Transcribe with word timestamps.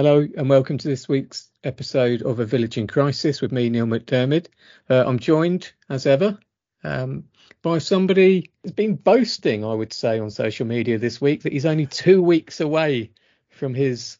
Hello 0.00 0.26
and 0.34 0.48
welcome 0.48 0.78
to 0.78 0.88
this 0.88 1.10
week's 1.10 1.50
episode 1.62 2.22
of 2.22 2.40
A 2.40 2.46
Village 2.46 2.78
in 2.78 2.86
Crisis 2.86 3.42
with 3.42 3.52
me, 3.52 3.68
Neil 3.68 3.84
McDermott. 3.84 4.46
Uh, 4.88 5.04
I'm 5.06 5.18
joined, 5.18 5.70
as 5.90 6.06
ever, 6.06 6.38
um, 6.82 7.24
by 7.60 7.76
somebody 7.76 8.50
who's 8.62 8.72
been 8.72 8.94
boasting, 8.94 9.62
I 9.62 9.74
would 9.74 9.92
say, 9.92 10.18
on 10.18 10.30
social 10.30 10.66
media 10.66 10.96
this 10.96 11.20
week 11.20 11.42
that 11.42 11.52
he's 11.52 11.66
only 11.66 11.84
two 11.84 12.22
weeks 12.22 12.62
away 12.62 13.10
from 13.50 13.74
his 13.74 14.16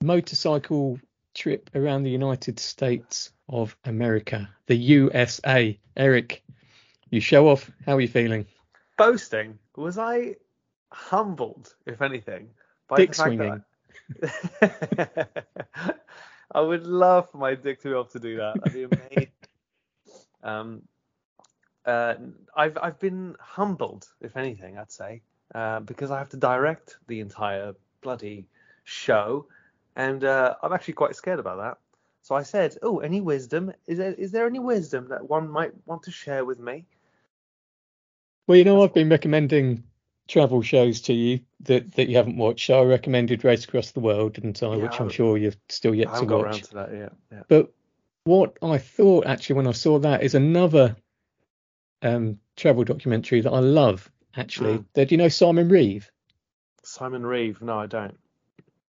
motorcycle 0.00 1.00
trip 1.34 1.68
around 1.74 2.04
the 2.04 2.10
United 2.10 2.60
States 2.60 3.32
of 3.48 3.76
America, 3.84 4.48
the 4.66 4.76
USA. 4.76 5.76
Eric, 5.96 6.44
you 7.10 7.20
show 7.20 7.48
off. 7.48 7.68
How 7.84 7.96
are 7.96 8.00
you 8.00 8.06
feeling? 8.06 8.46
Boasting? 8.96 9.58
Was 9.74 9.98
I 9.98 10.36
humbled, 10.92 11.74
if 11.86 12.00
anything, 12.00 12.50
by 12.86 12.98
Dick 12.98 13.10
the 13.10 13.16
fact 13.16 13.34
swinging. 13.34 13.64
I 16.52 16.60
would 16.60 16.86
love 16.86 17.30
for 17.30 17.38
my 17.38 17.54
dick 17.54 17.80
to 17.82 17.88
be 17.88 17.90
able 17.90 18.04
to 18.06 18.18
do 18.18 18.36
that. 18.36 18.58
That'd 18.60 18.72
be 18.72 18.82
amazing. 18.84 19.32
um, 20.42 20.82
uh, 21.84 22.14
I've 22.56 22.78
I've 22.82 22.98
been 22.98 23.36
humbled, 23.40 24.08
if 24.20 24.36
anything, 24.36 24.78
I'd 24.78 24.92
say, 24.92 25.22
uh, 25.54 25.80
because 25.80 26.10
I 26.10 26.18
have 26.18 26.28
to 26.30 26.36
direct 26.36 26.98
the 27.06 27.20
entire 27.20 27.74
bloody 28.02 28.46
show, 28.84 29.46
and 29.96 30.24
uh, 30.24 30.54
I'm 30.62 30.72
actually 30.72 30.94
quite 30.94 31.16
scared 31.16 31.38
about 31.38 31.58
that. 31.58 31.78
So 32.22 32.34
I 32.34 32.42
said, 32.42 32.76
"Oh, 32.82 32.98
any 32.98 33.20
wisdom? 33.20 33.72
Is 33.86 33.98
there 33.98 34.12
is 34.12 34.32
there 34.32 34.46
any 34.46 34.58
wisdom 34.58 35.08
that 35.08 35.28
one 35.28 35.48
might 35.48 35.72
want 35.86 36.02
to 36.04 36.10
share 36.10 36.44
with 36.44 36.58
me?" 36.58 36.84
Well, 38.46 38.58
you 38.58 38.64
know, 38.64 38.82
I've 38.82 38.94
been 38.94 39.08
recommending 39.08 39.84
travel 40.28 40.62
shows 40.62 41.00
to 41.02 41.12
you 41.12 41.40
that, 41.60 41.92
that 41.94 42.08
you 42.08 42.16
haven't 42.16 42.36
watched. 42.36 42.66
So 42.66 42.80
I 42.80 42.84
recommended 42.84 43.44
Race 43.44 43.64
Across 43.64 43.92
the 43.92 44.00
World, 44.00 44.34
didn't 44.34 44.62
I? 44.62 44.76
Yeah, 44.76 44.82
Which 44.82 45.00
I'm 45.00 45.08
sure 45.08 45.36
you've 45.36 45.56
still 45.68 45.94
yet 45.94 46.14
to 46.14 46.24
watch. 46.24 46.30
around 46.44 46.64
to 46.64 46.74
that 46.74 46.92
yet. 46.92 47.12
Yeah. 47.32 47.42
But 47.48 47.72
what 48.24 48.56
I 48.62 48.78
thought 48.78 49.26
actually 49.26 49.56
when 49.56 49.66
I 49.66 49.72
saw 49.72 49.98
that 50.00 50.22
is 50.22 50.34
another 50.34 50.94
um, 52.02 52.38
travel 52.56 52.84
documentary 52.84 53.40
that 53.40 53.50
I 53.52 53.60
love. 53.60 54.10
Actually, 54.36 54.78
Mm. 54.78 54.84
Do 54.94 55.06
you 55.10 55.16
know 55.16 55.28
Simon 55.28 55.68
Reeve? 55.68 56.10
Simon 56.84 57.24
Reeve? 57.26 57.60
No, 57.62 57.78
I 57.78 57.86
don't. 57.86 58.16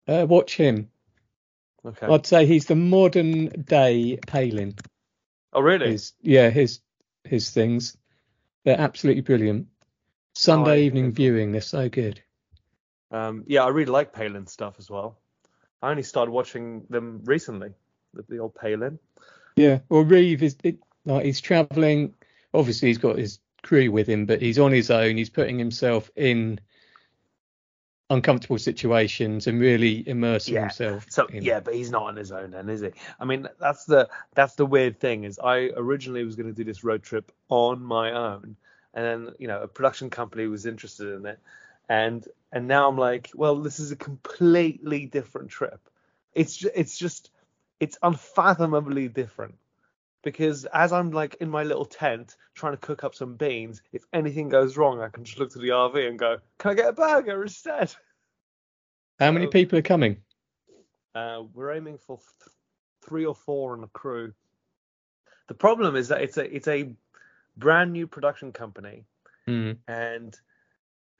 Uh, 0.07 0.27
watch 0.29 0.57
him. 0.57 0.91
Okay. 1.87 2.07
I'd 2.07 2.27
say 2.27 2.45
he's 2.45 2.67
the 2.67 2.75
modern 2.75 3.47
day 3.63 4.19
Palin. 4.27 4.75
oh, 5.53 5.61
really? 5.61 5.93
His 5.93 6.13
yeah, 6.21 6.51
his 6.51 6.81
his 7.25 7.51
things. 7.51 7.97
They're 8.65 8.81
absolutely 8.81 9.23
brilliant. 9.23 9.69
Sunday 10.39 10.71
Oh, 10.71 10.85
evening 10.85 11.11
viewing, 11.11 11.51
they're 11.51 11.61
so 11.61 11.89
good. 11.89 12.23
Um, 13.11 13.43
yeah, 13.49 13.65
I 13.65 13.69
really 13.71 13.91
like 13.91 14.13
Palin 14.13 14.47
stuff 14.47 14.77
as 14.79 14.89
well. 14.89 15.19
I 15.83 15.91
only 15.91 16.05
started 16.05 16.31
watching 16.31 16.85
them 16.89 17.23
recently, 17.25 17.71
the, 18.15 18.25
the 18.29 18.39
old 18.39 18.55
Palin. 18.55 19.01
Yeah, 19.57 19.81
well, 19.89 20.03
Reeve 20.05 20.45
is 20.45 20.57
it, 20.63 20.79
like 21.05 21.25
he's 21.25 21.41
traveling. 21.41 22.15
Obviously, 22.55 22.87
he's 22.87 22.99
got 22.99 23.19
his 23.19 23.41
crew 23.65 23.91
with 23.91 24.09
him, 24.09 24.27
but 24.27 24.41
he's 24.41 24.61
on 24.61 24.71
his 24.71 24.93
own. 24.93 25.17
He's 25.17 25.29
putting 25.29 25.59
himself 25.59 26.09
in 26.15 26.61
uncomfortable 28.09 28.59
situations 28.59 29.49
and 29.49 29.61
really 29.61 30.09
immersing 30.09 30.55
Yeah, 30.55 30.61
himself. 30.61 31.07
So 31.09 31.27
in. 31.27 31.43
yeah, 31.43 31.59
but 31.59 31.75
he's 31.75 31.91
not 31.91 32.05
on 32.05 32.15
his 32.15 32.31
own 32.31 32.53
then, 32.53 32.69
is 32.69 32.81
he? 32.81 32.91
I 33.19 33.25
mean, 33.25 33.49
that's 33.61 33.87
the 33.87 34.09
that's 34.37 34.55
the 34.55 34.67
weird 34.67 35.01
thing 35.01 35.25
is 35.25 35.41
I 35.41 35.71
originally 35.77 36.23
was 36.23 36.37
going 36.37 36.47
to 36.47 36.55
do 36.55 36.63
this 36.63 36.85
road 36.85 37.03
trip 37.03 37.33
on 37.49 37.83
my 37.83 38.13
own, 38.13 38.57
and 38.95 39.05
then 39.05 39.35
you 39.39 39.49
know 39.49 39.63
a 39.63 39.69
production 39.69 40.11
company 40.11 40.47
was 40.47 40.67
interested 40.67 41.15
in 41.15 41.27
it, 41.27 41.39
and 41.89 42.27
and 42.53 42.67
now 42.67 42.89
I'm 42.89 42.99
like, 42.99 43.31
well, 43.35 43.57
this 43.57 43.79
is 43.81 43.91
a 43.91 43.97
completely 43.97 45.07
different 45.07 45.51
trip. 45.51 45.81
It's 46.35 46.57
ju- 46.57 46.71
it's 46.75 46.99
just 46.99 47.31
it's 47.81 47.99
unfathomably 48.03 49.09
different 49.09 49.55
because 50.23 50.65
as 50.67 50.93
I'm 50.93 51.11
like 51.11 51.37
in 51.41 51.49
my 51.49 51.63
little 51.63 51.85
tent 51.85 52.37
trying 52.55 52.73
to 52.73 52.79
cook 52.79 53.05
up 53.05 53.15
some 53.15 53.37
beans, 53.37 53.83
if 53.93 54.05
anything 54.13 54.49
goes 54.49 54.77
wrong, 54.77 55.01
I 55.01 55.09
can 55.09 55.25
just 55.25 55.39
look 55.39 55.53
to 55.53 55.59
the 55.59 55.69
RV 55.69 56.09
and 56.09 56.19
go, 56.19 56.39
can 56.59 56.73
I 56.73 56.75
get 56.75 56.89
a 56.89 56.93
burger 56.93 57.43
instead? 57.43 57.95
How 59.19 59.31
many 59.31 59.47
so- 59.47 59.51
people 59.51 59.79
are 59.79 59.83
coming? 59.83 60.19
Uh, 61.15 61.43
we're 61.55 61.73
aiming 61.73 61.99
for 61.99 62.19
th- 62.19 62.55
three 63.05 63.25
or 63.25 63.35
four 63.35 63.73
on 63.73 63.81
the 63.81 63.89
crew. 63.89 64.33
The 65.49 65.55
problem 65.55 65.97
is 65.97 66.09
that 66.09 66.21
it's 66.21 66.37
a 66.37 66.55
it's 66.55 66.69
a 66.69 66.95
brand 67.59 67.93
new 67.93 68.07
production 68.07 68.53
company, 68.53 69.05
Hmm. 69.47 69.73
and 69.87 70.39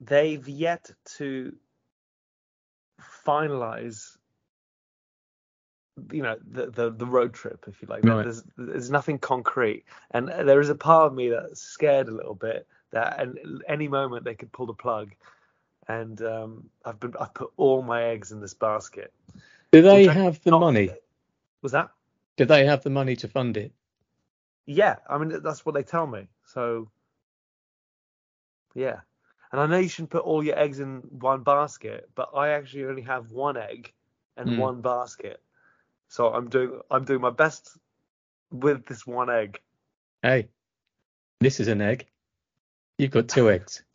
they've 0.01 0.47
yet 0.49 0.91
to 1.17 1.57
finalize, 3.27 4.17
you 6.13 6.23
know, 6.23 6.37
the 6.51 6.71
the, 6.71 6.91
the 6.91 7.07
road 7.07 7.35
trip, 7.35 7.65
if 7.69 7.83
you 7.83 7.89
like. 7.89 8.05
Right. 8.05 8.23
There's 8.23 8.43
there's 8.57 8.91
nothing 8.91 9.19
concrete, 9.19 9.85
and 10.11 10.29
there 10.29 10.61
is 10.61 10.71
a 10.71 10.75
part 10.75 11.07
of 11.07 11.15
me 11.15 11.31
that's 11.31 11.61
scared 11.61 12.09
a 12.09 12.13
little 12.13 12.35
bit 12.35 12.67
that 12.91 13.19
at 13.19 13.29
any 13.69 13.89
moment 13.89 14.25
they 14.25 14.35
could 14.35 14.53
pull 14.53 14.67
the 14.67 14.75
plug. 14.75 15.13
And 15.89 16.21
um, 16.23 16.69
I've 16.85 17.01
been 17.01 17.15
I've 17.19 17.33
put 17.33 17.51
all 17.57 17.83
my 17.83 18.05
eggs 18.05 18.31
in 18.31 18.41
this 18.41 18.55
basket. 18.55 19.13
Do 19.73 19.83
they 19.83 20.05
have 20.05 20.43
the 20.43 20.51
money? 20.53 20.91
Was 21.63 21.73
that? 21.73 21.91
Do 22.37 22.45
they 22.45 22.67
have 22.67 22.83
the 22.83 22.91
money 22.91 23.17
to 23.17 23.29
fund 23.29 23.57
it? 23.57 23.73
Yeah, 24.69 24.97
I 25.09 25.17
mean 25.17 25.41
that's 25.43 25.65
what 25.65 25.75
they 25.75 25.83
tell 25.83 26.07
me. 26.07 26.29
So 26.45 26.91
yeah, 28.75 29.01
and 29.51 29.61
I 29.61 29.67
know 29.67 29.79
you 29.79 29.89
shouldn't 29.89 30.11
put 30.11 30.25
all 30.25 30.45
your 30.45 30.59
eggs 30.59 30.79
in 30.79 30.99
one 31.09 31.43
basket, 31.43 32.11
but 32.15 32.31
I 32.37 32.51
actually 32.51 32.85
only 32.85 33.03
have 33.03 33.31
one 33.31 33.57
egg 33.57 33.95
and 34.37 34.51
Hmm. 34.51 34.59
one 34.59 34.83
basket. 34.83 35.43
So 36.09 36.29
I'm 36.29 36.51
doing 36.51 36.81
I'm 36.91 37.07
doing 37.07 37.23
my 37.23 37.31
best 37.31 37.79
with 38.51 38.85
this 38.85 39.07
one 39.07 39.31
egg. 39.31 39.59
Hey, 40.23 40.49
this 41.41 41.61
is 41.61 41.69
an 41.69 41.81
egg. 41.81 42.07
You've 42.99 43.11
got 43.11 43.29
two 43.29 43.51
eggs. 43.51 43.83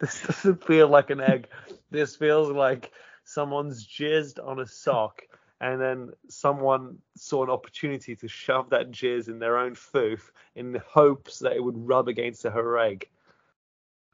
This 0.00 0.22
doesn't 0.26 0.64
feel 0.64 0.88
like 0.88 1.10
an 1.10 1.20
egg. 1.20 1.48
this 1.90 2.16
feels 2.16 2.50
like 2.50 2.90
someone's 3.24 3.86
jizzed 3.86 4.38
on 4.44 4.58
a 4.60 4.66
sock 4.66 5.22
and 5.64 5.80
then 5.80 6.10
someone 6.28 6.98
saw 7.16 7.42
an 7.42 7.48
opportunity 7.48 8.14
to 8.14 8.28
shove 8.28 8.68
that 8.68 8.90
jizz 8.90 9.28
in 9.28 9.38
their 9.38 9.56
own 9.56 9.74
foof 9.74 10.30
in 10.54 10.72
the 10.72 10.78
hopes 10.80 11.38
that 11.38 11.54
it 11.54 11.64
would 11.64 11.88
rub 11.88 12.06
against 12.06 12.42
her 12.42 12.78
egg. 12.78 13.08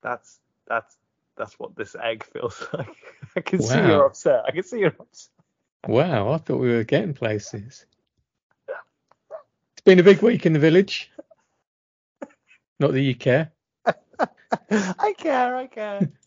That's 0.01 0.39
that's 0.69 0.97
that's 1.37 1.59
what 1.59 1.75
this 1.75 1.97
egg 2.01 2.23
feels 2.23 2.65
like. 2.73 2.95
I 3.35 3.41
can 3.41 3.61
see 3.61 3.75
Wow. 3.75 3.89
you're 3.89 4.07
upset. 4.07 4.45
I 4.47 4.53
can 4.53 4.63
see 4.63 4.79
you're 4.79 4.95
upset. 5.01 5.31
Wow, 5.89 6.31
I 6.31 6.37
thought 6.39 6.59
we 6.61 6.69
were 6.71 6.85
getting 6.85 7.15
places. 7.15 7.85
It's 8.69 9.83
been 9.85 9.99
a 9.99 10.05
big 10.05 10.23
week 10.23 10.47
in 10.47 10.53
the 10.53 10.59
village. 10.61 11.11
Not 12.79 12.93
that 12.93 13.01
you 13.01 13.17
care. 13.17 13.51
I 14.71 15.15
care, 15.19 15.57
I 15.57 15.67
care. 15.67 16.09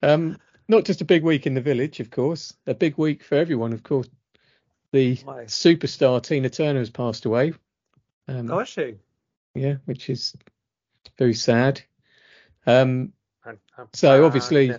Um, 0.00 0.38
not 0.68 0.84
just 0.84 1.00
a 1.00 1.04
big 1.04 1.24
week 1.24 1.44
in 1.44 1.54
the 1.54 1.60
village, 1.60 1.98
of 1.98 2.08
course. 2.08 2.54
A 2.68 2.74
big 2.74 2.96
week 2.98 3.24
for 3.24 3.34
everyone, 3.34 3.72
of 3.72 3.82
course. 3.82 4.08
The 4.92 5.16
Why? 5.16 5.44
superstar 5.44 6.22
Tina 6.22 6.48
Turner 6.48 6.78
has 6.78 6.90
passed 6.90 7.24
away. 7.26 7.52
Um, 8.26 8.50
Oh, 8.50 8.60
is 8.60 8.68
she? 8.68 8.94
yeah, 9.54 9.76
which 9.84 10.08
is 10.10 10.34
very 11.18 11.34
sad. 11.34 11.80
Um, 12.66 13.12
So, 13.94 14.26
obviously- 14.26 14.74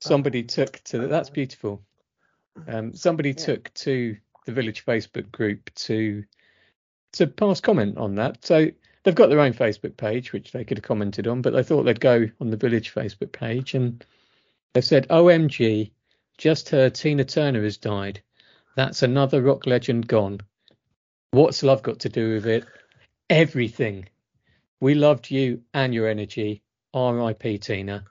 somebody 0.00 0.42
took 0.42 0.80
to 0.84 1.06
that's 1.06 1.30
beautiful. 1.30 1.82
Um, 2.66 2.94
somebody 2.94 3.30
Yeah. 3.30 3.34
took 3.46 3.72
to 3.74 4.16
the 4.44 4.52
village 4.52 4.84
Facebook 4.84 5.30
group 5.32 5.72
to 5.74 6.24
to 7.12 7.26
pass 7.26 7.60
comment 7.60 7.98
on 7.98 8.14
that. 8.14 8.42
So 8.44 8.70
they've 9.02 9.14
got 9.14 9.28
their 9.28 9.40
own 9.40 9.52
Facebook 9.52 9.96
page, 9.98 10.32
which 10.32 10.52
they 10.52 10.64
could 10.64 10.78
have 10.78 10.84
commented 10.84 11.26
on, 11.26 11.42
but 11.42 11.52
they 11.52 11.62
thought 11.62 11.82
they'd 11.82 12.00
go 12.00 12.26
on 12.40 12.48
the 12.50 12.56
village 12.56 12.94
Facebook 12.94 13.32
page 13.32 13.74
and 13.74 14.04
they 14.74 14.80
said, 14.80 15.08
"OMG, 15.08 15.92
just 16.38 16.70
heard 16.70 16.94
Tina 16.94 17.24
Turner 17.24 17.62
has 17.62 17.76
died. 17.76 18.22
That's 18.74 19.02
another 19.02 19.42
rock 19.42 19.66
legend 19.66 20.08
gone. 20.08 20.40
What's 21.30 21.62
love 21.62 21.82
got 21.82 22.00
to 22.00 22.08
do 22.08 22.34
with 22.34 22.46
it? 22.46 22.64
Everything. 23.28 24.08
We 24.80 24.94
loved 24.94 25.30
you 25.30 25.62
and 25.72 25.94
your 25.94 26.08
energy. 26.08 26.62
R.I.P. 26.94 27.58
Tina." 27.58 28.04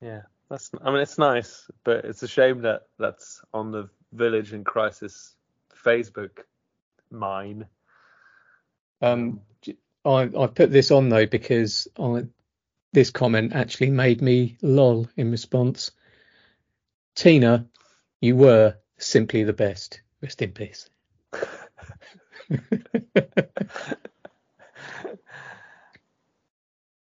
Yeah. 0.00 0.22
That's. 0.52 0.70
I 0.84 0.90
mean, 0.90 1.00
it's 1.00 1.16
nice, 1.16 1.66
but 1.82 2.04
it's 2.04 2.22
a 2.22 2.28
shame 2.28 2.62
that 2.62 2.82
that's 2.98 3.40
on 3.54 3.70
the 3.70 3.88
Village 4.12 4.52
in 4.52 4.64
Crisis 4.64 5.34
Facebook 5.84 6.40
mine. 7.10 7.66
Um, 9.00 9.40
I 10.04 10.30
I 10.38 10.46
put 10.48 10.70
this 10.70 10.90
on 10.90 11.08
though 11.08 11.24
because 11.24 11.88
I 11.98 12.26
this 12.92 13.10
comment 13.10 13.52
actually 13.54 13.90
made 13.90 14.22
me 14.22 14.56
lol 14.62 15.08
in 15.16 15.30
response. 15.30 15.90
Tina, 17.14 17.66
you 18.20 18.36
were 18.36 18.76
simply 18.98 19.44
the 19.44 19.52
best. 19.52 20.00
Rest 20.20 20.42
in 20.42 20.52
peace. 20.52 20.88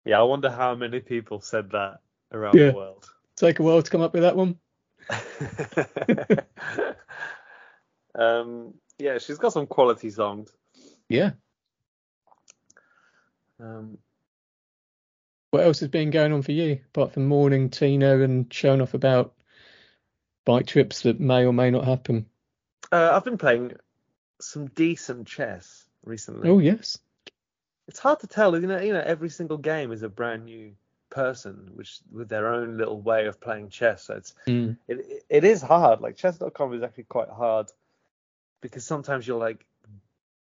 Yeah, 0.04 0.18
I 0.18 0.22
wonder 0.24 0.50
how 0.50 0.74
many 0.74 1.00
people 1.00 1.40
said 1.40 1.70
that 1.70 1.98
around 2.32 2.56
Yeah. 2.56 2.70
the 2.70 2.76
world. 2.76 3.08
Take 3.36 3.60
a 3.60 3.62
while 3.62 3.82
to 3.82 3.90
come 3.90 4.00
up 4.00 4.12
with 4.12 4.22
that 4.22 4.36
one. 4.36 4.58
um, 8.14 8.74
yeah, 8.98 9.18
she's 9.18 9.38
got 9.38 9.52
some 9.52 9.66
quality 9.66 10.10
songs. 10.10 10.52
Yeah. 11.08 11.32
Um, 13.60 13.98
What 15.52 15.64
else 15.64 15.80
has 15.80 15.90
been 15.90 16.10
going 16.10 16.32
on 16.32 16.40
for 16.40 16.52
you 16.52 16.80
apart 16.94 17.12
from 17.12 17.26
mourning 17.26 17.68
Tina 17.68 18.20
and 18.20 18.50
showing 18.52 18.80
off 18.80 18.94
about 18.94 19.34
bike 20.46 20.66
trips 20.66 21.02
that 21.02 21.20
may 21.20 21.44
or 21.44 21.52
may 21.52 21.70
not 21.70 21.84
happen? 21.84 22.24
uh, 22.90 23.10
I've 23.12 23.24
been 23.24 23.36
playing 23.36 23.74
some 24.40 24.68
decent 24.68 25.26
chess 25.26 25.84
recently. 26.04 26.48
Oh 26.48 26.58
yes. 26.58 26.96
It's 27.86 27.98
hard 27.98 28.20
to 28.20 28.26
tell, 28.26 28.58
you 28.58 28.66
know. 28.66 28.80
You 28.80 28.94
know, 28.94 29.02
every 29.04 29.28
single 29.28 29.58
game 29.58 29.92
is 29.92 30.02
a 30.02 30.08
brand 30.08 30.46
new 30.46 30.72
person, 31.10 31.70
which 31.74 31.98
with 32.10 32.30
their 32.30 32.48
own 32.48 32.78
little 32.78 32.98
way 33.02 33.26
of 33.26 33.38
playing 33.38 33.68
chess. 33.68 34.04
So 34.04 34.14
it's 34.16 34.34
Mm. 34.46 34.78
it 34.88 35.00
it- 35.00 35.24
it 35.28 35.44
is 35.44 35.60
hard. 35.60 36.00
Like 36.00 36.16
chess.com 36.16 36.72
is 36.72 36.82
actually 36.82 37.04
quite 37.04 37.28
hard 37.28 37.70
because 38.62 38.86
sometimes 38.86 39.26
you'll 39.28 39.38
like 39.38 39.66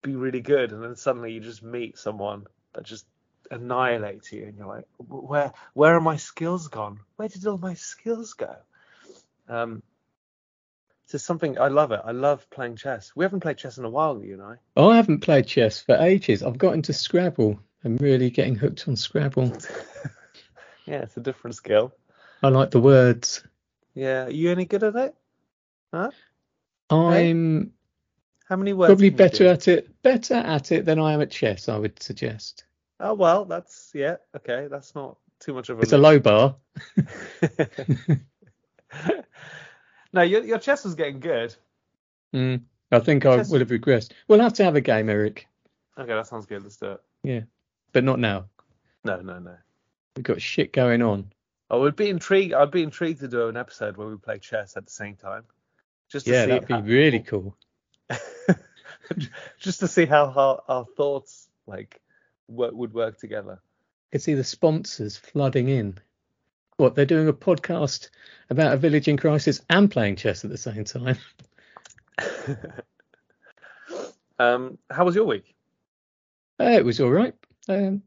be 0.04 0.16
really 0.16 0.40
good 0.40 0.72
and 0.72 0.81
then 0.81 0.96
suddenly 0.96 1.34
you 1.34 1.42
just 1.42 1.62
meet 1.64 1.98
someone 1.98 2.48
that 2.74 2.86
just 2.86 3.06
annihilates 3.51 4.31
you 4.31 4.45
and 4.45 4.57
you're 4.57 4.68
like 4.68 4.86
where 4.98 5.51
where 5.74 5.95
are 5.95 6.01
my 6.01 6.15
skills 6.15 6.68
gone? 6.69 7.00
Where 7.18 7.27
did 7.27 7.45
all 7.45 7.57
my 7.57 7.75
skills 7.75 8.33
go? 8.33 8.56
Um 9.48 9.83
just 11.12 11.25
something 11.25 11.59
I 11.59 11.68
love 11.68 11.92
it. 11.92 12.00
I 12.03 12.12
love 12.12 12.50
playing 12.50 12.77
chess. 12.77 13.12
We 13.15 13.25
haven't 13.25 13.42
played 13.42 13.57
chess 13.57 13.77
in 13.77 13.83
a 13.83 13.89
while, 13.89 14.24
you 14.24 14.33
and 14.33 14.42
I. 14.42 14.56
Oh, 14.77 14.89
I 14.89 14.95
haven't 14.95 15.19
played 15.19 15.45
chess 15.45 15.81
for 15.81 15.95
ages. 15.95 16.42
I've 16.42 16.57
got 16.57 16.74
into 16.74 16.94
Scrabble. 16.94 17.59
I'm 17.83 17.98
really 17.98 18.30
getting 18.30 18.56
hooked 18.56 18.88
on 18.88 18.95
Scrabble. 18.95 19.51
yeah, 20.86 21.01
it's 21.01 21.18
a 21.18 21.21
different 21.21 21.56
skill. 21.56 21.94
I 22.42 22.47
like 22.47 22.71
the 22.71 22.80
words. 22.80 23.44
Yeah, 23.94 24.25
are 24.25 24.31
you 24.31 24.51
any 24.51 24.65
good 24.65 24.83
at 24.83 24.95
it? 24.95 25.15
I'm 26.89 27.71
How 28.47 28.56
many 28.56 28.74
words? 28.74 28.89
probably 28.89 29.09
better 29.09 29.47
at 29.47 29.68
it 29.68 30.01
better 30.01 30.36
at 30.36 30.71
it 30.71 30.86
than 30.86 31.00
I 31.00 31.13
am 31.13 31.21
at 31.21 31.31
chess, 31.31 31.68
I 31.68 31.77
would 31.77 32.01
suggest. 32.01 32.63
Oh 33.01 33.13
well, 33.15 33.45
that's 33.45 33.92
yeah, 33.94 34.18
okay. 34.36 34.68
That's 34.69 34.94
not 34.95 35.18
too 35.39 35.53
much 35.53 35.69
of 35.69 35.80
a. 35.80 35.81
It's 35.81 35.92
a 35.94 35.98
low 35.98 36.19
bar. 36.19 36.56
no, 40.13 40.21
your 40.21 40.44
your 40.44 40.59
chess 40.59 40.83
was 40.83 40.95
getting 40.95 41.19
good. 41.19 41.56
Mm, 42.33 42.62
I 42.92 43.00
think 43.00 43.25
I 43.25 43.38
Chess- 43.38 43.50
would 43.50 43.62
have 43.62 43.69
regressed. 43.69 44.12
We'll 44.27 44.39
have 44.42 44.53
to 44.53 44.63
have 44.63 44.75
a 44.75 44.81
game, 44.81 45.09
Eric, 45.09 45.48
Okay, 45.98 46.13
that 46.13 46.27
sounds 46.27 46.45
good. 46.45 46.63
Let's 46.63 46.77
do 46.77 46.92
it. 46.92 47.01
Yeah, 47.24 47.42
but 47.92 48.03
not 48.03 48.19
now. 48.19 48.45
No, 49.04 49.19
no, 49.21 49.39
no. 49.39 49.56
We've 50.15 50.24
got 50.24 50.42
shit 50.42 50.74
going 50.74 51.01
on. 51.01 51.31
I 51.69 51.75
would 51.77 51.95
be 51.95 52.09
intrigued. 52.09 52.54
I'd 52.54 52.71
be 52.71 52.83
intrigued 52.83 53.21
to 53.21 53.27
do 53.27 53.47
an 53.47 53.56
episode 53.57 53.97
where 53.97 54.07
we 54.07 54.18
play 54.18 54.39
chess 54.39 54.75
at 54.77 54.86
the 54.86 54.92
same 54.92 55.15
time, 55.15 55.44
just 56.12 56.25
to 56.25 56.31
Yeah, 56.31 56.45
that'd 56.45 56.68
be 56.68 56.74
how- 56.74 56.81
really 56.81 57.19
cool. 57.19 57.56
just 59.59 59.80
to 59.80 59.88
see 59.88 60.06
how 60.06 60.30
how 60.31 60.63
our 60.68 60.86
thoughts 60.97 61.47
like 61.65 62.00
work, 62.51 62.74
would 62.74 62.94
work 62.94 63.18
together. 63.18 63.59
I 63.62 64.07
could 64.12 64.21
see 64.21 64.33
the 64.33 64.44
sponsors 64.44 65.18
flooding 65.18 65.69
in. 65.69 66.00
What 66.77 66.95
they're 66.95 67.06
doing 67.06 67.27
a 67.27 67.33
podcast 67.33 68.09
about 68.50 68.74
a 68.74 68.77
village 68.77 69.07
in 69.07 69.18
crisis 69.18 69.62
and 69.69 69.92
playing 69.92 70.15
chess 70.15 70.44
at 70.44 70.50
the 70.50 70.57
same 70.57 70.83
time. 70.83 71.18
um, 74.39 74.77
how 74.89 75.06
was 75.06 75.15
your 75.15 75.25
week? 75.25 75.56
Uh, 76.59 76.71
it 76.71 76.86
was 76.86 77.00
all 77.00 77.12
right. 77.12 77.36
Um, 77.69 78.01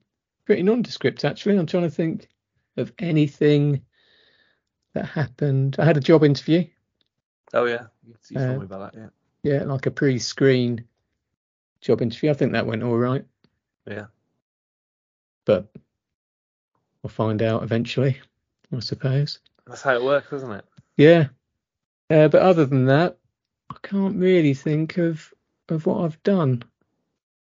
pretty 0.45 0.63
nondescript 0.63 1.25
actually. 1.25 1.57
I'm 1.57 1.67
trying 1.67 1.85
to 1.85 1.91
think 1.91 2.29
of 2.77 2.93
anything 2.99 3.83
that 4.95 5.07
happened. 5.07 5.77
I 5.79 5.85
had 5.85 5.97
a 5.97 6.01
job 6.01 6.25
interview. 6.25 6.65
Oh 7.53 7.67
yeah, 7.67 7.87
you, 8.05 8.15
you 8.31 8.41
Uh, 8.41 8.59
me 8.59 8.65
about 8.65 8.93
that. 8.93 9.01
Yeah. 9.01 9.09
Yeah, 9.43 9.65
like 9.65 9.87
a 9.87 9.91
pre-screen 9.91 10.87
job 11.81 12.01
interview. 12.01 12.31
I 12.31 12.35
think 12.35 12.53
that 12.53 12.67
went 12.67 12.83
all 12.83 12.97
right. 12.97 13.25
Yeah. 13.87 14.07
But 15.45 15.67
we'll 17.03 17.11
find 17.11 17.43
out 17.43 17.63
eventually, 17.63 18.21
I 18.75 18.81
suppose. 18.81 19.41
That's 19.67 19.83
how 19.83 19.95
it 19.95 20.03
works, 20.03 20.33
isn't 20.33 20.53
it? 20.53 20.65
Yeah. 20.97 21.29
Uh, 22.11 22.29
but 22.29 22.43
other 22.43 22.67
than 22.67 22.87
that, 22.87 23.17
I 23.71 23.77
can't 23.83 24.17
really 24.17 24.55
think 24.55 24.99
of 24.99 25.33
of 25.69 25.87
what 25.87 26.05
I've 26.05 26.23
done. 26.23 26.63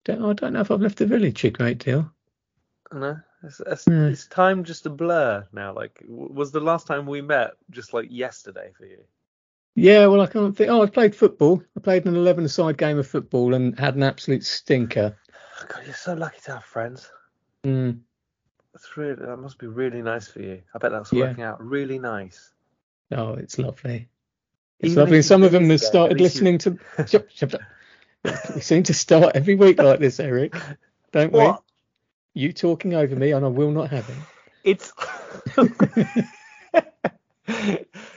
Don't, 0.05 0.23
I 0.23 0.33
don't 0.33 0.53
know 0.53 0.61
if 0.61 0.71
I've 0.71 0.81
left 0.81 0.97
the 0.97 1.05
village 1.05 1.43
a 1.43 1.51
great 1.51 1.77
deal. 1.77 2.11
No, 2.91 3.19
it's, 3.43 3.59
it's, 3.65 3.87
No. 3.87 4.07
it's 4.07 4.25
time 4.27 4.63
just 4.63 4.85
a 4.85 4.89
blur 4.89 5.45
now. 5.51 5.73
Like, 5.73 5.99
w- 6.01 6.31
was 6.33 6.51
the 6.51 6.59
last 6.59 6.87
time 6.87 7.05
we 7.05 7.21
met 7.21 7.51
just 7.69 7.93
like 7.93 8.07
yesterday 8.09 8.71
for 8.77 8.85
you? 8.85 9.03
Yeah, 9.75 10.07
well, 10.07 10.21
I 10.21 10.27
can't 10.27 10.55
think. 10.57 10.71
Oh, 10.71 10.81
I 10.81 10.87
played 10.87 11.15
football. 11.15 11.61
I 11.75 11.81
played 11.81 12.05
an 12.07 12.15
11-a-side 12.15 12.77
game 12.77 12.97
of 12.97 13.05
football 13.05 13.53
and 13.53 13.77
had 13.77 13.95
an 13.95 14.01
absolute 14.03 14.43
stinker. 14.43 15.15
God, 15.67 15.81
you're 15.85 15.93
so 15.93 16.15
lucky 16.15 16.39
to 16.45 16.53
have 16.53 16.63
friends. 16.63 17.11
Mm, 17.67 17.99
That's 18.73 18.95
really 18.97 19.15
that 19.15 19.37
must 19.37 19.57
be 19.59 19.67
really 19.67 20.01
nice 20.01 20.27
for 20.29 20.39
you. 20.41 20.61
I 20.73 20.77
bet 20.77 20.91
that's 20.91 21.11
Yeah. 21.11 21.25
working 21.25 21.43
out 21.43 21.61
really 21.63 21.99
nice. 21.99 22.51
oh, 23.11 23.33
it's 23.33 23.57
lovely. 23.59 24.07
It's 24.79 24.91
Even 24.91 25.03
lovely. 25.03 25.21
Some 25.21 25.43
of 25.43 25.51
them 25.51 25.69
have 25.69 25.81
started 25.81 26.19
least 26.19 26.35
you- 26.35 26.41
listening 26.51 26.57
to. 26.59 26.77
Shut- 27.07 27.31
shut 27.33 27.53
up. 27.55 27.61
we 28.55 28.61
seem 28.61 28.83
to 28.83 28.93
start 28.93 29.35
every 29.35 29.55
week 29.55 29.79
like 29.81 29.99
this, 29.99 30.19
Eric. 30.19 30.55
Don't 31.11 31.33
What? 31.33 31.63
we? 32.35 32.41
You 32.41 32.53
talking 32.53 32.93
over 32.93 33.15
me, 33.15 33.31
and 33.31 33.43
I 33.43 33.49
will 33.49 33.71
not 33.71 33.89
have 33.89 34.07
it. 34.09 34.15
It's 34.63 34.93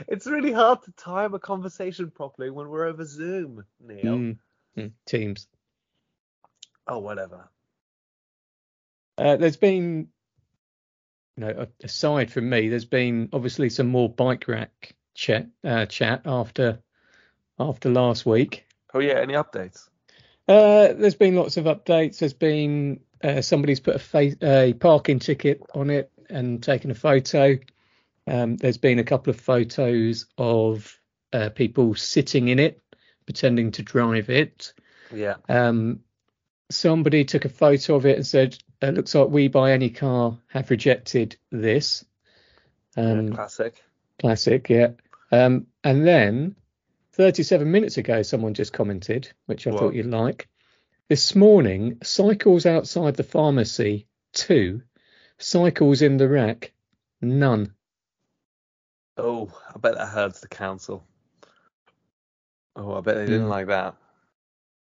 it's 0.09 0.27
really 0.27 0.53
hard 0.53 0.83
to 0.83 0.93
time 0.93 1.35
a 1.35 1.39
conversation 1.39 2.11
properly 2.11 2.51
when 2.51 2.69
we're 2.69 2.87
over 2.87 3.05
Zoom, 3.05 3.65
Neil. 3.81 4.17
Mm, 4.17 4.37
mm, 4.77 4.91
teams. 5.07 5.47
Oh, 6.87 6.99
whatever. 6.99 7.49
Uh, 9.21 9.37
there's 9.37 9.59
been, 9.59 10.09
you 11.37 11.45
know, 11.45 11.67
aside 11.85 12.33
from 12.33 12.49
me, 12.49 12.71
there's 12.71 12.87
been 12.87 13.29
obviously 13.35 13.69
some 13.69 13.89
more 13.89 14.09
bike 14.09 14.49
rack 14.49 14.95
chat, 15.15 15.47
uh, 15.63 15.85
chat 15.85 16.23
after 16.25 16.81
after 17.59 17.91
last 17.91 18.25
week. 18.25 18.65
Oh 18.95 19.01
yeah, 19.01 19.21
any 19.21 19.35
updates? 19.35 19.89
Uh, 20.49 20.95
there's 20.95 21.15
been 21.15 21.37
lots 21.37 21.59
of 21.59 21.67
updates. 21.67 22.19
There's 22.19 22.33
been 22.33 23.01
uh, 23.23 23.43
somebody's 23.43 23.81
put 23.81 23.97
a, 23.97 23.99
fa- 23.99 24.37
a 24.43 24.73
parking 24.73 25.19
ticket 25.19 25.61
on 25.75 25.91
it 25.91 26.11
and 26.31 26.63
taken 26.63 26.91
a 26.91 26.95
photo. 26.95 27.59
Um, 28.27 28.57
there's 28.57 28.79
been 28.79 28.99
a 28.99 29.05
couple 29.05 29.31
of 29.31 29.39
photos 29.39 30.25
of 30.39 30.99
uh, 31.35 31.51
people 31.51 31.95
sitting 31.95 32.49
in 32.49 32.59
it, 32.59 32.83
pretending 33.27 33.73
to 33.73 33.83
drive 33.83 34.31
it. 34.31 34.73
Yeah. 35.15 35.35
Um, 35.47 36.01
somebody 36.71 37.27
took 37.27 37.45
a 37.45 37.51
photo 37.51 37.97
of 37.97 38.07
it 38.07 38.17
and 38.17 38.27
said, 38.27 38.57
"It 38.83 38.95
looks 38.95 39.15
like 39.15 39.29
we 39.29 39.49
buy 39.49 39.73
any 39.73 39.91
car 39.91 40.39
have 40.49 40.71
rejected 40.71 41.37
this." 41.51 42.05
Um, 42.97 43.29
yeah, 43.29 43.35
classic. 43.35 43.83
Classic, 44.19 44.69
yeah. 44.69 44.89
Um, 45.33 45.67
and 45.85 46.07
then 46.07 46.57
37 47.13 47.71
minutes 47.71 47.99
ago, 47.99 48.23
someone 48.23 48.55
just 48.55 48.73
commented, 48.73 49.31
which 49.47 49.67
I 49.67 49.71
What? 49.71 49.81
thought 49.81 49.95
you'd 49.95 50.07
like. 50.07 50.49
This 51.09 51.35
morning, 51.35 51.99
cycles 52.03 52.67
outside 52.67 53.17
the 53.17 53.23
pharmacy, 53.25 54.07
two. 54.33 54.83
Cycles 55.39 56.03
in 56.03 56.17
the 56.19 56.29
rack, 56.29 56.73
none. 57.21 57.75
Oh, 59.17 59.51
I 59.75 59.79
bet 59.79 59.95
that 59.97 60.07
hurts 60.09 60.41
the 60.41 60.49
council. 60.49 61.05
Oh, 62.77 62.95
I 62.95 63.01
bet 63.01 63.17
they 63.17 63.27
didn't 63.27 63.47
Mm. 63.47 63.51
like 63.51 63.67
that. 63.69 63.97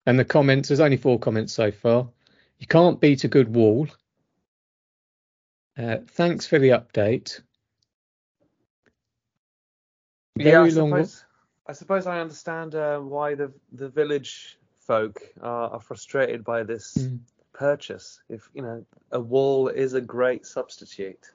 And 0.06 0.18
the 0.20 0.25
comments, 0.25 0.70
there's 0.70 0.80
only 0.80 0.98
four 0.98 1.20
comments 1.20 1.54
so 1.54 1.72
far. 1.72 2.10
You 2.59 2.67
can't 2.67 3.00
beat 3.00 3.24
a 3.24 3.27
good 3.27 3.53
wall. 3.53 3.88
Uh, 5.77 5.97
thanks 6.07 6.45
for 6.45 6.57
the 6.57 6.69
update. 6.69 7.41
yeah, 10.38 10.62
I 10.62 10.69
suppose, 10.69 11.25
I 11.67 11.74
suppose 11.74 12.07
I 12.07 12.19
understand 12.19 12.75
uh, 12.75 13.00
why 13.00 13.35
the 13.35 13.51
the 13.74 13.89
village 13.89 14.57
folk 14.79 15.21
are, 15.41 15.71
are 15.71 15.79
frustrated 15.79 16.43
by 16.43 16.63
this 16.63 16.95
Mm. 16.97 17.19
purchase. 17.53 18.21
If 18.29 18.50
you 18.53 18.62
know, 18.62 18.85
a 19.12 19.19
wall 19.19 19.67
is 19.67 19.93
a 19.93 20.01
great 20.01 20.45
substitute. 20.45 21.31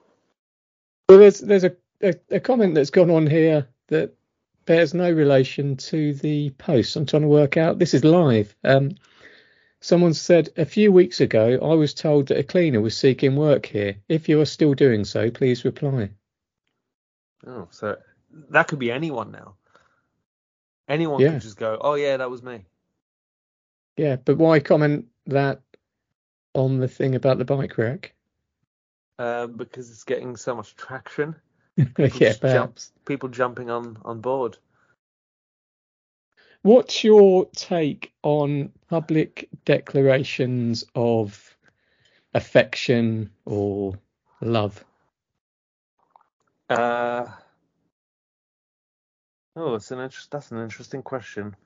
Well, 1.09 1.19
there's 1.19 1.41
there's 1.41 1.65
a 1.65 1.77
a, 2.03 2.15
a 2.31 2.41
comment 2.41 2.75
that's 2.75 2.91
gone 2.91 3.11
on 3.11 3.27
here 3.27 3.69
that 3.89 4.15
bears 4.65 4.95
no 4.95 5.11
relation 5.11 5.77
to 5.77 6.15
the 6.15 6.51
post. 6.51 6.97
I'm 6.97 7.07
trying 7.07 7.23
to 7.23 7.29
work 7.29 7.57
out. 7.57 7.79
This 7.79 7.93
is 7.95 8.05
live. 8.05 8.55
Um, 8.65 8.93
someone 9.81 10.15
said 10.15 10.51
a 10.57 10.65
few 10.65 10.93
weeks 10.93 11.21
ago, 11.21 11.59
I 11.63 11.75
was 11.75 11.95
told 11.95 12.29
that 12.29 12.39
a 12.39 12.43
cleaner 12.45 12.81
was 12.81 12.97
seeking 12.97 13.37
work 13.37 13.67
here. 13.67 13.97
If 14.09 14.29
you 14.29 14.41
are 14.41 14.47
still 14.47 14.75
doing 14.75 15.05
so, 15.05 15.31
please 15.31 15.65
reply. 15.65 16.11
Oh, 17.47 17.69
so 17.71 17.97
that 18.51 18.69
could 18.69 18.79
be 18.79 18.93
anyone 18.93 19.31
now. 19.33 19.55
Anyone 20.89 21.21
Yeah. 21.21 21.33
could 21.33 21.43
just 21.43 21.57
go, 21.57 21.79
"Oh 21.81 21.95
yeah, 21.95 22.17
that 22.19 22.31
was 22.31 22.43
me." 22.43 22.67
Yeah, 23.97 24.17
but 24.17 24.37
why 24.37 24.61
comment 24.61 25.07
that 25.27 25.63
on 26.55 26.79
the 26.79 26.89
thing 26.89 27.15
about 27.15 27.39
the 27.39 27.45
bike 27.45 27.79
rack? 27.79 28.15
Um, 29.19 29.57
because 29.57 29.91
it's 29.91 30.05
getting 30.05 30.37
so 30.37 30.55
much 30.55 30.75
traction. 30.77 31.37
yeah, 31.77 32.09
just 32.09 32.43
jump. 32.43 32.79
People 33.05 33.29
jumping 33.29 33.71
on 33.71 33.99
on 34.05 34.21
board. 34.21 34.59
What's 36.63 37.03
your 37.03 37.47
take 37.57 38.13
on 38.23 38.73
public 38.89 39.49
declarations 39.65 40.85
of 40.95 41.57
affection 42.35 43.31
or 43.47 43.95
love? 44.43 44.85
Uh, 46.69 47.27
oh, 49.57 49.75
it's 49.75 49.91
an 49.91 50.01
interest. 50.01 50.31
That's 50.31 50.51
an 50.51 50.59
interesting 50.59 51.03
question. 51.03 51.57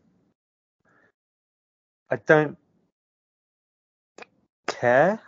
I 2.10 2.16
don't 2.16 2.56
care. 4.66 5.20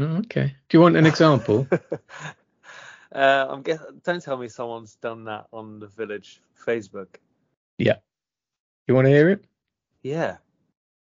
Oh, 0.00 0.16
okay. 0.18 0.56
Do 0.68 0.78
you 0.78 0.80
want 0.80 0.96
an 0.96 1.04
example? 1.04 1.68
uh, 3.14 3.46
I'm 3.50 3.60
guess. 3.60 3.80
Don't 4.04 4.22
tell 4.22 4.38
me 4.38 4.48
someone's 4.48 4.94
done 4.96 5.24
that 5.24 5.48
on 5.52 5.80
the 5.80 5.86
village 5.86 6.40
Facebook. 6.64 7.16
You 8.86 8.94
want 8.94 9.06
to 9.06 9.12
hear 9.12 9.28
it? 9.30 9.44
Yeah. 10.02 10.36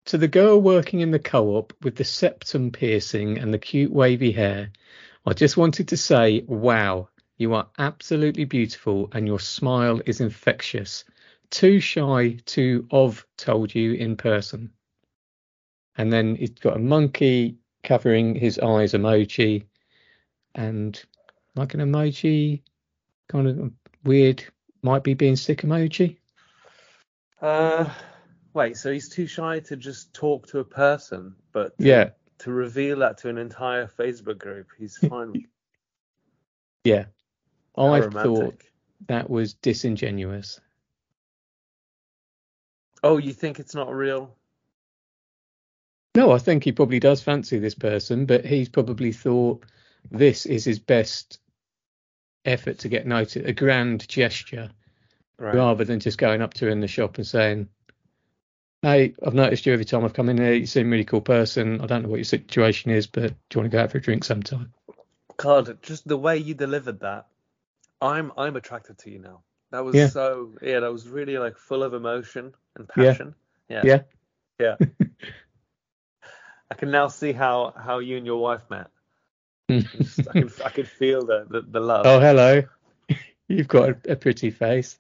To 0.07 0.19
the 0.19 0.29
girl 0.29 0.61
working 0.61 1.01
in 1.01 1.11
the 1.11 1.19
co-op 1.19 1.75
with 1.83 1.97
the 1.97 2.05
septum 2.05 2.71
piercing 2.71 3.39
and 3.39 3.53
the 3.53 3.59
cute 3.59 3.93
wavy 3.93 4.33
hair, 4.33 4.71
I 5.27 5.35
just 5.35 5.57
wanted 5.57 5.89
to 5.89 5.97
say, 5.97 6.45
wow, 6.47 7.09
you 7.37 7.55
are 7.55 7.69
absolutely 7.79 8.45
beautiful 8.45 9.11
and 9.13 9.27
your 9.27 9.39
smile 9.39 10.01
is 10.07 10.21
infectious. 10.21 11.05
Too 11.51 11.81
shy 11.81 12.39
to 12.47 12.87
have 12.91 13.25
told 13.37 13.75
you 13.75 13.93
in 13.93 14.17
person. 14.17 14.73
And 15.97 16.13
then 16.13 16.37
he's 16.37 16.51
got 16.51 16.77
a 16.77 16.81
monkey 16.81 17.59
covering 17.83 18.35
his 18.35 18.59
eyes 18.59 18.93
emoji 18.93 19.65
and 20.55 21.01
like 21.55 21.75
an 21.75 21.81
emoji, 21.81 22.63
kind 23.29 23.49
of 23.49 23.73
weird, 24.05 24.45
might 24.83 25.03
be 25.03 25.15
being 25.15 25.37
sick 25.37 25.63
emoji. 25.63 26.18
Uh, 27.41 27.89
wait. 28.55 28.77
So 28.77 28.93
he's 28.93 29.09
too 29.09 29.27
shy 29.27 29.61
to 29.61 29.77
just 29.77 30.13
talk 30.15 30.47
to 30.49 30.59
a 30.59 30.65
person, 30.65 31.35
but 31.53 31.75
Yeah, 31.79 32.11
to 32.39 32.51
reveal 32.53 32.99
that 32.99 33.19
to 33.19 33.29
an 33.29 33.39
entire 33.39 33.87
Facebook 33.87 34.39
group, 34.39 34.69
he's 34.79 34.97
fine. 35.09 35.33
with 35.33 35.43
yeah. 36.85 37.07
How 37.77 37.93
I 37.93 38.01
romantic. 38.01 38.23
thought 38.25 38.63
that 39.07 39.31
was 39.31 39.55
disingenuous. 39.55 40.61
Oh, 43.03 43.19
you 43.19 43.33
think 43.33 43.61
it's 43.61 43.75
not 43.75 43.95
real? 43.95 44.35
No, 46.17 46.33
I 46.33 46.39
think 46.39 46.65
he 46.65 46.73
probably 46.73 46.99
does 46.99 47.23
fancy 47.23 47.59
this 47.61 47.77
person, 47.77 48.27
but 48.27 48.45
he's 48.45 48.69
probably 48.69 49.13
thought 49.13 49.65
this 50.11 50.47
is 50.47 50.65
his 50.65 50.81
best 50.81 51.39
effort 52.45 52.79
to 52.81 52.89
get 52.89 53.07
noticed, 53.07 53.47
a 53.47 53.53
grand 53.53 54.09
gesture, 54.09 54.71
Right. 55.39 55.55
rather 55.55 55.85
than 55.85 56.01
just 56.01 56.19
going 56.19 56.43
up 56.43 56.55
to 56.55 56.65
her 56.65 56.71
in 56.71 56.81
the 56.81 56.89
shop 56.89 57.17
and 57.17 57.27
saying, 57.27 57.69
Hey, 58.83 59.15
I've 59.25 59.35
noticed 59.35 59.67
you 59.67 59.73
every 59.73 59.85
time 59.85 60.05
I've 60.05 60.13
come 60.15 60.29
in 60.29 60.39
here. 60.39 60.53
You 60.53 60.67
seem 60.67 60.87
a 60.89 60.91
really 60.91 61.05
cool 61.05 61.21
person. 61.21 61.81
I 61.81 61.87
don't 61.87 62.03
know 62.03 62.09
what 62.09 62.17
your 62.17 62.25
situation 62.25 62.91
is, 62.91 63.07
but 63.07 63.23
do 63.23 63.29
you 63.55 63.61
want 63.61 63.71
to 63.71 63.77
go 63.77 63.83
out 63.83 63.91
for 63.93 63.99
a 63.99 64.01
drink 64.01 64.25
sometime? 64.25 64.73
God, 65.37 65.79
just 65.83 66.07
the 66.07 66.17
way 66.17 66.37
you 66.39 66.55
delivered 66.55 67.01
that, 67.01 67.27
I'm 68.01 68.33
I'm 68.37 68.57
attracted 68.57 68.99
to 68.99 69.11
you 69.11 69.19
now. 69.21 69.43
That 69.71 69.85
was 69.85 69.95
Yeah. 69.95 70.09
so 70.09 70.53
yeah, 70.63 70.81
that 70.81 70.93
was 70.93 71.09
really 71.09 71.39
like 71.39 71.57
full 71.57 71.83
of 71.83 71.95
emotion 71.95 72.53
and 72.77 72.89
Yeah. 72.97 73.05
passion. 73.13 73.35
Yeah. 73.69 73.83
Yeah. 73.85 74.01
Yeah. 74.61 74.77
I 76.71 76.75
can 76.75 76.91
now 76.91 77.09
see 77.09 77.33
how 77.33 77.73
how 77.77 77.99
you 78.01 78.17
and 78.17 78.27
your 78.27 78.41
wife 78.41 78.63
met. 78.71 78.89
Hmm. 79.69 79.81
Just- 79.97 80.29
I 80.29 80.33
can 80.33 80.51
I 80.65 80.69
can 80.71 80.85
feel 80.85 81.25
the 81.25 81.47
the, 81.49 81.61
the 81.63 81.81
love. 81.81 82.07
oh, 82.07 82.21
hello. 82.21 82.63
You've 83.49 83.69
got 83.69 83.89
a, 83.91 84.13
a 84.13 84.17
pretty 84.17 84.51
face. 84.51 84.99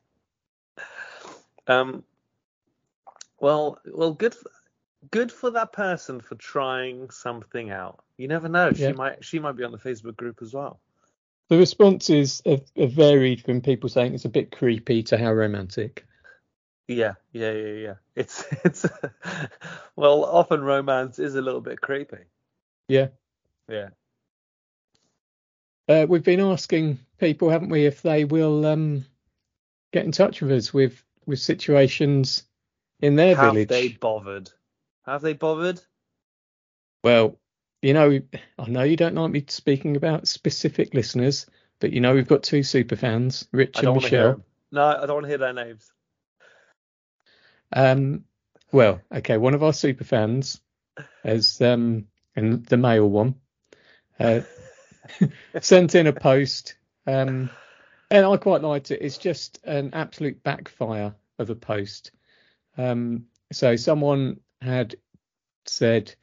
Um. 1.68 2.04
Well, 3.40 3.78
well, 3.86 4.12
good, 4.12 4.34
good 5.12 5.30
for 5.30 5.50
that 5.50 5.72
person 5.72 6.20
for 6.20 6.34
trying 6.34 7.10
something 7.10 7.70
out. 7.70 8.02
You 8.16 8.26
never 8.26 8.48
know. 8.48 8.72
She 8.72 8.82
Yeah. 8.82 8.92
might 8.92 9.24
she 9.24 9.38
might 9.38 9.56
be 9.56 9.64
on 9.64 9.72
the 9.72 9.78
Facebook 9.78 10.16
group 10.16 10.42
as 10.42 10.52
well. 10.52 10.80
The 11.48 11.56
responses 11.56 12.42
have, 12.44 12.64
have 12.76 12.92
varied 12.92 13.42
from 13.42 13.60
people 13.62 13.88
saying 13.88 14.14
it's 14.14 14.24
a 14.24 14.28
bit 14.28 14.50
creepy 14.50 15.02
to 15.04 15.16
how 15.16 15.32
romantic. 15.32 16.04
Yeah, 16.88 17.14
yeah, 17.32 17.52
yeah, 17.52 17.72
yeah. 17.72 17.94
It's 18.16 18.44
it's 18.64 18.86
well, 19.94 20.24
often 20.24 20.62
romance 20.62 21.18
is 21.18 21.34
a 21.36 21.42
little 21.42 21.60
bit 21.60 21.80
creepy. 21.80 22.24
Yeah. 22.88 23.08
Yeah. 23.68 23.90
Uh, 25.88 26.06
we've 26.08 26.24
been 26.24 26.40
asking 26.40 26.98
people, 27.18 27.48
haven't 27.48 27.70
we, 27.70 27.86
if 27.86 28.02
they 28.02 28.24
will 28.24 28.66
um, 28.66 29.06
get 29.92 30.04
in 30.04 30.12
touch 30.12 30.42
with 30.42 30.52
us 30.52 30.72
with 30.72 31.02
with 31.28 31.38
situations 31.38 32.42
in 33.00 33.14
their 33.14 33.36
Have 33.36 33.52
village. 33.52 33.68
they 33.68 33.88
bothered? 33.88 34.50
Have 35.06 35.22
they 35.22 35.34
bothered? 35.34 35.80
Well, 37.04 37.38
you 37.82 37.94
know, 37.94 38.20
I 38.58 38.68
know 38.68 38.82
you 38.82 38.96
don't 38.96 39.14
like 39.14 39.30
me 39.30 39.44
speaking 39.46 39.96
about 39.96 40.26
specific 40.26 40.94
listeners, 40.94 41.46
but 41.78 41.92
you 41.92 42.00
know 42.00 42.14
we've 42.14 42.26
got 42.26 42.42
two 42.42 42.62
super 42.64 42.96
fans, 42.96 43.46
Rich 43.52 43.78
and 43.82 43.94
Michelle. 43.94 44.42
No, 44.72 44.84
I 44.84 45.06
don't 45.06 45.14
want 45.14 45.24
to 45.24 45.28
hear 45.28 45.38
their 45.38 45.52
names. 45.52 45.92
Um, 47.72 48.24
well, 48.72 49.00
okay, 49.14 49.36
one 49.36 49.54
of 49.54 49.62
our 49.62 49.72
super 49.72 50.04
fans 50.04 50.60
has 51.22 51.60
um, 51.60 52.06
and 52.34 52.64
the 52.66 52.76
male 52.76 53.08
one 53.08 53.36
uh, 54.18 54.40
sent 55.60 55.94
in 55.94 56.06
a 56.06 56.12
post, 56.12 56.74
um, 57.06 57.50
and 58.10 58.26
I 58.26 58.36
quite 58.38 58.62
liked 58.62 58.90
it. 58.90 59.00
It's 59.02 59.18
just 59.18 59.60
an 59.64 59.90
absolute 59.92 60.42
backfire 60.42 61.14
of 61.38 61.50
a 61.50 61.54
post. 61.54 62.10
Um, 62.76 63.26
so 63.52 63.76
someone 63.76 64.40
had 64.60 64.96
said 65.66 66.14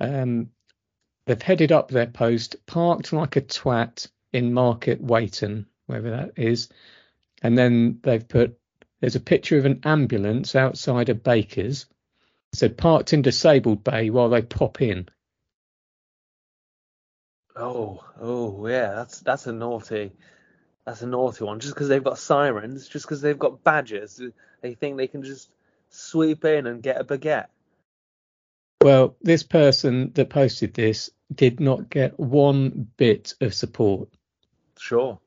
um, 0.00 0.50
they've 1.26 1.40
headed 1.40 1.72
up 1.72 1.90
their 1.90 2.06
post, 2.06 2.56
parked 2.66 3.12
like 3.12 3.36
a 3.36 3.40
twat 3.42 4.08
in 4.32 4.52
Market 4.52 5.04
Weighton, 5.04 5.66
wherever 5.86 6.10
that 6.10 6.32
is, 6.36 6.68
and 7.42 7.56
then 7.56 8.00
they've 8.02 8.26
put 8.26 8.58
there's 9.00 9.16
a 9.16 9.20
picture 9.20 9.56
of 9.58 9.64
an 9.64 9.80
ambulance 9.84 10.54
outside 10.54 11.08
a 11.08 11.14
baker's. 11.14 11.86
Said 12.52 12.76
parked 12.76 13.12
in 13.12 13.22
disabled 13.22 13.84
bay 13.84 14.10
while 14.10 14.28
they 14.28 14.42
pop 14.42 14.82
in. 14.82 15.08
Oh, 17.54 18.04
oh, 18.20 18.66
yeah. 18.66 18.94
That's 18.94 19.20
that's 19.20 19.46
a 19.46 19.52
naughty. 19.52 20.12
That's 20.86 21.02
a 21.02 21.06
naughty 21.06 21.44
one. 21.44 21.60
Just 21.60 21.74
because 21.74 21.88
they've 21.88 22.02
got 22.02 22.18
sirens, 22.18 22.88
just 22.88 23.04
because 23.04 23.20
they've 23.20 23.38
got 23.38 23.62
badges, 23.62 24.20
they 24.60 24.74
think 24.74 24.96
they 24.96 25.06
can 25.06 25.22
just 25.22 25.50
sweep 25.90 26.44
in 26.44 26.66
and 26.66 26.82
get 26.82 27.00
a 27.00 27.04
baguette. 27.04 27.46
Well, 28.82 29.16
this 29.20 29.42
person 29.42 30.12
that 30.14 30.30
posted 30.30 30.72
this 30.72 31.10
did 31.34 31.60
not 31.60 31.90
get 31.90 32.18
one 32.18 32.88
bit 32.96 33.34
of 33.40 33.52
support. 33.52 34.08
Sure. 34.78 35.18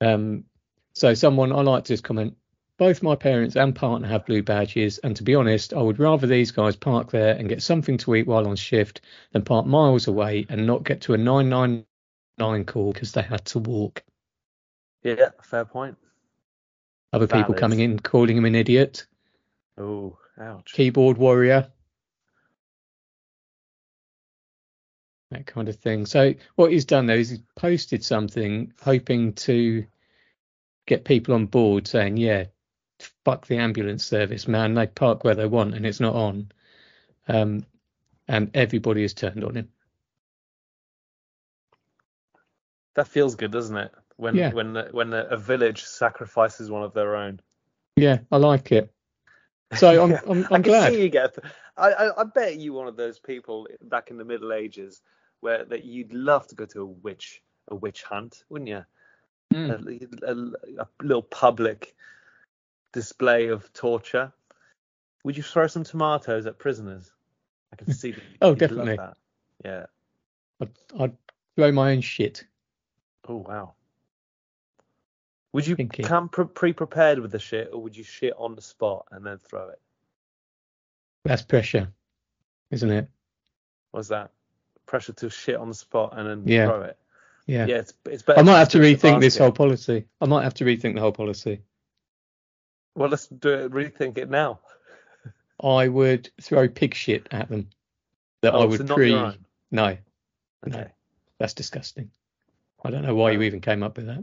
Um, 0.00 0.44
so 0.94 1.12
someone 1.14 1.52
I 1.52 1.60
like 1.60 1.84
to 1.84 1.96
comment. 1.98 2.36
Both 2.78 3.02
my 3.02 3.14
parents 3.14 3.56
and 3.56 3.74
partner 3.74 4.08
have 4.08 4.26
blue 4.26 4.42
badges, 4.42 4.98
and 4.98 5.16
to 5.16 5.22
be 5.22 5.34
honest, 5.34 5.72
I 5.72 5.80
would 5.80 5.98
rather 5.98 6.26
these 6.26 6.50
guys 6.50 6.76
park 6.76 7.10
there 7.10 7.34
and 7.34 7.48
get 7.48 7.62
something 7.62 7.96
to 7.98 8.14
eat 8.14 8.26
while 8.26 8.46
on 8.46 8.56
shift 8.56 9.00
than 9.32 9.42
park 9.42 9.66
miles 9.66 10.08
away 10.08 10.44
and 10.48 10.66
not 10.66 10.84
get 10.84 11.02
to 11.02 11.14
a 11.14 11.18
999 11.18 12.64
call 12.64 12.92
because 12.92 13.12
they 13.12 13.22
had 13.22 13.44
to 13.46 13.60
walk. 13.60 14.02
Yeah, 15.06 15.28
fair 15.40 15.64
point. 15.64 15.96
Other 17.12 17.28
people 17.28 17.54
coming 17.54 17.78
in 17.78 18.00
calling 18.00 18.36
him 18.36 18.44
an 18.44 18.56
idiot, 18.56 19.06
Oh, 19.78 20.18
ouch. 20.40 20.72
keyboard 20.72 21.16
warrior, 21.16 21.70
that 25.30 25.46
kind 25.46 25.68
of 25.68 25.76
thing. 25.76 26.06
So 26.06 26.34
what 26.56 26.72
he's 26.72 26.84
done 26.84 27.06
there 27.06 27.18
is 27.18 27.30
he's 27.30 27.42
posted 27.54 28.04
something 28.04 28.72
hoping 28.82 29.34
to 29.34 29.86
get 30.86 31.04
people 31.04 31.34
on 31.34 31.46
board 31.46 31.86
saying, 31.86 32.16
yeah, 32.16 32.46
fuck 33.24 33.46
the 33.46 33.58
ambulance 33.58 34.04
service, 34.04 34.48
man. 34.48 34.74
They 34.74 34.88
park 34.88 35.22
where 35.22 35.36
they 35.36 35.46
want 35.46 35.74
and 35.74 35.86
it's 35.86 36.00
not 36.00 36.16
on. 36.16 36.50
Um, 37.28 37.64
and 38.26 38.50
everybody 38.54 39.02
has 39.02 39.14
turned 39.14 39.44
on 39.44 39.54
him. 39.54 39.68
That 42.96 43.06
feels 43.06 43.36
good, 43.36 43.52
doesn't 43.52 43.76
it? 43.76 43.92
When 44.16 44.34
Yeah. 44.34 44.52
when 44.52 44.74
when 44.92 45.12
a, 45.12 45.24
a 45.30 45.36
village 45.36 45.84
sacrifices 45.84 46.70
one 46.70 46.82
of 46.82 46.92
their 46.94 47.16
own. 47.16 47.40
Yeah, 47.96 48.18
I 48.30 48.36
like 48.38 48.72
it. 48.72 48.92
So 49.76 50.02
I'm 50.02 50.10
Yeah, 50.10 50.20
I'm, 50.28 50.44
I 50.44 50.54
I'm 50.56 50.62
can 50.62 50.62
glad. 50.62 50.92
see 50.92 51.02
you 51.02 51.08
get. 51.08 51.36
I, 51.76 51.90
I 51.92 52.20
I 52.20 52.24
bet 52.24 52.56
you 52.56 52.72
one 52.72 52.88
of 52.88 52.96
those 52.96 53.18
people 53.18 53.68
back 53.82 54.10
in 54.10 54.16
the 54.18 54.24
Middle 54.24 54.52
Ages 54.52 55.02
where 55.40 55.64
that 55.66 55.84
you'd 55.84 56.12
love 56.12 56.46
to 56.48 56.54
go 56.54 56.64
to 56.66 56.82
a 56.82 56.86
witch 56.86 57.42
a 57.68 57.74
witch 57.74 58.02
hunt, 58.04 58.44
wouldn't 58.48 58.68
you? 58.70 58.84
Mm. 59.52 59.70
A, 60.22 60.30
a- 60.30 60.82
a 60.82 60.86
little 61.02 61.22
public 61.22 61.94
display 62.92 63.48
of 63.48 63.72
torture. 63.72 64.32
Would 65.24 65.36
you 65.36 65.42
throw 65.42 65.66
some 65.66 65.84
tomatoes 65.84 66.46
at 66.46 66.58
prisoners? 66.58 67.10
I 67.72 67.76
can 67.76 67.92
see. 67.92 68.12
that 68.12 68.22
Oh, 68.42 68.54
definitely. 68.54 68.96
that. 68.96 69.16
Yeah. 69.64 69.86
I'd, 70.60 70.70
I'd 70.98 71.16
throw 71.56 71.72
my 71.72 71.92
own 71.92 72.00
shit. 72.00 72.44
Oh 73.28 73.36
wow. 73.36 73.74
Would 75.56 75.66
you 75.66 75.74
Thinking. 75.74 76.04
come 76.04 76.28
pre- 76.28 76.44
pre-prepared 76.44 77.18
with 77.18 77.32
the 77.32 77.38
shit, 77.38 77.70
or 77.72 77.82
would 77.82 77.96
you 77.96 78.04
shit 78.04 78.34
on 78.36 78.54
the 78.54 78.60
spot 78.60 79.06
and 79.10 79.24
then 79.24 79.38
throw 79.38 79.70
it? 79.70 79.80
That's 81.24 81.40
pressure, 81.40 81.88
isn't 82.70 82.90
it? 82.90 83.08
Was 83.90 84.08
that 84.08 84.32
pressure 84.84 85.14
to 85.14 85.30
shit 85.30 85.56
on 85.56 85.68
the 85.68 85.74
spot 85.74 86.12
and 86.14 86.28
then 86.28 86.42
Yeah. 86.46 86.66
throw 86.66 86.82
it? 86.82 86.98
Yeah. 87.46 87.64
Yeah, 87.64 87.76
it's 87.76 87.94
it's 88.04 88.22
better. 88.22 88.38
I 88.38 88.42
might 88.42 88.58
have 88.58 88.68
to 88.68 88.78
do 88.80 88.84
it 88.84 88.88
in 88.88 88.98
the 88.98 89.08
rethink 89.08 89.20
this 89.22 89.38
whole 89.38 89.50
policy. 89.50 90.04
I 90.20 90.26
might 90.26 90.42
have 90.42 90.52
to 90.54 90.64
rethink 90.66 90.94
the 90.94 91.00
whole 91.00 91.12
policy. 91.12 91.62
Well, 92.94 93.08
let's 93.08 93.26
do 93.26 93.48
it. 93.48 93.72
Rethink 93.72 94.18
it 94.18 94.28
now. 94.28 94.60
I 95.62 95.88
would 95.88 96.28
throw 96.38 96.68
pig 96.68 96.92
shit 96.92 97.28
at 97.30 97.48
them. 97.48 97.70
That 98.42 98.52
oh, 98.52 98.60
I 98.60 98.64
would 98.66 98.86
so 98.86 98.94
pre. 98.94 99.12
No, 99.70 99.96
No. 100.66 100.84
That's 101.38 101.54
disgusting. 101.54 102.10
I 102.84 102.90
don't 102.90 103.04
know 103.04 103.14
why 103.14 103.30
you 103.30 103.40
even 103.40 103.62
came 103.62 103.82
up 103.82 103.96
with 103.96 104.08
that. 104.08 104.22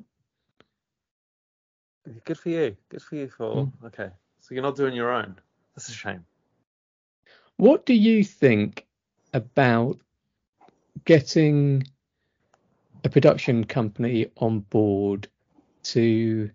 Good 2.25 2.37
for 2.37 2.49
you. 2.49 2.75
Good 2.89 3.01
for 3.01 3.15
you 3.15 3.29
for 3.29 3.65
Hmm. 3.65 3.85
okay. 3.87 4.09
So 4.39 4.53
you're 4.53 4.63
not 4.63 4.75
doing 4.75 4.93
your 4.93 5.11
own. 5.11 5.35
That's 5.75 5.89
a 5.89 5.93
shame. 5.93 6.25
What 7.57 7.85
do 7.85 7.93
you 7.93 8.23
think 8.23 8.85
about 9.33 9.99
getting 11.05 11.83
a 13.03 13.09
production 13.09 13.63
company 13.63 14.27
on 14.37 14.59
board 14.61 15.27
to 15.83 16.49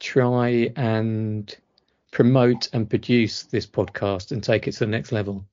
try 0.00 0.72
and 0.76 1.54
promote 2.12 2.68
and 2.72 2.88
produce 2.88 3.44
this 3.44 3.66
podcast 3.66 4.32
and 4.32 4.42
take 4.42 4.68
it 4.68 4.72
to 4.72 4.80
the 4.80 4.86
next 4.86 5.12
level? 5.12 5.44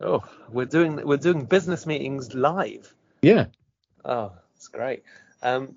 Oh, 0.00 0.24
we're 0.50 0.66
doing 0.66 0.96
we're 1.04 1.16
doing 1.16 1.44
business 1.44 1.86
meetings 1.86 2.34
live. 2.34 2.94
Yeah. 3.22 3.46
Oh, 4.04 4.32
that's 4.54 4.68
great. 4.68 5.02
Um, 5.42 5.76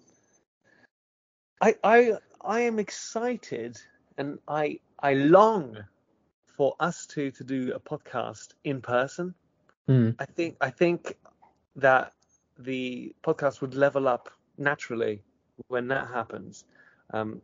I 1.61 1.75
I 1.83 2.13
I 2.47 2.61
am 2.61 2.79
excited 2.79 3.77
and 4.17 4.39
I 4.47 4.79
I 4.99 5.13
long 5.15 5.77
for 6.47 6.75
us 6.79 7.05
to 7.07 7.31
to 7.31 7.43
do 7.43 7.73
a 7.73 7.79
podcast 7.79 8.53
in 8.63 8.81
person. 8.81 9.35
Mm. 9.89 10.15
I 10.19 10.25
think 10.25 10.57
I 10.61 10.71
think 10.71 11.17
that 11.75 12.13
the 12.59 13.13
podcast 13.23 13.61
would 13.61 13.75
level 13.75 14.07
up 14.07 14.29
naturally 14.57 15.21
when 15.67 15.87
that 15.89 16.07
happens. 16.07 16.65
Um, 17.13 17.41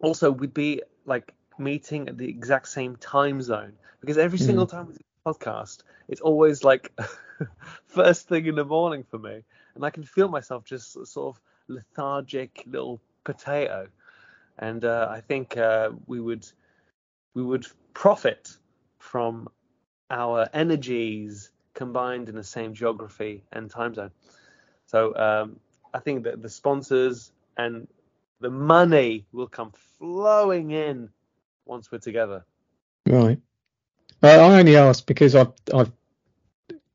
also, 0.00 0.30
we'd 0.30 0.54
be 0.54 0.82
like 1.06 1.34
meeting 1.58 2.08
at 2.08 2.18
the 2.18 2.28
exact 2.28 2.68
same 2.68 2.96
time 2.96 3.42
zone 3.42 3.72
because 4.00 4.18
every 4.18 4.38
Mm. 4.38 4.44
single 4.46 4.66
time 4.66 4.86
we 4.88 4.94
do 4.94 5.00
a 5.26 5.34
podcast, 5.34 5.82
it's 6.08 6.20
always 6.20 6.64
like 6.64 6.92
first 7.86 8.28
thing 8.28 8.46
in 8.46 8.56
the 8.56 8.64
morning 8.64 9.04
for 9.04 9.18
me, 9.18 9.44
and 9.74 9.84
I 9.84 9.90
can 9.90 10.04
feel 10.04 10.28
myself 10.28 10.64
just 10.64 10.92
sort 11.06 11.36
of 11.36 11.42
lethargic 11.68 12.64
little 12.66 13.00
potato. 13.24 13.88
And 14.58 14.84
uh, 14.84 15.08
I 15.10 15.20
think 15.20 15.56
uh, 15.56 15.90
we 16.06 16.20
would 16.20 16.46
we 17.34 17.42
would 17.42 17.66
profit 17.92 18.56
from 18.98 19.48
our 20.10 20.48
energies 20.52 21.50
combined 21.74 22.28
in 22.28 22.36
the 22.36 22.44
same 22.44 22.74
geography 22.74 23.42
and 23.52 23.70
time 23.70 23.94
zone. 23.94 24.12
So 24.86 25.14
um, 25.16 25.60
I 25.92 25.98
think 25.98 26.24
that 26.24 26.40
the 26.40 26.48
sponsors 26.48 27.32
and 27.56 27.88
the 28.40 28.50
money 28.50 29.26
will 29.32 29.48
come 29.48 29.72
flowing 29.98 30.70
in 30.70 31.08
once 31.64 31.90
we're 31.90 31.98
together. 31.98 32.44
Right. 33.06 33.40
Uh, 34.22 34.28
I 34.28 34.58
only 34.58 34.76
ask 34.76 35.04
because 35.06 35.34
I've, 35.34 35.52
I've, 35.72 35.92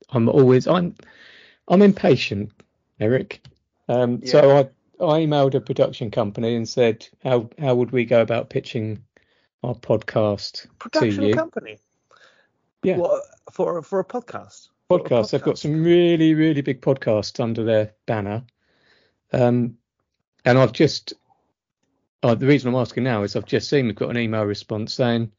I'm 0.10 0.30
always, 0.30 0.68
I'm, 0.68 0.96
I'm 1.68 1.82
impatient, 1.82 2.52
Eric. 3.00 3.42
Um, 3.88 4.26
so 4.26 4.70
I, 5.00 5.22
emailed 5.26 5.56
a 5.56 5.62
production 5.62 6.12
company 6.12 6.56
and 6.56 6.68
said, 6.68 7.08
how, 7.24 7.50
how 7.60 7.76
would 7.76 7.92
we 7.92 8.06
go 8.06 8.22
about 8.22 8.50
pitching 8.50 9.04
our 9.64 9.76
podcast 9.76 10.64
to 10.64 10.68
Production 10.80 11.24
you? 11.24 11.34
company. 11.34 11.80
Yeah. 12.84 12.98
What, 12.98 13.24
for 13.52 13.82
for 13.82 14.00
a 14.00 14.06
podcast. 14.06 14.70
Podcast. 14.90 15.00
a 15.00 15.00
Podcasts. 15.00 15.32
They've 15.32 15.42
got 15.44 15.60
some 15.60 15.84
really, 15.84 16.34
really 16.34 16.62
big 16.62 16.82
podcasts 16.82 17.40
under 17.40 17.64
their 17.64 17.94
banner. 18.06 18.44
Um, 19.32 19.78
and 20.46 20.58
I've 20.58 20.74
just, 20.74 21.14
uh, 22.24 22.36
the 22.36 22.48
reason 22.48 22.70
I'm 22.70 22.80
asking 22.80 23.04
now 23.04 23.24
is 23.24 23.36
I've 23.36 23.46
just 23.46 23.70
seen 23.70 23.86
we've 23.86 23.96
got 23.96 24.10
an 24.10 24.18
email 24.18 24.44
response 24.44 24.94
saying, 24.94 25.32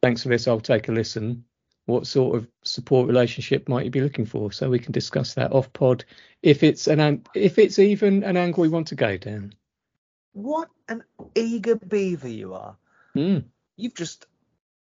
thanks 0.00 0.22
for 0.22 0.28
this, 0.28 0.48
I'll 0.48 0.60
take 0.60 0.88
a 0.88 0.92
listen. 0.92 1.44
What 1.86 2.06
sort 2.06 2.36
of 2.36 2.48
support 2.62 3.06
relationship 3.06 3.68
might 3.68 3.84
you 3.84 3.90
be 3.90 4.00
looking 4.00 4.24
for? 4.24 4.50
So 4.52 4.70
we 4.70 4.78
can 4.78 4.92
discuss 4.92 5.34
that 5.34 5.52
off 5.52 5.72
pod 5.72 6.04
if 6.42 6.62
it's 6.62 6.88
an 6.88 7.24
if 7.34 7.58
it's 7.58 7.78
even 7.78 8.22
an 8.24 8.36
angle 8.36 8.62
we 8.62 8.68
want 8.68 8.86
to 8.88 8.94
go 8.94 9.16
down. 9.18 9.54
What 10.32 10.68
an 10.88 11.04
eager 11.34 11.76
beaver 11.76 12.28
you 12.28 12.54
are. 12.54 12.76
Mm. 13.14 13.44
You've 13.76 13.94
just 13.94 14.26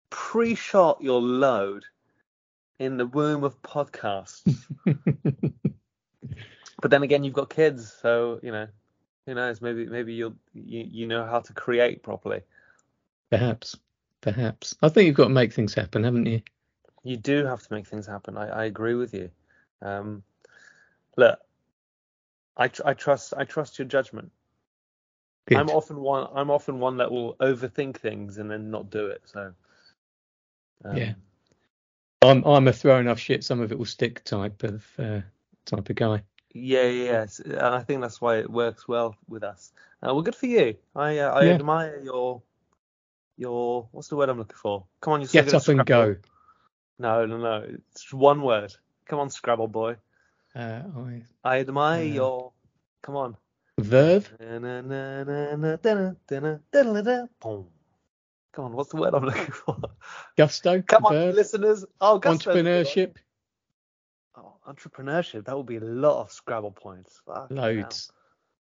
pre-shot 0.10 1.02
your 1.02 1.22
load 1.22 1.86
in 2.80 2.98
the 2.98 3.06
womb 3.06 3.44
of 3.44 3.62
podcasts. 3.62 4.42
but 6.82 6.92
then 6.92 7.04
again, 7.04 7.24
you've 7.24 7.34
got 7.34 7.50
kids, 7.50 7.92
so 8.02 8.40
you 8.42 8.52
know, 8.52 8.68
who 9.26 9.36
knows? 9.36 9.62
Maybe 9.62 9.86
maybe 9.86 10.14
you'll 10.14 10.36
you, 10.54 10.88
you 10.90 11.08
know 11.08 11.26
how 11.26 11.40
to 11.40 11.54
create 11.54 12.04
properly. 12.04 12.42
perhaps, 13.30 13.78
perhaps. 14.22 14.76
I 14.82 14.90
think 14.90 15.08
you've 15.08 15.16
got 15.16 15.26
to 15.26 15.30
make 15.30 15.54
things 15.54 15.74
happen, 15.74 16.04
haven't 16.04 16.26
you? 16.26 16.42
You 17.04 17.18
do 17.18 17.46
have 17.46 17.62
to 17.64 17.74
make 17.74 17.88
things 17.88 18.08
happen. 18.08 18.38
I, 18.38 18.48
I 18.48 18.66
agree 18.66 18.96
with 18.96 19.14
you. 19.14 19.32
Um, 19.82 20.24
look, 21.18 21.40
I 22.58 22.68
tr- 22.70 22.84
I 22.86 22.94
trust 22.94 23.34
I 23.38 23.46
trust 23.46 23.80
your 23.80 23.88
judgment. 23.88 24.32
Good. 25.48 25.58
I'm 25.60 25.70
often 25.70 25.98
one 25.98 26.28
I'm 26.34 26.52
often 26.52 26.80
one 26.80 26.98
that 26.98 27.12
will 27.12 27.36
overthink 27.36 27.98
things 27.98 28.38
and 28.38 28.50
then 28.52 28.72
not 28.72 28.90
do 28.90 29.08
it. 29.08 29.22
So 29.26 29.54
um, 30.86 30.98
Yeah. 30.98 31.14
I'm 32.22 32.44
I'm 32.46 32.68
a 32.68 32.74
throw 32.74 33.00
enough 33.00 33.20
shit, 33.20 33.44
some 33.44 33.62
of 33.62 33.72
it 33.72 33.80
will 33.80 33.86
stick 33.86 34.24
type 34.26 34.64
of 34.64 34.86
uh, 35.00 35.22
type 35.66 35.90
of 35.90 35.96
guy. 35.96 36.24
Yeah, 36.54 36.88
yeah, 36.88 37.26
and 37.46 37.58
I 37.60 37.82
think 37.84 38.02
that's 38.02 38.22
why 38.22 38.38
it 38.40 38.50
works 38.50 38.88
well 38.88 39.16
with 39.28 39.44
us. 39.44 39.72
Uh, 40.04 40.14
well, 40.14 40.24
good 40.24 40.36
for 40.36 40.48
you. 40.48 40.76
I 40.96 41.20
uh, 41.20 41.32
I 41.32 41.48
Yeah. 41.48 41.50
admire 41.50 42.02
your 42.04 42.42
your 43.38 43.88
what's 43.92 44.10
the 44.10 44.18
word 44.18 44.30
I'm 44.30 44.40
looking 44.40 44.58
for? 44.58 44.86
Come 45.02 45.14
on, 45.14 45.22
you're 45.22 45.30
so 45.30 45.44
Get 45.44 45.54
up 45.54 45.68
and 45.70 45.86
go. 45.86 46.18
No, 47.02 47.26
no, 47.26 47.38
no. 47.38 47.66
It's 47.92 48.14
one 48.14 48.44
word. 48.44 48.76
Come 49.08 49.20
on, 49.20 49.32
Scrabble 49.32 49.68
boy. 49.68 49.96
Uh, 50.56 50.84
I, 50.96 51.24
I 51.44 51.60
admire 51.62 52.04
Yeah. 52.04 52.14
your. 52.14 52.52
Come 53.02 53.16
on. 53.16 53.38
verve. 53.80 54.32
Come 58.54 58.66
on, 58.66 58.74
what's 58.74 58.92
the 58.92 58.98
word 58.98 59.16
I'm 59.16 59.24
looking 59.26 59.52
for? 59.52 59.78
Gusto. 60.38 60.84
Come 60.84 61.06
on, 61.08 61.14
verve, 61.14 61.34
listeners. 61.36 61.86
Oh, 62.00 62.20
gusto's 62.20 62.46
a 62.46 62.50
good 62.50 62.66
one. 62.66 62.66
entrepreneurship. 62.66 63.16
Oh, 64.36 64.54
entrepreneurship. 64.68 65.46
That 65.46 65.58
would 65.58 65.66
be 65.66 65.78
a 65.78 65.84
lot 65.84 66.22
of 66.22 66.32
Scrabble 66.32 66.72
points. 66.72 67.20
Fucking 67.26 67.58
hell. 67.58 67.66
Loads. 67.66 68.12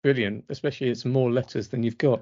Brilliant. 0.02 0.46
Especially 0.50 0.90
it's 0.90 1.06
more 1.06 1.30
letters 1.32 1.68
than 1.68 1.84
you've 1.84 2.00
got. 2.00 2.22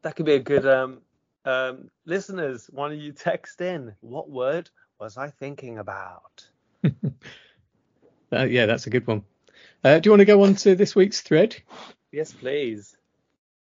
That 0.00 0.16
could 0.16 0.24
be 0.24 0.36
a 0.36 0.40
good 0.40 0.66
um 0.66 1.02
um 1.44 1.90
listeners, 2.06 2.70
why 2.72 2.88
don't 2.88 2.98
you 2.98 3.12
text 3.12 3.60
in 3.60 3.94
what 4.00 4.30
word 4.30 4.70
was 5.00 5.16
I 5.16 5.30
thinking 5.30 5.78
about? 5.78 6.46
Uh, 8.32 8.44
yeah, 8.44 8.66
that's 8.66 8.86
a 8.86 8.90
good 8.90 9.08
one. 9.08 9.24
Uh, 9.82 9.98
do 9.98 10.06
you 10.06 10.12
want 10.12 10.20
to 10.20 10.24
go 10.24 10.44
on 10.44 10.54
to 10.54 10.76
this 10.76 10.94
week's 10.94 11.20
thread? 11.20 11.56
Yes, 12.12 12.32
please. 12.32 12.96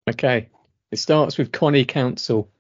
Okay. 0.07 0.51
It 0.91 0.99
starts 0.99 1.39
with 1.39 1.51
Connie 1.51 1.87
Council. 1.87 2.51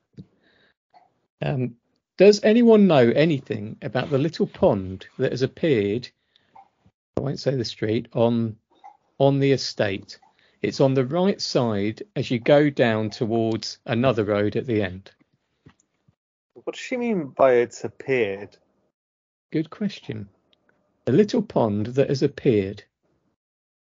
Um, 1.43 1.77
does 2.17 2.43
anyone 2.43 2.87
know 2.87 3.13
anything 3.15 3.77
about 3.83 4.09
the 4.09 4.17
little 4.17 4.47
pond 4.47 5.07
that 5.19 5.33
has 5.33 5.43
appeared? 5.43 6.09
I 7.19 7.21
won't 7.21 7.39
say 7.39 7.55
the 7.55 7.67
street 7.67 8.09
on 8.15 8.57
on 9.19 9.39
the 9.39 9.53
estate. 9.53 10.19
It's 10.63 10.81
on 10.81 10.95
the 10.95 11.05
right 11.05 11.39
side 11.39 12.03
as 12.17 12.31
you 12.31 12.39
go 12.39 12.71
down 12.71 13.11
towards 13.11 13.79
another 13.85 14.25
road 14.25 14.57
at 14.57 14.67
the 14.67 14.83
end. 14.83 15.11
What 16.65 16.75
does 16.75 16.81
she 16.81 16.97
mean 16.97 17.29
by 17.29 17.55
it's 17.55 17.85
appeared? 17.85 18.57
Good 19.51 19.71
question. 19.71 20.29
A 21.07 21.13
little 21.13 21.43
pond 21.43 21.87
that 21.87 22.09
has 22.09 22.23
appeared. 22.23 22.85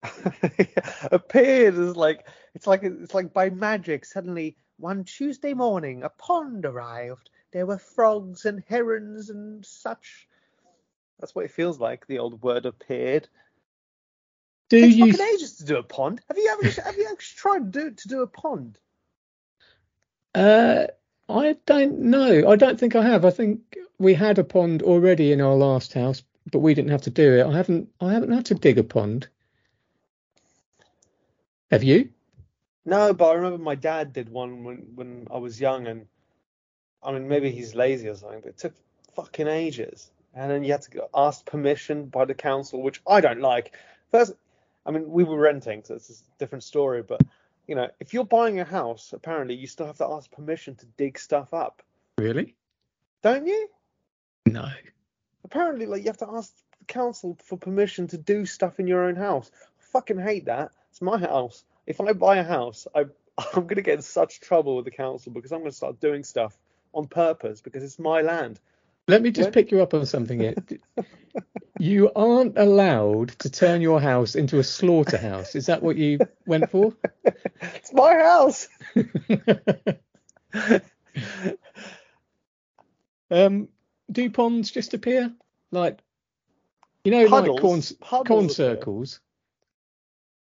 appeared 1.11 1.75
is 1.75 1.95
like 1.95 2.27
It's 2.55 2.67
like 2.67 2.83
it's 2.83 3.13
like 3.13 3.33
by 3.33 3.49
magic. 3.49 4.05
Suddenly, 4.05 4.57
one 4.77 5.03
Tuesday 5.03 5.53
morning, 5.53 6.03
a 6.03 6.09
pond 6.09 6.65
arrived. 6.65 7.29
There 7.51 7.65
were 7.65 7.77
frogs 7.77 8.45
and 8.45 8.63
herons 8.67 9.29
and 9.29 9.65
such. 9.65 10.27
That's 11.19 11.35
what 11.35 11.45
it 11.45 11.51
feels 11.51 11.79
like. 11.79 12.05
The 12.07 12.19
old 12.19 12.41
word 12.41 12.65
appeared. 12.65 13.29
Do 14.69 14.81
Takes 14.81 14.95
you? 14.95 15.11
fucking 15.11 15.25
ages 15.33 15.57
to 15.57 15.65
do 15.65 15.77
a 15.77 15.83
pond. 15.83 16.21
Have 16.27 16.37
you 16.37 16.49
ever 16.59 16.81
have 16.81 16.97
you 16.97 17.07
actually 17.11 17.37
tried 17.37 17.73
to 17.73 17.79
do 17.79 17.91
to 17.91 18.07
do 18.07 18.21
a 18.21 18.27
pond? 18.27 18.79
Uh, 20.35 20.87
I 21.29 21.55
don't 21.65 21.99
know. 21.99 22.49
I 22.49 22.55
don't 22.55 22.79
think 22.79 22.95
I 22.95 23.03
have. 23.03 23.25
I 23.25 23.29
think 23.31 23.77
we 23.97 24.13
had 24.13 24.37
a 24.37 24.43
pond 24.43 24.81
already 24.81 25.31
in 25.31 25.41
our 25.41 25.55
last 25.55 25.93
house, 25.93 26.23
but 26.51 26.59
we 26.59 26.73
didn't 26.73 26.91
have 26.91 27.03
to 27.03 27.09
do 27.09 27.37
it. 27.37 27.45
I 27.45 27.55
haven't. 27.55 27.89
I 28.01 28.13
haven't 28.13 28.31
had 28.31 28.45
to 28.47 28.55
dig 28.55 28.77
a 28.77 28.83
pond. 28.83 29.27
Have 31.71 31.83
you? 31.83 32.09
No, 32.85 33.13
but 33.13 33.29
I 33.29 33.33
remember 33.35 33.57
my 33.57 33.75
dad 33.75 34.13
did 34.13 34.29
one 34.29 34.63
when 34.63 34.77
when 34.95 35.27
I 35.31 35.37
was 35.37 35.59
young, 35.59 35.87
and 35.87 36.05
I 37.01 37.13
mean 37.13 37.27
maybe 37.27 37.49
he's 37.49 37.75
lazy 37.75 38.09
or 38.09 38.15
something, 38.15 38.41
but 38.41 38.49
it 38.49 38.57
took 38.57 38.73
fucking 39.15 39.47
ages, 39.47 40.11
and 40.33 40.51
then 40.51 40.63
you 40.63 40.73
had 40.73 40.81
to 40.83 41.07
ask 41.15 41.45
permission 41.45 42.07
by 42.07 42.25
the 42.25 42.33
council, 42.33 42.81
which 42.81 43.01
I 43.07 43.21
don't 43.21 43.39
like. 43.39 43.73
First, 44.11 44.33
I 44.85 44.91
mean 44.91 45.09
we 45.09 45.23
were 45.23 45.37
renting, 45.37 45.83
so 45.85 45.95
it's 45.95 46.09
a 46.09 46.37
different 46.39 46.65
story, 46.65 47.01
but 47.01 47.21
you 47.67 47.75
know 47.75 47.87
if 47.99 48.13
you're 48.13 48.25
buying 48.25 48.59
a 48.59 48.63
house, 48.65 49.13
apparently 49.13 49.55
you 49.55 49.67
still 49.67 49.85
have 49.85 49.97
to 49.97 50.07
ask 50.07 50.31
permission 50.31 50.75
to 50.75 50.85
dig 50.97 51.17
stuff 51.17 51.53
up, 51.53 51.81
Really? 52.17 52.55
don't 53.21 53.47
you? 53.47 53.69
No. 54.45 54.69
Apparently, 55.45 55.85
like 55.85 56.01
you 56.01 56.07
have 56.07 56.17
to 56.17 56.29
ask 56.29 56.53
the 56.79 56.85
council 56.85 57.37
for 57.43 57.57
permission 57.57 58.07
to 58.07 58.17
do 58.17 58.45
stuff 58.45 58.79
in 58.79 58.87
your 58.87 59.03
own 59.05 59.15
house. 59.15 59.51
I 59.55 59.83
fucking 59.91 60.19
hate 60.19 60.45
that. 60.45 60.71
It's 60.91 61.01
my 61.01 61.17
house. 61.17 61.63
If 61.87 61.99
I 62.01 62.13
buy 62.13 62.37
a 62.37 62.43
house, 62.43 62.87
I 62.95 63.05
I'm 63.55 63.67
gonna 63.67 63.81
get 63.81 63.95
in 63.95 64.01
such 64.01 64.39
trouble 64.39 64.75
with 64.75 64.85
the 64.85 64.91
council 64.91 65.31
because 65.31 65.51
I'm 65.51 65.59
gonna 65.59 65.71
start 65.71 65.99
doing 65.99 66.23
stuff 66.23 66.57
on 66.93 67.07
purpose 67.07 67.61
because 67.61 67.83
it's 67.83 67.99
my 67.99 68.21
land. 68.21 68.59
Let 69.07 69.21
me 69.21 69.31
just 69.31 69.51
pick 69.51 69.71
you 69.71 69.81
up 69.81 69.93
on 69.93 70.05
something 70.05 70.39
here. 70.39 70.55
you 71.79 72.11
aren't 72.15 72.57
allowed 72.57 73.29
to 73.39 73.49
turn 73.49 73.81
your 73.81 73.99
house 73.99 74.35
into 74.35 74.59
a 74.59 74.63
slaughterhouse. 74.63 75.55
Is 75.55 75.65
that 75.65 75.83
what 75.83 75.97
you 75.97 76.19
went 76.45 76.69
for? 76.69 76.93
It's 77.61 77.91
my 77.93 78.13
house. 78.15 78.69
um, 83.31 83.67
do 84.11 84.29
ponds 84.29 84.71
just 84.71 84.93
appear 84.93 85.33
like 85.71 85.99
you 87.03 87.11
know, 87.11 87.27
Puddles. 87.27 87.55
like 87.55 87.61
corn 87.61 87.81
Puddles 87.99 88.27
corn 88.27 88.49
circles? 88.49 89.19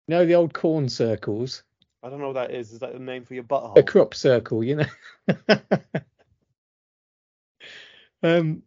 You 0.08 0.16
know 0.16 0.26
the 0.26 0.36
old 0.36 0.54
corn 0.54 0.89
circles, 0.89 1.63
I 2.04 2.10
don't 2.10 2.20
know 2.20 2.28
what 2.28 2.34
that 2.34 2.52
is. 2.52 2.74
Is 2.74 2.80
that 2.80 2.92
the 2.92 3.00
name 3.00 3.24
for 3.24 3.34
your 3.34 3.44
butthole? 3.44 3.78
a 3.78 3.84
crop 3.84 4.13
circle, 4.13 4.62
you 4.62 4.76
know. 4.76 4.86
um, 8.23 8.63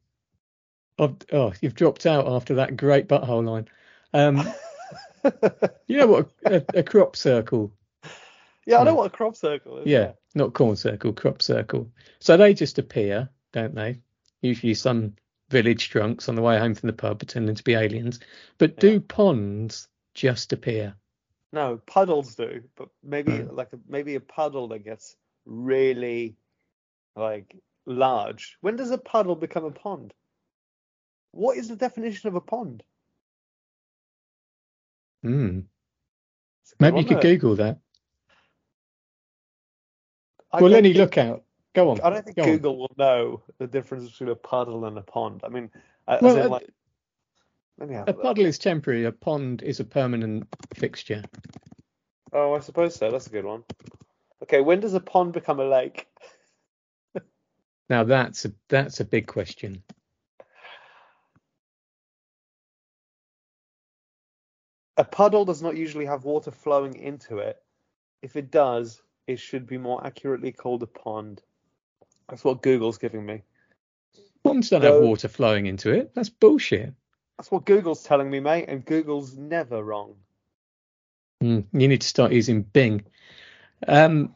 I've, 0.99 1.17
oh, 1.33 1.53
you've 1.61 1.75
dropped 1.75 2.07
out 2.07 2.29
after 2.29 2.55
that 2.57 2.77
great 2.77 3.09
butthole 3.09 3.45
line. 3.45 3.69
Um, 4.15 4.49
you 5.87 5.99
know 5.99 6.07
what 6.07 6.31
a, 6.45 6.65
a, 6.75 6.83
crop 6.83 7.17
circle 7.17 7.73
yeah, 8.67 8.81
I 8.81 8.85
know 8.85 8.95
what 8.95 9.07
a 9.07 9.11
crop 9.11 9.37
circle 9.37 9.79
is. 9.79 9.89
Yeah, 9.89 10.13
not 10.35 10.53
corn 10.53 10.77
circle, 10.77 11.13
crop 11.13 11.41
circle. 11.41 11.91
So 12.19 12.37
they 12.37 12.53
just 12.53 12.79
appear, 12.79 13.31
don't 13.53 13.75
they? 13.75 14.01
Usually 14.43 14.75
some 14.75 15.15
village 15.49 15.89
drunks 15.91 16.29
on 16.29 16.35
the 16.35 16.43
way 16.43 16.59
home 16.59 16.75
from 16.75 16.89
the 16.89 16.93
pub 16.93 17.21
pretending 17.21 17.55
to 17.55 17.63
be 17.63 17.75
aliens. 17.75 18.19
But 18.59 18.79
do 18.79 18.95
Yeah. 18.95 18.99
ponds 19.07 19.89
just 20.15 20.53
appear? 20.53 20.97
No, 21.53 21.77
puddles 21.87 22.35
do, 22.35 22.65
but 22.75 22.89
maybe 23.05 23.31
Hmm. 23.31 23.55
like 23.55 23.73
a, 23.73 23.79
maybe 23.87 24.17
a 24.17 24.21
puddle 24.21 24.69
that 24.69 24.81
gets 24.81 25.17
really 25.45 26.37
like 27.15 27.55
large. 27.87 28.59
When 28.61 28.77
does 28.77 28.91
a 28.91 28.99
puddle 28.99 29.37
become 29.37 29.65
a 29.65 29.71
pond? 29.71 30.13
What 31.31 31.57
is 31.57 31.69
the 31.69 31.77
definition 31.77 32.29
of 32.29 32.35
a 32.35 32.41
pond? 32.41 32.83
Hmm. 35.23 35.61
Maybe 36.81 37.01
you 37.01 37.07
could? 37.07 37.21
Google 37.21 37.57
that. 37.57 37.79
I 40.53 40.61
well, 40.61 40.71
don't 40.71 40.85
Lenny, 40.85 40.95
look 40.95 41.19
out. 41.19 41.43
Go 41.75 41.91
on. 41.91 42.01
I 42.01 42.11
don't 42.11 42.25
think 42.25 42.37
go 42.37 42.43
on. 42.43 42.49
Google 42.49 42.79
will 42.79 42.95
know 42.97 43.43
the 43.59 43.67
difference 43.67 44.11
between 44.11 44.31
a 44.31 44.35
puddle 44.35 44.85
and 44.87 44.97
a 44.97 45.03
pond. 45.03 45.43
I 45.45 45.49
mean, 45.49 45.71
as 46.09 46.23
Well, 46.23 46.47
a- 46.47 46.49
like, 46.49 46.71
let 47.79 47.89
me 47.89 47.95
have 47.95 48.09
A 48.09 48.15
puddle 48.15 48.47
is 48.47 48.59
temporary. 48.59 49.05
A 49.05 49.13
pond 49.13 49.63
is 49.63 49.81
a 49.81 49.85
permanent 49.85 50.47
fixture. 50.75 51.23
Oh, 52.33 52.55
I 52.55 52.61
suppose 52.61 52.95
so. 52.95 53.11
That's 53.11 53.27
a 53.27 53.31
good 53.31 53.45
one. 53.45 53.65
Okay, 54.43 54.61
when 54.61 54.81
does 54.81 54.95
a 54.95 55.01
pond 55.01 55.33
become 55.33 55.61
a 55.61 55.65
lake? 55.65 56.07
Now 57.89 58.05
that's 58.05 58.45
a 58.45 58.53
that's 58.69 59.01
a 59.01 59.05
big 59.05 59.27
question. 59.27 59.83
A 64.97 65.05
puddle 65.05 65.45
does 65.45 65.63
not 65.63 65.77
usually 65.77 66.07
have 66.07 66.25
water 66.25 66.51
flowing 66.51 66.97
into 66.97 67.39
it. 67.39 67.63
If 68.23 68.35
it 68.37 68.51
does, 68.51 69.03
it 69.27 69.39
should 69.39 69.67
be 69.67 69.77
more 69.77 70.05
accurately 70.05 70.53
called 70.53 70.83
a 70.83 70.87
pond. 70.87 71.43
That's 72.29 72.45
what 72.45 72.63
Google's 72.63 72.99
giving 72.99 73.25
me. 73.25 73.43
Ponds 74.43 74.71
don't 74.71 74.83
have 74.83 75.03
water 75.03 75.29
flowing 75.29 75.67
into 75.67 75.91
it. 75.91 76.15
That's 76.15 76.31
bullshit. 76.31 76.95
That's 77.37 77.51
what 77.51 77.67
Google's 77.67 78.03
telling 78.03 78.31
me, 78.31 78.41
mate, 78.41 78.67
and 78.69 78.85
Google's 78.85 79.37
never 79.37 79.83
wrong. 79.83 80.15
Hmm, 81.41 81.61
you 81.73 81.89
need 81.89 82.01
to 82.01 82.09
start 82.09 82.33
using 82.33 82.63
Bing. 82.63 83.05
Um. 83.87 84.35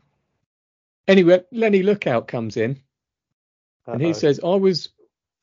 Anyway, 1.08 1.42
Lenny 1.50 1.82
Lookout 1.82 2.28
comes 2.28 2.56
in. 2.56 2.80
And 3.86 4.00
he 4.02 4.12
says, 4.14 4.40
I 4.44 4.54
was 4.54 4.90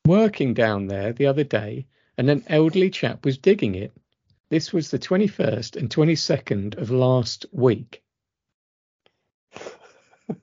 working 0.06 0.54
down 0.54 0.86
there 0.86 1.12
the 1.12 1.26
other 1.26 1.44
day 1.44 1.86
and 2.16 2.30
an 2.30 2.44
elderly 2.48 2.90
chap 2.90 3.24
was 3.24 3.36
digging 3.38 3.74
it. 3.74 3.92
This 4.48 4.72
was 4.72 4.90
the 4.90 4.98
21st 4.98 5.76
and 5.76 5.90
22nd 5.90 6.78
of 6.78 6.90
last 6.90 7.44
week. 7.52 8.02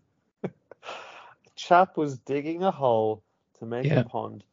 chap 1.56 1.98
was 1.98 2.18
digging 2.20 2.64
a 2.64 2.72
hole 2.72 3.24
to 3.60 3.66
make 3.66 3.86
Yeah. 3.86 4.02
a 4.02 4.04
pond. 4.04 4.44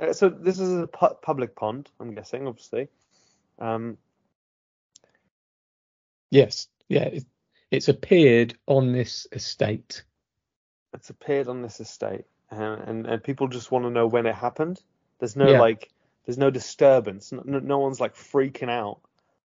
Uh, 0.00 0.12
so 0.12 0.28
this 0.28 0.58
is 0.58 0.72
a 0.82 0.86
pu- 0.86 1.14
public 1.22 1.54
pond, 1.54 1.88
I'm 2.00 2.14
guessing, 2.14 2.46
obviously. 2.46 2.88
Um, 3.58 3.98
Yes, 6.30 6.66
yeah, 6.88 7.04
it, 7.04 7.24
it's 7.70 7.86
appeared 7.88 8.58
on 8.66 8.92
this 8.92 9.28
estate. 9.30 10.02
it's 10.92 11.08
appeared 11.10 11.46
on 11.46 11.62
this 11.62 11.78
estate, 11.80 12.24
and 12.50 12.80
and, 12.88 13.06
and 13.06 13.22
people 13.22 13.48
just 13.48 13.70
want 13.70 13.84
to 13.84 13.90
know 13.90 14.06
when 14.06 14.26
it 14.26 14.34
happened. 14.34 14.80
There's 15.18 15.36
no 15.36 15.50
Yeah. 15.50 15.60
like, 15.60 15.90
there's 16.24 16.38
no 16.38 16.50
disturbance. 16.50 17.32
No, 17.32 17.42
no, 17.44 17.78
one's 17.78 18.00
like 18.00 18.14
freaking 18.14 18.70
out. 18.70 19.00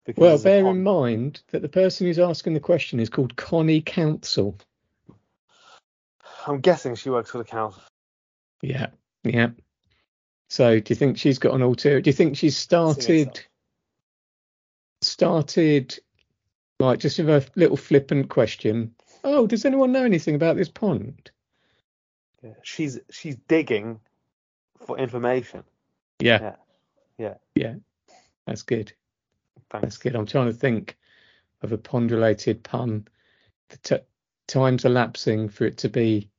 Because 0.04 0.22
Well, 0.22 0.38
bear 0.38 0.66
in 0.70 0.82
mind 0.82 1.42
that 1.50 1.60
the 1.60 1.68
person 1.68 2.06
who's 2.06 2.18
asking 2.18 2.54
the 2.54 2.60
question 2.60 2.98
is 2.98 3.10
called 3.10 3.36
Connie 3.36 3.82
Council. 3.82 4.56
I'm 6.46 6.60
guessing 6.60 6.94
she 6.94 7.10
works 7.10 7.30
for 7.30 7.38
the 7.38 7.44
council. 7.44 7.82
Yeah, 8.62 8.86
yeah. 9.22 9.50
So 10.48 10.80
do 10.80 10.90
you 10.90 10.96
think 10.96 11.18
she's 11.18 11.38
got 11.38 11.54
an 11.54 11.62
alter? 11.62 12.00
Do 12.00 12.08
you 12.08 12.14
think 12.14 12.36
she's 12.36 12.56
started 12.56 13.38
started 15.02 15.98
like 16.80 16.98
just 16.98 17.18
with 17.18 17.28
a 17.28 17.46
little 17.54 17.76
flippant 17.76 18.30
question? 18.30 18.94
Oh, 19.24 19.46
does 19.46 19.64
anyone 19.64 19.92
know 19.92 20.04
anything 20.04 20.34
about 20.34 20.56
this 20.56 20.68
pond? 20.70 21.30
Yeah. 22.42 22.50
She's 22.62 22.98
she's 23.10 23.36
digging 23.48 24.00
for 24.86 24.98
information. 24.98 25.64
Yeah, 26.20 26.56
Yeah. 27.18 27.34
yeah. 27.54 27.74
That's 28.46 28.62
good. 28.62 28.92
That's 29.70 29.98
good. 29.98 30.16
I'm 30.16 30.26
trying 30.26 30.46
to 30.46 30.52
think 30.52 30.96
of 31.62 31.72
a 31.72 31.78
pond-related 31.78 32.62
pun. 32.62 33.06
The 33.68 33.76
t- 33.78 34.04
time's 34.46 34.84
elapsing 34.84 35.48
for 35.48 35.64
it 35.64 35.76
to 35.78 35.88
be 35.88 36.30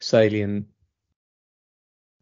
salient. 0.00 0.66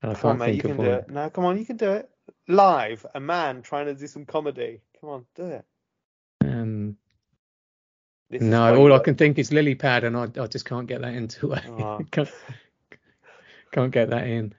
And 0.02 0.12
I 0.12 0.14
Come 0.14 0.31
on, 0.33 0.38
can't 0.38 0.38
mate, 0.38 0.55
you 0.57 0.62
think 0.62 0.76
can 0.76 0.87
of 0.87 0.92
do 0.92 0.98
it. 0.98 1.11
No, 1.11 1.31
come 1.31 1.44
on, 1.44 1.59
you 1.59 1.64
can 1.66 1.76
do 1.76 1.90
it. 1.92 2.11
Live, 2.48 3.05
a 3.14 3.20
man 3.20 3.62
trying 3.62 3.87
to 3.87 3.94
do 3.94 4.07
some 4.07 4.24
comedy. 4.26 4.81
Come 5.00 5.11
on, 5.11 5.26
do 5.35 5.46
it. 5.46 5.64
Um, 6.44 6.96
This 8.31 8.42
no, 8.42 8.76
all 8.76 8.92
I 8.92 8.98
can 9.00 9.14
think 9.16 9.38
is 9.38 9.52
lily 9.52 9.74
pad, 9.74 10.05
and 10.05 10.16
I, 10.16 10.28
I 10.40 10.46
just 10.46 10.64
can't 10.64 10.87
get 10.87 11.00
that 11.02 11.14
into 11.14 11.52
it. 11.52 11.62
Oh. 11.68 12.00
Can't, 13.73 13.91
get 13.93 14.11
that 14.11 14.27
in. 14.27 14.55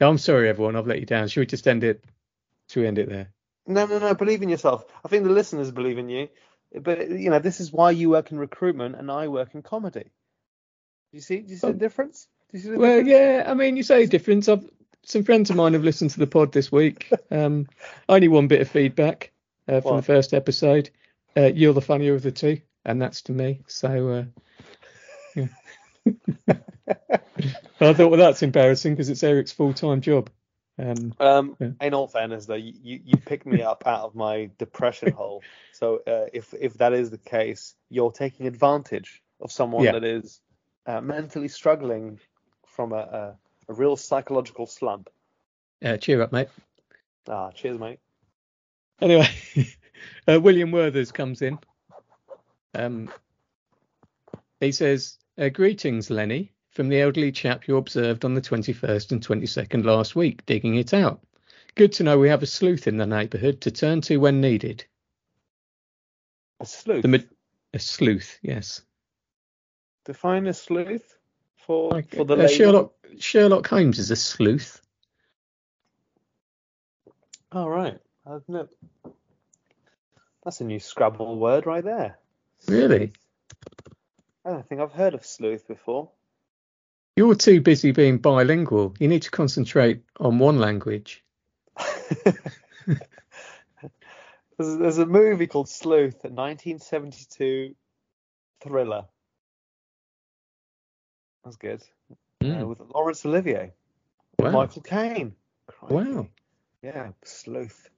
I'm 0.00 0.18
sorry, 0.18 0.48
everyone. 0.48 0.76
I've 0.76 0.86
let 0.86 1.00
you 1.00 1.06
down. 1.06 1.28
Should 1.28 1.40
we 1.40 1.46
just 1.46 1.66
end 1.68 1.84
it? 1.84 2.04
Should 2.68 2.80
we 2.80 2.86
end 2.86 2.98
it 2.98 3.08
there? 3.08 3.30
No, 3.66 3.86
no, 3.86 3.98
no. 3.98 4.14
Believe 4.14 4.42
in 4.42 4.48
yourself. 4.48 4.84
I 5.04 5.08
think 5.08 5.24
the 5.24 5.30
listeners 5.30 5.70
believe 5.70 5.98
in 5.98 6.08
you. 6.08 6.28
But 6.74 7.08
you 7.10 7.30
know, 7.30 7.38
this 7.38 7.60
is 7.60 7.72
why 7.72 7.90
you 7.92 8.10
work 8.10 8.32
in 8.32 8.38
recruitment 8.38 8.96
and 8.96 9.10
I 9.10 9.28
work 9.28 9.54
in 9.54 9.62
comedy. 9.62 10.04
Do 10.04 10.08
you 11.12 11.20
see? 11.20 11.40
Do 11.40 11.50
you 11.52 11.56
see 11.58 11.66
the 11.68 11.72
Oh. 11.74 11.78
difference? 11.78 12.26
Do 12.50 12.56
you 12.58 12.62
see 12.64 12.70
the 12.70 12.78
Well, 12.78 13.02
difference? 13.04 13.08
yeah. 13.10 13.44
I 13.46 13.54
mean, 13.54 13.76
you 13.76 13.82
say 13.82 14.06
difference. 14.06 14.48
I've 14.48 14.68
some 15.04 15.24
friends 15.24 15.50
of 15.50 15.56
mine 15.56 15.72
have 15.74 15.82
listened 15.84 16.10
to 16.12 16.18
the 16.20 16.26
pod 16.26 16.52
this 16.52 16.70
week. 16.72 17.10
Um, 17.30 17.66
only 18.08 18.28
one 18.28 18.46
bit 18.48 18.60
of 18.60 18.68
feedback 18.68 19.32
uh, 19.68 19.80
from 19.80 19.90
What? 19.92 19.96
the 19.98 20.02
first 20.02 20.32
episode. 20.34 20.90
Uh, 21.36 21.46
you're 21.54 21.72
the 21.74 21.80
funnier 21.80 22.14
of 22.14 22.22
the 22.22 22.30
two. 22.32 22.60
and 22.84 23.00
that's 23.00 23.22
to 23.22 23.32
me. 23.32 23.60
So, 23.68 24.08
uh, 24.08 24.24
yeah. 25.36 26.56
I 27.80 27.92
thought, 27.92 28.10
well, 28.10 28.18
that's 28.20 28.42
embarrassing 28.42 28.94
because 28.94 29.08
it's 29.08 29.22
Eric's 29.22 29.52
full-time 29.52 30.00
job. 30.00 30.30
Um, 30.78 31.14
Um, 31.20 31.56
Yeah. 31.60 31.70
in 31.80 31.94
all 31.94 32.08
fairness, 32.08 32.46
though, 32.46 32.54
you, 32.54 32.72
you 33.04 33.16
picked 33.18 33.46
me 33.46 33.62
up 33.62 33.84
out 33.86 34.00
of 34.04 34.14
my 34.14 34.50
depression 34.58 35.12
hole. 35.20 35.42
So 35.72 36.00
uh, 36.06 36.26
if 36.32 36.54
if 36.58 36.74
that 36.74 36.92
is 36.92 37.10
the 37.10 37.18
case, 37.18 37.74
you're 37.90 38.12
taking 38.12 38.46
advantage 38.46 39.22
of 39.40 39.52
someone 39.52 39.84
Yeah. 39.84 39.92
that 39.92 40.04
is 40.04 40.40
uh, 40.86 41.00
mentally 41.00 41.48
struggling 41.48 42.18
from 42.66 42.92
a, 42.92 42.96
a 42.96 43.38
a 43.68 43.74
real 43.74 43.96
psychological 43.96 44.66
slump. 44.66 45.08
uh, 45.84 45.96
cheer 45.96 46.20
up, 46.22 46.32
mate. 46.32 46.48
Ah, 47.28 47.50
cheers, 47.52 47.78
mate. 47.78 48.00
Anyway, 49.00 49.28
uh, 50.28 50.40
William 50.40 50.70
Werthers 50.72 51.12
comes 51.12 51.42
in. 51.42 51.58
Um, 52.74 53.10
he 54.60 54.72
says, 54.72 55.18
uh, 55.38 55.48
"Greetings, 55.48 56.10
Lenny, 56.10 56.52
from 56.72 56.88
the 56.88 57.00
elderly 57.00 57.30
chap 57.30 57.68
you 57.68 57.76
observed 57.76 58.24
on 58.24 58.34
the 58.34 58.40
21st 58.40 59.12
and 59.12 59.26
22nd 59.26 59.84
last 59.84 60.16
week, 60.16 60.44
digging 60.46 60.76
it 60.76 60.94
out. 60.94 61.20
Good 61.74 61.92
to 61.92 62.02
know 62.02 62.18
we 62.18 62.28
have 62.28 62.42
a 62.42 62.46
sleuth 62.46 62.86
in 62.86 62.96
the 62.96 63.06
neighbourhood 63.06 63.60
to 63.62 63.70
turn 63.70 64.00
to 64.02 64.16
when 64.16 64.40
needed. 64.40 64.84
A 66.60 66.66
sleuth. 66.66 67.02
The 67.02 67.08
ma- 67.08 67.18
a 67.74 67.78
sleuth, 67.78 68.38
yes. 68.42 68.82
Define 70.04 70.46
a 70.46 70.54
sleuth 70.54 71.16
for 71.56 71.90
Like, 71.90 72.14
for 72.14 72.24
the 72.24 72.36
uh. 72.36 72.48
Sherlock 72.48 72.92
Sherlock 73.18 73.66
Holmes 73.68 73.98
is 73.98 74.10
a 74.10 74.16
sleuth. 74.16 74.80
Oh 77.52 77.68
right, 77.68 77.98
no. 78.48 78.68
That's 80.42 80.60
a 80.60 80.64
new 80.64 80.80
Scrabble 80.80 81.38
word 81.38 81.66
right 81.66 81.84
there. 81.84 82.18
Really? 82.66 83.12
I 84.44 84.50
don't 84.50 84.66
think 84.66 84.80
I've 84.80 84.92
heard 84.92 85.14
of 85.14 85.24
sleuth 85.24 85.68
before. 85.68 86.10
You're 87.16 87.34
too 87.34 87.60
busy 87.60 87.92
being 87.92 88.18
bilingual. 88.18 88.94
You 88.98 89.08
need 89.08 89.22
to 89.22 89.30
concentrate 89.30 90.02
on 90.18 90.38
one 90.38 90.58
language. 90.58 91.22
there's, 92.24 92.36
there's 94.58 94.98
a 94.98 95.06
movie 95.06 95.46
called 95.46 95.68
Sleuth, 95.68 96.24
a 96.24 96.28
1972 96.28 97.74
thriller. 98.62 99.04
That's 101.44 101.56
good. 101.56 101.82
Uh, 102.10 102.16
Mm, 102.42 102.66
with 102.66 102.80
Laurence 102.92 103.24
Olivier, 103.24 103.72
and 104.40 104.46
wow. 104.46 104.50
Michael 104.50 104.82
Caine. 104.82 105.36
Crikey. 105.68 105.94
Wow. 105.94 106.26
Yeah, 106.82 107.10
Sleuth. 107.22 107.88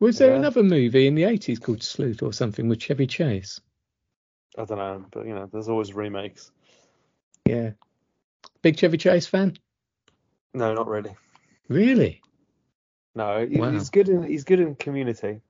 Was 0.00 0.18
there 0.18 0.30
Yeah. 0.32 0.38
another 0.38 0.64
movie 0.64 1.06
in 1.06 1.14
the 1.14 1.22
80s 1.22 1.62
called 1.62 1.84
Sleuth 1.84 2.20
or 2.20 2.32
something 2.32 2.68
with 2.68 2.80
Chevy 2.80 3.06
Chase? 3.06 3.60
I 4.58 4.64
don't 4.64 4.78
know, 4.78 5.04
but 5.12 5.24
you 5.24 5.36
know, 5.36 5.48
there's 5.52 5.68
always 5.68 5.94
remakes. 5.94 6.50
Yeah. 7.44 7.74
Big 8.66 8.76
Chevy 8.76 8.96
Chase 8.98 9.28
fan? 9.28 9.56
No, 10.52 10.74
not 10.74 10.88
really. 10.88 11.14
Really? 11.68 12.20
No, 13.14 13.46
Wow. 13.48 13.70
he's 13.70 13.90
good 13.90 14.08
in 14.08 14.24
he's 14.24 14.42
good 14.42 14.58
in 14.58 14.74
Community. 14.74 15.40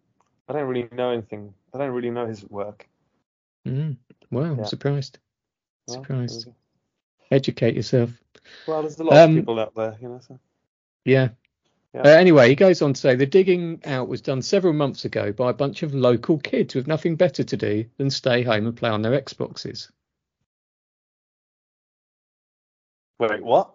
I 0.47 0.53
don't 0.53 0.69
really 0.69 0.87
know 0.93 1.13
anything. 1.13 1.55
I 1.73 1.79
don't 1.79 1.93
really 1.93 2.11
know 2.11 2.27
his 2.27 2.45
work. 2.45 2.87
Mm. 3.67 3.97
Wow, 4.31 4.43
I'm 4.43 4.59
Yeah. 4.59 4.65
surprised. 4.65 5.19
Surprised. 5.89 6.49
Educate 7.31 7.75
yourself. 7.75 8.11
Well, 8.69 8.83
there's 8.83 8.99
a 8.99 9.05
lot 9.05 9.17
Um, 9.17 9.31
of 9.31 9.37
people 9.41 9.61
out 9.61 9.75
there, 9.75 9.97
you 9.99 10.11
know. 10.11 10.21
So. 10.21 10.39
Yeah. 11.07 11.31
Yeah. 11.95 12.03
Uh, 12.03 12.09
anyway, 12.09 12.51
he 12.51 12.55
goes 12.55 12.83
on 12.83 12.93
to 12.93 13.01
say 13.01 13.15
the 13.15 13.25
digging 13.25 13.81
out 13.87 14.09
was 14.09 14.21
done 14.21 14.43
several 14.43 14.75
months 14.75 15.07
ago 15.07 15.33
by 15.33 15.49
a 15.49 15.55
bunch 15.55 15.83
of 15.83 15.95
local 15.95 16.37
kids 16.37 16.75
with 16.75 16.87
nothing 16.87 17.17
better 17.17 17.45
to 17.45 17.57
do 17.57 17.87
than 17.97 18.11
stay 18.11 18.43
home 18.43 18.67
and 18.67 18.77
play 18.77 18.91
on 18.91 19.01
their 19.01 19.19
Xboxes. 19.19 19.91
Wait, 23.19 23.43
what? 23.43 23.71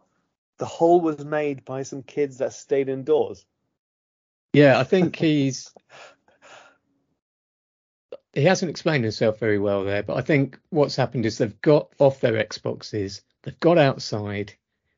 The 0.57 0.65
hole 0.65 1.01
was 1.01 1.25
made 1.25 1.65
by 1.65 1.83
some 1.83 2.03
kids 2.03 2.37
that 2.37 2.53
stayed 2.53 2.89
indoors. 2.89 3.45
Yeah, 4.53 4.79
I 4.79 4.83
think 4.83 5.15
he's 5.15 5.71
he 8.33 8.43
hasn't 8.43 8.69
explained 8.69 9.03
himself 9.03 9.39
very 9.39 9.59
well 9.59 9.83
there, 9.83 10.03
but 10.03 10.17
I 10.17 10.21
think 10.21 10.59
what's 10.69 10.95
happened 10.95 11.25
is 11.25 11.37
they've 11.37 11.61
got 11.61 11.89
off 11.99 12.19
their 12.19 12.33
Xboxes, 12.33 13.21
they've 13.43 13.59
got 13.59 13.77
outside, 13.77 14.53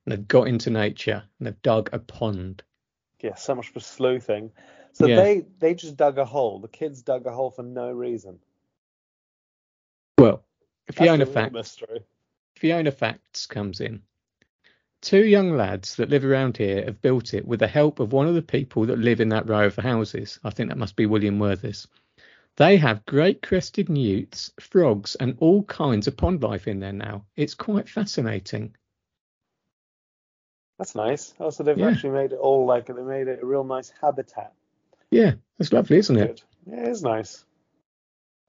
and 0.05 0.11
they've 0.11 0.27
got 0.27 0.47
into 0.47 0.69
nature, 0.69 1.23
and 1.39 1.47
they've 1.47 1.61
dug 1.61 1.89
a 1.93 1.99
pond. 1.99 2.63
Yeah, 3.21 3.35
so 3.35 3.55
much 3.55 3.69
for 3.69 3.79
sleuthing. 3.79 4.51
So 4.91 5.07
Yeah. 5.07 5.15
they 5.15 5.45
they 5.59 5.75
just 5.75 5.95
dug 5.95 6.17
a 6.17 6.25
hole. 6.25 6.59
The 6.59 6.67
kids 6.67 7.01
dug 7.01 7.25
a 7.25 7.31
hole 7.31 7.51
for 7.51 7.63
no 7.63 7.91
reason. 7.91 8.39
Well, 10.19 10.43
Fiona 10.91 11.19
the 11.19 11.25
real 11.25 11.33
Fact 11.33 11.53
mystery. 11.53 12.03
Fiona 12.55 12.91
Facts 12.91 13.47
comes 13.47 13.81
in. 13.81 14.03
Two 15.03 15.25
young 15.25 15.57
lads 15.57 15.97
that 15.97 16.09
live 16.09 16.23
around 16.23 16.55
here 16.55 16.85
have 16.85 17.01
built 17.01 17.33
it 17.33 17.45
with 17.45 17.59
the 17.59 17.67
help 17.67 17.99
of 17.99 18.13
one 18.13 18.25
of 18.25 18.35
the 18.35 18.41
people 18.41 18.85
that 18.85 18.97
live 18.97 19.19
in 19.19 19.27
that 19.29 19.49
row 19.49 19.65
of 19.65 19.75
houses. 19.75 20.39
I 20.45 20.49
think 20.49 20.69
that 20.69 20.77
must 20.77 20.95
be 20.95 21.05
William 21.05 21.39
Worthers. 21.39 21.85
They 22.55 22.77
have 22.77 23.05
great 23.05 23.41
crested 23.41 23.89
newts, 23.89 24.53
frogs, 24.61 25.15
and 25.15 25.35
all 25.41 25.63
kinds 25.63 26.07
of 26.07 26.15
pond 26.15 26.41
life 26.41 26.69
in 26.69 26.79
there 26.79 26.93
now. 26.93 27.25
It's 27.35 27.53
quite 27.53 27.89
fascinating. 27.89 28.77
That's 30.79 30.95
nice. 30.95 31.33
Oh, 31.37 31.49
so 31.49 31.63
they've 31.63 31.77
Yeah. 31.77 31.89
actually 31.89 32.11
made 32.11 32.31
it 32.31 32.39
all 32.39 32.65
like 32.65 32.85
they 32.85 32.93
made 32.93 33.27
it 33.27 33.43
a 33.43 33.45
real 33.45 33.65
nice 33.65 33.91
habitat. 33.99 34.53
Yeah, 35.11 35.33
that's 35.57 35.73
lovely, 35.73 35.97
isn't 35.97 36.17
it? 36.17 36.27
Good. 36.65 36.73
Yeah, 36.73 36.83
it 36.83 36.87
is 36.87 37.03
nice. 37.03 37.43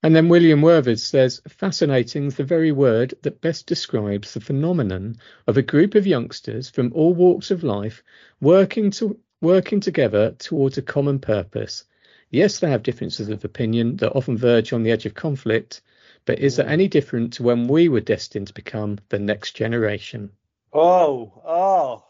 And 0.04 0.14
then 0.14 0.28
William 0.28 0.60
Worthers 0.60 1.02
says, 1.02 1.40
fascinating 1.48 2.26
is 2.26 2.36
the 2.36 2.44
very 2.44 2.72
word 2.72 3.14
that 3.22 3.40
best 3.40 3.64
describes 3.66 4.34
the 4.34 4.40
phenomenon 4.42 5.16
of 5.46 5.56
a 5.56 5.62
group 5.62 5.94
of 5.94 6.06
youngsters 6.06 6.68
from 6.68 6.92
all 6.92 7.14
walks 7.14 7.50
of 7.50 7.64
life 7.64 8.04
working 8.38 8.90
to 8.90 9.18
working 9.40 9.80
together 9.80 10.32
towards 10.32 10.76
a 10.76 10.82
common 10.82 11.20
purpose. 11.20 11.84
Yes, 12.28 12.58
they 12.58 12.68
have 12.68 12.82
differences 12.82 13.30
of 13.30 13.46
opinion 13.46 13.96
that 13.96 14.12
often 14.12 14.36
verge 14.36 14.74
on 14.74 14.82
the 14.82 14.90
edge 14.90 15.06
of 15.06 15.14
conflict, 15.14 15.80
but 16.26 16.38
is 16.38 16.56
that 16.56 16.68
any 16.68 16.86
different 16.86 17.32
to 17.32 17.42
when 17.42 17.66
we 17.66 17.88
were 17.88 18.02
destined 18.02 18.48
to 18.48 18.52
become 18.52 18.98
the 19.08 19.18
next 19.18 19.52
generation? 19.52 20.32
Oh, 20.70 21.40
oh, 21.46 22.04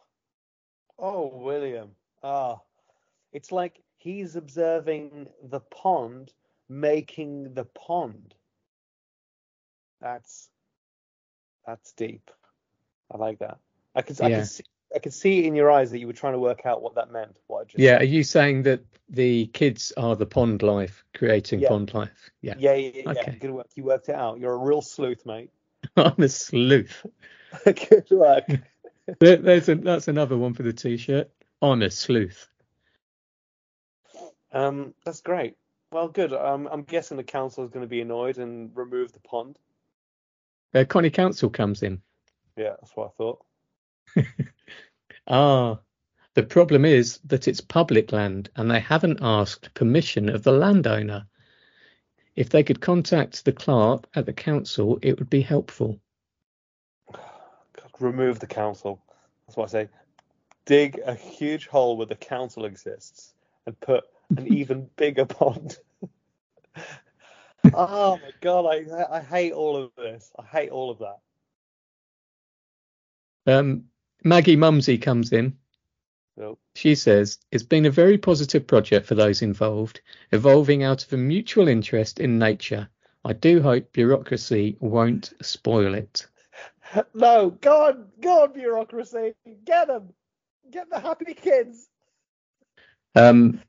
oh, 0.99 1.29
William. 1.29 1.91
Ah, 2.25 2.59
it's 3.33 3.53
like 3.53 3.81
he's 3.99 4.35
observing 4.35 5.29
the 5.45 5.61
pond 5.61 6.33
making 6.69 7.55
the 7.55 7.65
pond. 7.65 8.35
That's 10.01 10.49
that's 11.67 11.93
deep. 11.93 12.31
I 13.11 13.17
like 13.17 13.39
that. 13.39 13.59
I 13.95 14.03
could 14.03 14.21
I 14.21 14.29
Yeah. 14.29 14.37
could 14.39 14.47
see 14.47 14.65
I 14.95 14.99
could 14.99 15.15
see 15.15 15.47
in 15.47 15.55
your 15.55 15.71
eyes 15.71 15.91
that 15.91 15.99
you 15.99 16.07
were 16.07 16.13
trying 16.13 16.35
to 16.35 16.39
work 16.39 16.67
out 16.67 16.83
what 16.83 16.95
that 16.97 17.11
meant. 17.11 17.37
What 17.47 17.67
I 17.67 17.83
Yeah, 17.83 17.99
are 17.99 18.05
you 18.05 18.23
saying 18.23 18.63
that 18.65 18.81
the 19.09 19.47
kids 19.49 19.93
are 19.97 20.15
the 20.15 20.27
pond 20.27 20.63
life, 20.63 21.05
creating 21.15 21.61
Yeah. 21.61 21.69
pond 21.69 21.93
life? 21.95 22.31
Yeah, 22.43 22.55
yeah, 22.59 22.75
yeah, 22.77 22.91
yeah. 22.95 23.11
Okay. 23.11 23.39
Good 23.41 23.51
work. 23.51 23.67
You 23.75 23.85
worked 23.85 24.09
it 24.09 24.15
out. 24.15 24.39
You're 24.39 24.53
a 24.53 24.57
real 24.57 24.83
sleuth, 24.83 25.27
mate. 25.27 25.51
I'm 25.97 26.23
a 26.23 26.29
sleuth. 26.29 27.05
Good 27.65 28.11
work. 28.11 28.45
There, 29.21 29.37
there's 29.37 29.69
a, 29.69 29.75
that's 29.75 30.09
another 30.09 30.39
one 30.39 30.55
for 30.55 30.63
the 30.63 30.73
t-shirt. 30.73 31.31
I'm 31.61 31.83
a 31.83 31.91
sleuth. 31.91 32.49
Um, 34.51 34.95
that's 35.05 35.21
great. 35.21 35.57
Well, 35.95 36.09
good. 36.09 36.33
Um, 36.33 36.69
I'm 36.73 36.83
guessing 36.83 37.17
the 37.17 37.23
council 37.23 37.63
is 37.63 37.71
going 37.71 37.85
to 37.85 37.89
be 37.89 38.01
annoyed 38.01 38.39
and 38.39 38.77
remove 38.77 39.13
the 39.13 39.21
pond. 39.21 39.61
Uh, 40.75 40.83
Connie 40.89 41.09
Council 41.09 41.49
comes 41.49 41.85
in. 41.85 42.03
Yeah, 42.57 42.71
that's 42.81 42.97
what 42.97 43.07
I 43.07 43.11
thought. 43.17 43.45
Ah, 45.29 45.79
the 46.35 46.43
problem 46.43 46.85
is 46.85 47.19
that 47.25 47.49
it's 47.49 47.61
public 47.61 48.13
land 48.13 48.51
and 48.57 48.71
they 48.71 48.81
haven't 48.81 49.21
asked 49.23 49.73
permission 49.73 50.29
of 50.29 50.43
the 50.43 50.53
landowner. 50.53 51.27
If 52.37 52.51
they 52.51 52.63
could 52.63 52.81
contact 52.81 53.45
the 53.45 53.53
clerk 53.53 54.07
at 54.17 54.27
the 54.27 54.35
council, 54.35 54.99
it 55.01 55.19
would 55.19 55.31
be 55.31 55.41
helpful. 55.41 55.99
God, 57.13 57.91
remove 58.01 58.41
the 58.41 58.49
council. 58.49 59.01
That's 59.47 59.57
what 59.57 59.69
I 59.71 59.85
say. 59.85 59.89
Dig 60.67 61.01
a 61.07 61.15
huge 61.15 61.69
hole 61.69 61.97
where 61.97 62.07
the 62.07 62.17
council 62.17 62.65
exists 62.65 63.33
and 63.65 63.79
put 63.81 64.05
an 64.31 64.53
even 64.53 64.89
bigger 64.97 65.27
pond. 65.27 65.79
oh 67.75 68.19
my 68.23 68.31
god, 68.41 68.67
I 68.67 69.19
I 69.19 69.21
hate 69.21 69.53
all 69.53 69.77
of 69.77 69.93
this. 69.97 70.31
I 70.39 70.45
hate 70.45 70.71
all 70.71 70.91
of 70.91 70.99
that. 70.99 71.19
Um, 73.47 73.85
Maggie 74.23 74.57
Mumsy 74.57 74.99
comes 74.99 75.33
in. 75.33 75.57
Nope. 76.37 76.59
She 76.75 76.95
says 76.95 77.39
it's 77.53 77.63
been 77.63 77.87
a 77.87 77.91
very 77.91 78.19
positive 78.19 78.67
project 78.67 79.07
for 79.07 79.15
those 79.15 79.43
involved, 79.43 80.01
evolving 80.33 80.83
out 80.83 81.05
of 81.05 81.13
a 81.13 81.17
mutual 81.17 81.69
interest 81.69 82.19
in 82.19 82.39
nature. 82.39 82.89
I 83.25 83.33
do 83.33 83.63
hope 83.63 83.93
bureaucracy 83.93 84.77
won't 84.81 85.33
spoil 85.43 85.95
it. 85.95 86.27
No, 87.15 87.51
go 87.51 87.87
on, 87.87 88.09
go 88.21 88.45
on, 88.45 88.53
bureaucracy. 88.53 89.35
Get 89.65 89.89
them. 89.89 90.13
Get 90.71 90.91
the 90.91 91.01
happy 91.01 91.35
kids. 91.35 91.89
Um, 93.15 93.61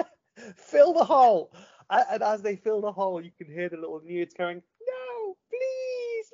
fill 0.56 0.92
the 0.94 1.04
hole. 1.04 1.52
And 1.90 2.22
as 2.22 2.42
they 2.42 2.56
fill 2.56 2.80
the 2.80 2.92
hole, 2.92 3.20
you 3.20 3.30
can 3.36 3.46
hear 3.46 3.68
the 3.68 3.76
little 3.76 4.00
nudes 4.04 4.34
going, 4.34 4.62
no, 4.86 5.36
please. 5.50 6.32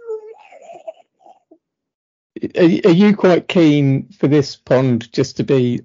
Are, 2.57 2.91
are 2.91 2.95
you 2.95 3.17
quite 3.17 3.49
keen 3.49 4.09
for 4.13 4.29
this 4.29 4.57
pond 4.57 5.13
just 5.13 5.37
to 5.39 5.45
be 5.45 5.81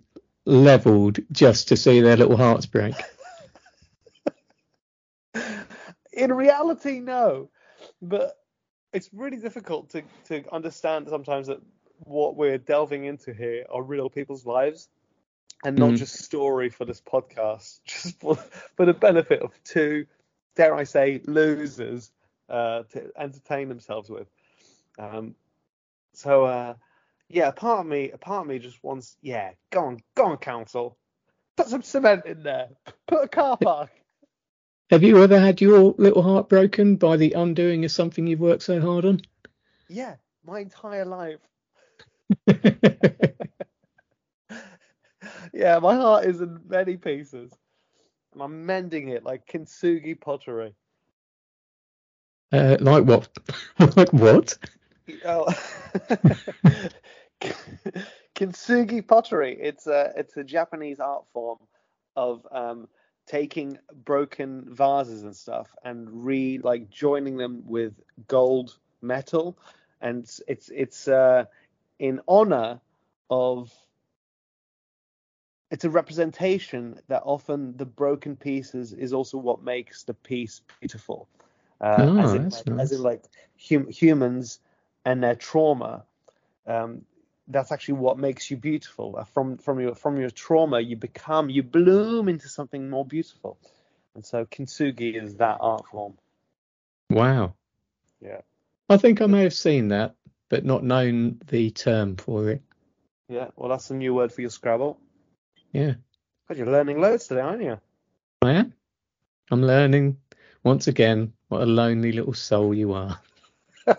levelled 0.46 1.20
just 1.32 1.68
to 1.70 1.76
see 1.76 2.00
their 2.02 2.16
little 2.16 2.38
hearts 2.38 2.68
break? 2.68 2.94
In 6.14 6.32
reality, 6.32 7.00
no. 7.00 7.50
But 8.02 8.38
it's 8.94 9.10
really 9.12 9.38
difficult 9.38 9.90
to, 9.90 10.04
to 10.28 10.44
understand 10.54 11.08
sometimes 11.10 11.48
that 11.48 11.60
what 12.00 12.36
we're 12.36 12.58
delving 12.58 13.06
into 13.06 13.34
here 13.34 13.66
are 13.70 13.82
real 13.82 14.10
people's 14.10 14.46
lives 14.46 14.90
and 15.66 15.80
not 15.80 15.96
Mhm. 15.96 15.98
just 15.98 16.24
story 16.24 16.70
for 16.70 16.86
this 16.86 17.02
podcast, 17.02 17.80
just 17.86 18.20
for, 18.22 18.36
for 18.78 18.86
the 18.86 18.94
benefit 18.94 19.42
of 19.42 19.52
two, 19.64 20.06
dare 20.56 20.76
I 20.76 20.84
say, 20.84 21.22
losers 21.26 22.12
uh, 22.50 22.84
to 22.92 23.12
entertain 23.18 23.68
themselves 23.68 24.10
with. 24.10 24.28
Um, 25.00 25.36
so, 26.14 26.46
uh, 26.46 26.76
yeah, 27.30 27.48
a 27.50 27.52
part 27.52 27.80
of 27.82 27.88
me, 27.88 28.12
a 28.12 28.18
part 28.18 28.42
of 28.42 28.48
me 28.48 28.60
just 28.60 28.82
wants, 28.84 29.18
yeah, 29.22 29.52
go 29.72 29.86
on, 29.86 30.00
go 30.16 30.26
on, 30.28 30.38
council, 30.38 30.98
put 31.58 31.68
some 31.68 31.82
cement 31.82 32.26
in 32.28 32.44
there, 32.44 32.70
put 33.08 33.24
a 33.24 33.28
car 33.28 33.58
park. 33.58 33.90
Have 34.92 35.04
you 35.04 35.22
ever 35.24 35.40
had 35.40 35.62
your 35.62 35.96
little 35.98 36.22
heart 36.22 36.48
broken 36.48 36.96
by 36.98 37.18
the 37.18 37.34
undoing 37.34 37.84
of 37.86 37.92
something 37.92 38.28
you've 38.28 38.40
worked 38.40 38.64
so 38.64 38.80
hard 38.80 39.06
on? 39.06 39.22
Yeah, 39.90 40.18
my 40.46 40.60
entire 40.60 41.06
life. 41.06 41.40
Yeah, 45.54 45.80
my 45.80 45.96
heart 45.96 46.26
is 46.26 46.42
in 46.42 46.60
many 46.68 46.98
pieces. 46.98 47.52
And 48.34 48.42
I'm 48.42 48.66
mending 48.66 49.10
it 49.10 49.24
like 49.24 49.48
kintsugi 49.48 50.20
pottery. 50.20 50.76
uh, 52.52 52.78
like 52.80 53.06
what? 53.06 53.30
like 53.98 54.12
what? 54.14 54.58
Oh. 55.26 55.46
kintsugi 58.36 59.08
pottery. 59.08 59.58
It's 59.60 59.88
a 59.88 60.14
it's 60.16 60.38
a 60.38 60.44
Japanese 60.44 61.00
art 61.00 61.26
form 61.34 61.60
of 62.16 62.46
um, 62.52 62.88
taking 63.26 63.78
broken 64.04 64.66
vases 64.70 65.24
and 65.24 65.36
stuff 65.36 65.74
and 65.84 66.26
re 66.26 66.60
like 66.60 66.90
joining 66.90 67.38
them 67.38 67.64
with 67.66 67.94
gold 68.28 68.78
metal, 69.02 69.58
and 70.02 70.24
it's 70.24 70.42
it's, 70.48 70.70
it's 70.70 71.08
uh, 71.08 71.46
in 72.00 72.22
honor 72.28 72.80
of 73.30 73.72
it's 75.76 75.84
a 75.84 75.90
representation 75.90 76.98
that 77.10 77.22
often 77.26 77.76
the 77.76 77.86
broken 77.86 78.38
pieces 78.38 78.94
is 78.94 79.12
also 79.12 79.38
what 79.38 79.62
makes 79.62 80.04
the 80.04 80.14
piece 80.14 80.62
beautiful. 80.80 81.28
Uh, 81.82 82.08
Oh, 82.08 82.18
as, 82.18 82.34
in, 82.34 82.50
like, 82.50 82.80
as 82.80 82.92
in 82.94 83.04
like 83.04 83.24
hum- 83.70 83.90
humans 83.90 84.60
and 85.04 85.22
their 85.22 85.36
trauma. 85.36 86.06
Um, 86.66 87.02
that's 87.50 87.74
actually 87.74 87.96
what 87.96 88.18
makes 88.18 88.50
you 88.50 88.56
beautiful. 88.56 89.18
Uh, 89.18 89.26
from 89.26 89.58
from 89.58 89.82
your 89.82 89.96
from 89.96 90.18
your 90.18 90.30
trauma, 90.30 90.80
you 90.80 90.96
become 90.96 91.50
you 91.50 91.62
bloom 91.62 92.30
into 92.30 92.48
something 92.48 92.90
more 92.90 93.04
beautiful. 93.04 93.58
And 94.16 94.26
so 94.26 94.46
kintsugi 94.46 95.22
is 95.22 95.36
that 95.36 95.58
art 95.60 95.86
form. 95.88 96.14
Wow. 97.10 97.54
Yeah. 98.22 98.40
I 98.88 98.96
think 98.96 99.22
I 99.22 99.26
may 99.26 99.44
have 99.44 99.54
seen 99.54 99.90
that, 99.90 100.16
but 100.50 100.64
not 100.64 100.86
known 100.86 101.42
the 101.48 101.70
term 101.72 102.16
for 102.16 102.50
it. 102.50 102.62
Yeah. 103.28 103.50
Well, 103.58 103.70
that's 103.70 103.92
a 103.92 103.96
new 103.96 104.14
word 104.14 104.32
for 104.32 104.40
your 104.40 104.50
Scrabble. 104.50 105.02
Yeah, 105.76 105.96
God, 106.48 106.58
you're 106.58 106.68
learning 106.72 107.02
loads 107.02 107.28
today, 107.28 107.42
aren't 107.42 107.62
you? 107.62 107.78
I 108.42 108.54
am. 108.54 108.74
I'm 109.52 109.62
learning 109.62 110.16
once 110.64 110.88
again 110.88 111.34
what 111.50 111.64
a 111.64 111.66
lonely 111.66 112.14
little 112.14 112.34
soul 112.34 112.74
you 112.74 112.94
are. 112.94 113.20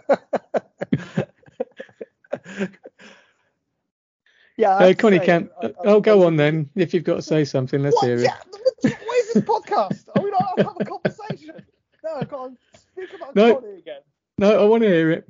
yeah. 4.56 4.78
To 4.78 4.94
Connie 4.94 5.18
say, 5.18 5.26
Camp, 5.26 5.52
I- 5.62 5.66
I- 5.66 5.72
I'll 5.88 6.00
go 6.00 6.22
I- 6.22 6.26
on 6.26 6.36
then. 6.36 6.70
If 6.74 6.94
you've 6.94 7.04
got 7.04 7.16
to 7.16 7.22
say 7.22 7.44
something, 7.44 7.82
let's 7.82 7.94
What? 7.96 8.06
hear 8.06 8.16
it. 8.16 8.22
Yeah. 8.22 8.36
Where's 8.82 9.32
this 9.34 9.44
podcast? 9.44 10.08
Are 10.16 10.22
we 10.22 10.30
not 10.30 10.58
have 10.58 10.76
a 10.80 10.84
conversation? 10.84 11.62
No, 12.04 12.14
I 12.20 12.24
can't 12.24 12.58
speak 12.92 13.12
about 13.14 13.34
No. 13.36 13.56
Connie 13.56 13.78
again. 13.78 14.00
No, 14.38 14.62
I 14.62 14.64
want 14.66 14.82
to 14.82 14.88
hear 14.88 15.10
it. 15.12 15.28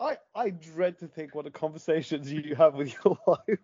I, 0.00 0.18
I 0.34 0.50
dread 0.50 0.98
to 0.98 1.06
think 1.08 1.34
what 1.34 1.44
the 1.44 1.50
conversations 1.50 2.30
you 2.32 2.54
have 2.56 2.74
with 2.74 2.92
your 3.04 3.16
wife. 3.26 3.58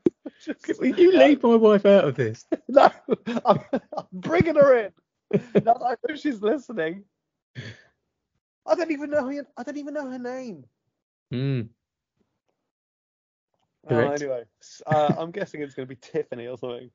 Just- 0.45 0.81
You 0.83 1.13
leave 1.19 1.43
my 1.43 1.57
wife 1.57 1.85
out 1.87 2.05
of 2.05 2.15
this. 2.15 2.47
No, 2.69 2.89
I'm, 3.45 3.61
I'm 3.75 4.07
bringing 4.13 4.55
her 4.55 4.79
in. 4.79 4.93
Now 5.65 5.75
that 5.75 5.83
I 5.83 5.97
know 6.09 6.15
she's 6.17 6.41
listening. 6.41 7.05
I 8.67 8.75
don't 8.77 8.91
even 8.93 9.11
know 9.11 9.27
her. 9.29 9.47
I 9.57 9.63
don't 9.65 9.77
even 9.77 9.95
know 9.95 10.09
her 10.09 10.19
name. 10.19 10.65
Hmm. 11.33 11.63
Correct. 13.89 14.23
anyway, 14.23 14.45
uh, 14.87 15.15
I'm 15.19 15.31
guessing 15.33 15.63
it's 15.63 15.75
going 15.75 15.89
to 15.89 15.95
be 15.95 15.99
Tiffany 16.01 16.47
or 16.47 16.59
something. 16.59 16.91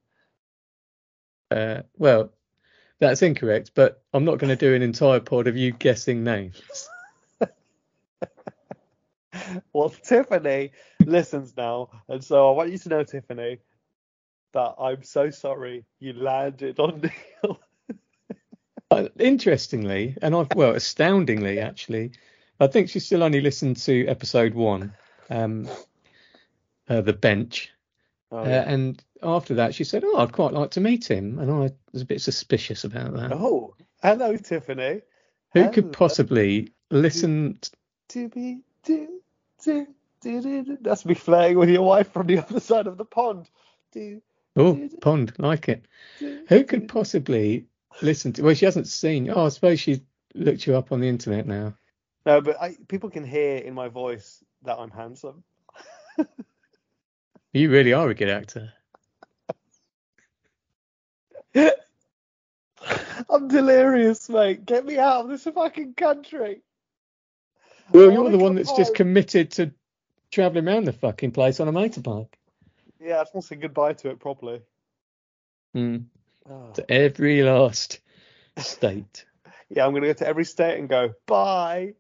Uh, 1.51 1.81
well, 1.97 2.31
that's 2.99 3.21
incorrect, 3.21 3.71
but 3.75 4.01
I'm 4.13 4.23
not 4.23 4.37
going 4.37 4.49
to 4.49 4.55
do 4.55 4.73
an 4.73 4.81
entire 4.81 5.19
pod 5.19 5.47
of 5.47 5.57
you 5.57 5.71
guessing 5.71 6.23
names. 6.23 6.87
Well, 9.73 9.89
Tiffany 9.89 10.71
listens 11.05 11.55
now, 11.55 11.89
and 12.07 12.23
so 12.23 12.49
I 12.49 12.51
want 12.51 12.71
you 12.71 12.77
to 12.79 12.89
know, 12.89 13.03
Tiffany, 13.03 13.59
that 14.53 14.75
I'm 14.79 15.03
so 15.03 15.29
sorry 15.29 15.85
you 15.99 16.13
landed 16.13 16.79
on 16.79 17.01
Neil. 17.01 17.59
Uh, 18.91 19.09
interestingly, 19.19 20.15
and 20.21 20.35
I've 20.35 20.53
well, 20.55 20.75
astoundingly 20.75 21.59
actually, 21.59 22.11
I 22.59 22.67
think 22.67 22.87
she 22.87 22.99
still 22.99 23.23
only 23.23 23.41
listened 23.41 23.77
to 23.77 24.05
episode 24.05 24.53
one, 24.53 24.93
um, 25.31 25.67
uh, 26.87 27.01
the 27.01 27.11
bench, 27.11 27.71
Oh, 28.31 28.39
uh, 28.39 28.63
and 28.67 29.03
after 29.23 29.55
that 29.55 29.73
she 29.73 29.83
said, 29.83 30.03
"Oh, 30.03 30.17
I'd 30.17 30.33
quite 30.33 30.53
like 30.53 30.71
to 30.71 30.81
meet 30.81 31.09
him," 31.09 31.39
and 31.39 31.49
I 31.51 31.71
was 31.93 32.01
a 32.01 32.05
bit 32.05 32.21
suspicious 32.21 32.83
about 32.83 33.13
that. 33.13 33.31
Oh, 33.33 33.75
hello, 34.01 34.35
Tiffany. 34.35 35.01
Who 35.53 35.59
hello. 35.59 35.71
could 35.71 35.93
possibly 35.93 36.73
listen? 36.91 37.59
To 38.09 38.29
be 38.29 38.61
do 38.83 39.14
do 39.65 39.87
do 40.21 40.41
do. 40.41 40.63
do. 40.63 40.77
That's 40.81 41.05
me 41.05 41.13
flirting 41.13 41.57
with 41.57 41.69
your 41.69 41.83
wife 41.83 42.11
from 42.11 42.27
the 42.27 42.39
other 42.39 42.59
side 42.59 42.87
of 42.87 42.97
the 42.97 43.05
pond. 43.05 43.49
Oh, 44.57 44.89
pond, 45.01 45.33
like 45.37 45.69
it. 45.69 45.85
Who 46.49 46.63
could 46.63 46.87
possibly 46.87 47.67
listen 48.01 48.33
to? 48.33 48.43
Well, 48.43 48.55
she 48.55 48.65
hasn't 48.65 48.87
seen. 48.87 49.29
Oh, 49.29 49.45
I 49.45 49.49
suppose 49.49 49.79
she 49.79 50.01
looked 50.33 50.65
you 50.67 50.75
up 50.75 50.91
on 50.91 50.99
the 50.99 51.07
internet 51.07 51.47
now. 51.47 51.73
No, 52.25 52.41
but 52.41 52.61
I, 52.61 52.75
people 52.87 53.09
can 53.09 53.23
hear 53.23 53.57
in 53.57 53.73
my 53.73 53.87
voice 53.87 54.43
that 54.63 54.77
I'm 54.77 54.91
handsome. 54.91 55.43
You 57.55 57.71
really 57.71 57.93
are 57.93 58.09
a 58.09 58.13
good 58.13 58.27
actor. 58.27 58.73
I'm 63.29 63.47
delirious, 63.47 64.27
mate. 64.27 64.65
Get 64.65 64.85
me 64.85 64.97
out 64.97 65.23
of 65.23 65.29
this 65.29 65.45
fucking 65.45 65.93
country. 65.93 66.63
Well, 67.91 68.11
you're 68.11 68.29
the 68.29 68.37
one 68.37 68.55
that's 68.55 68.73
just 68.73 68.95
committed 68.95 69.51
to 69.51 69.71
travelling 70.31 70.67
around 70.67 70.85
the 70.85 70.93
fucking 70.93 71.31
place 71.31 71.59
on 71.59 71.67
a 71.67 71.71
motorbike. 71.71 72.33
Yeah, 72.99 73.19
I 73.19 73.23
just 73.23 73.35
want 73.35 73.43
to 73.43 73.47
say 73.47 73.55
goodbye 73.55 73.93
to 73.93 74.09
it 74.09 74.19
properly. 74.19 74.61
Mm. 75.75 76.05
Oh. 76.49 76.71
To 76.73 76.91
every 76.91 77.43
last 77.43 77.99
state. 78.57 79.25
Yeah, 79.67 79.87
I'm 79.87 79.95
gonna 79.95 80.05
go 80.05 80.13
to 80.13 80.27
every 80.27 80.45
state 80.45 80.77
and 80.77 80.87
go 80.87 81.15
bye. 81.25 81.95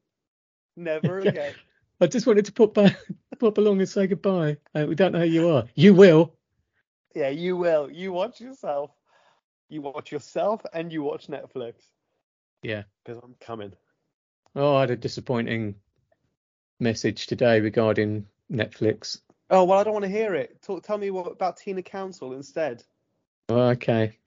Never 0.75 1.17
again. 1.21 1.53
I 1.99 2.05
just 2.05 2.27
wanted 2.27 2.45
to 2.45 2.51
pop 2.51 2.75
back, 2.75 2.95
pop 3.39 3.57
along 3.57 3.79
and 3.79 3.89
say 3.89 4.05
goodbye. 4.05 4.57
Uh, 4.75 4.85
we 4.87 4.93
don't 4.93 5.13
know 5.13 5.21
who 5.21 5.25
you 5.25 5.49
are. 5.49 5.63
You 5.73 5.95
will. 5.95 6.35
Yeah, 7.15 7.29
you 7.29 7.57
will. 7.57 7.89
You 7.89 8.11
watch 8.11 8.39
yourself. 8.39 8.91
You 9.67 9.81
watch 9.81 10.11
yourself 10.11 10.61
and 10.73 10.93
you 10.93 11.01
watch 11.01 11.25
Netflix. 11.25 11.73
Yeah. 12.61 12.83
Because 13.03 13.19
I'm 13.23 13.35
coming. 13.39 13.73
Oh, 14.55 14.75
I 14.75 14.81
had 14.81 14.91
a 14.91 14.95
disappointing 14.95 15.75
message 16.79 17.27
today 17.27 17.59
regarding 17.59 18.25
Netflix. 18.51 19.19
Oh 19.49 19.63
well, 19.65 19.79
I 19.79 19.83
don't 19.83 19.93
want 19.93 20.05
to 20.05 20.11
hear 20.11 20.33
it. 20.33 20.61
Talk, 20.61 20.83
tell 20.83 20.97
me 20.97 21.11
what 21.11 21.31
about 21.31 21.57
Tina 21.57 21.81
Council 21.81 22.33
instead. 22.33 22.83
Oh, 23.49 23.69
okay. 23.69 24.17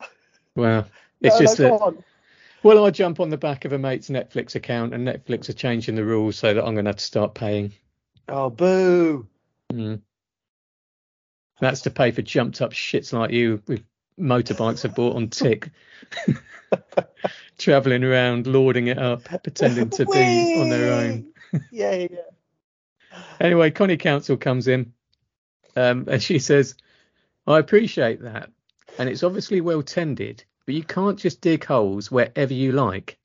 Well, 0.56 0.86
it's 1.20 1.34
No, 1.34 1.40
just 1.40 1.58
no, 1.58 1.78
that. 1.78 2.04
Well, 2.62 2.86
I 2.86 2.90
jump 2.90 3.18
on 3.18 3.28
the 3.28 3.36
back 3.36 3.64
of 3.64 3.72
a 3.72 3.78
mate's 3.78 4.08
Netflix 4.08 4.54
account, 4.54 4.94
and 4.94 5.06
Netflix 5.06 5.48
are 5.48 5.54
changing 5.54 5.96
the 5.96 6.04
rules 6.04 6.36
so 6.36 6.54
that 6.54 6.64
I'm 6.64 6.74
going 6.74 6.84
to 6.84 6.90
have 6.90 6.96
to 6.96 7.04
start 7.04 7.34
paying. 7.34 7.72
Oh 8.28 8.50
boo. 8.50 9.26
Mm. 9.72 10.00
That's 11.60 11.82
to 11.82 11.90
pay 11.90 12.12
for 12.12 12.22
jumped 12.22 12.62
up 12.62 12.72
shits 12.72 13.12
like 13.12 13.32
you 13.32 13.62
with 13.66 13.82
motorbikes 14.18 14.88
I 14.88 14.92
bought 14.92 15.16
on 15.16 15.28
tick, 15.28 15.70
travelling 17.58 18.04
around, 18.04 18.46
lording 18.46 18.88
it 18.88 18.98
up, 18.98 19.24
pretending 19.42 19.90
to 19.90 20.06
be 20.06 20.60
on 20.60 20.68
their 20.68 20.92
own. 20.92 21.26
Yeah, 21.70 21.94
yeah. 21.94 23.18
Anyway, 23.40 23.70
Connie 23.70 23.96
Council 23.96 24.36
comes 24.36 24.66
in, 24.66 24.92
um, 25.76 26.06
and 26.08 26.22
she 26.22 26.38
says, 26.38 26.74
"I 27.46 27.58
appreciate 27.58 28.22
that, 28.22 28.50
and 28.98 29.08
it's 29.08 29.22
obviously 29.22 29.60
well 29.60 29.82
tended, 29.82 30.44
but 30.66 30.74
you 30.74 30.82
can't 30.82 31.18
just 31.18 31.40
dig 31.40 31.64
holes 31.64 32.10
wherever 32.10 32.52
you 32.52 32.72
like. 32.72 33.18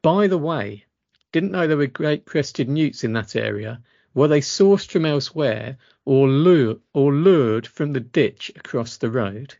By 0.00 0.28
the 0.28 0.38
way, 0.38 0.84
didn't 1.32 1.52
know 1.52 1.66
there 1.66 1.76
were 1.76 1.86
great 1.86 2.24
crested 2.24 2.68
newts 2.68 3.04
in 3.04 3.12
that 3.14 3.36
area. 3.36 3.82
Were 4.14 4.28
they 4.28 4.40
sourced 4.40 4.90
from 4.90 5.04
elsewhere 5.04 5.76
or 6.04 6.26
lured, 6.26 6.80
or 6.94 7.12
lured 7.12 7.66
from 7.66 7.92
the 7.92 8.00
ditch 8.00 8.50
across 8.56 8.96
the 8.96 9.10
road? 9.10 9.54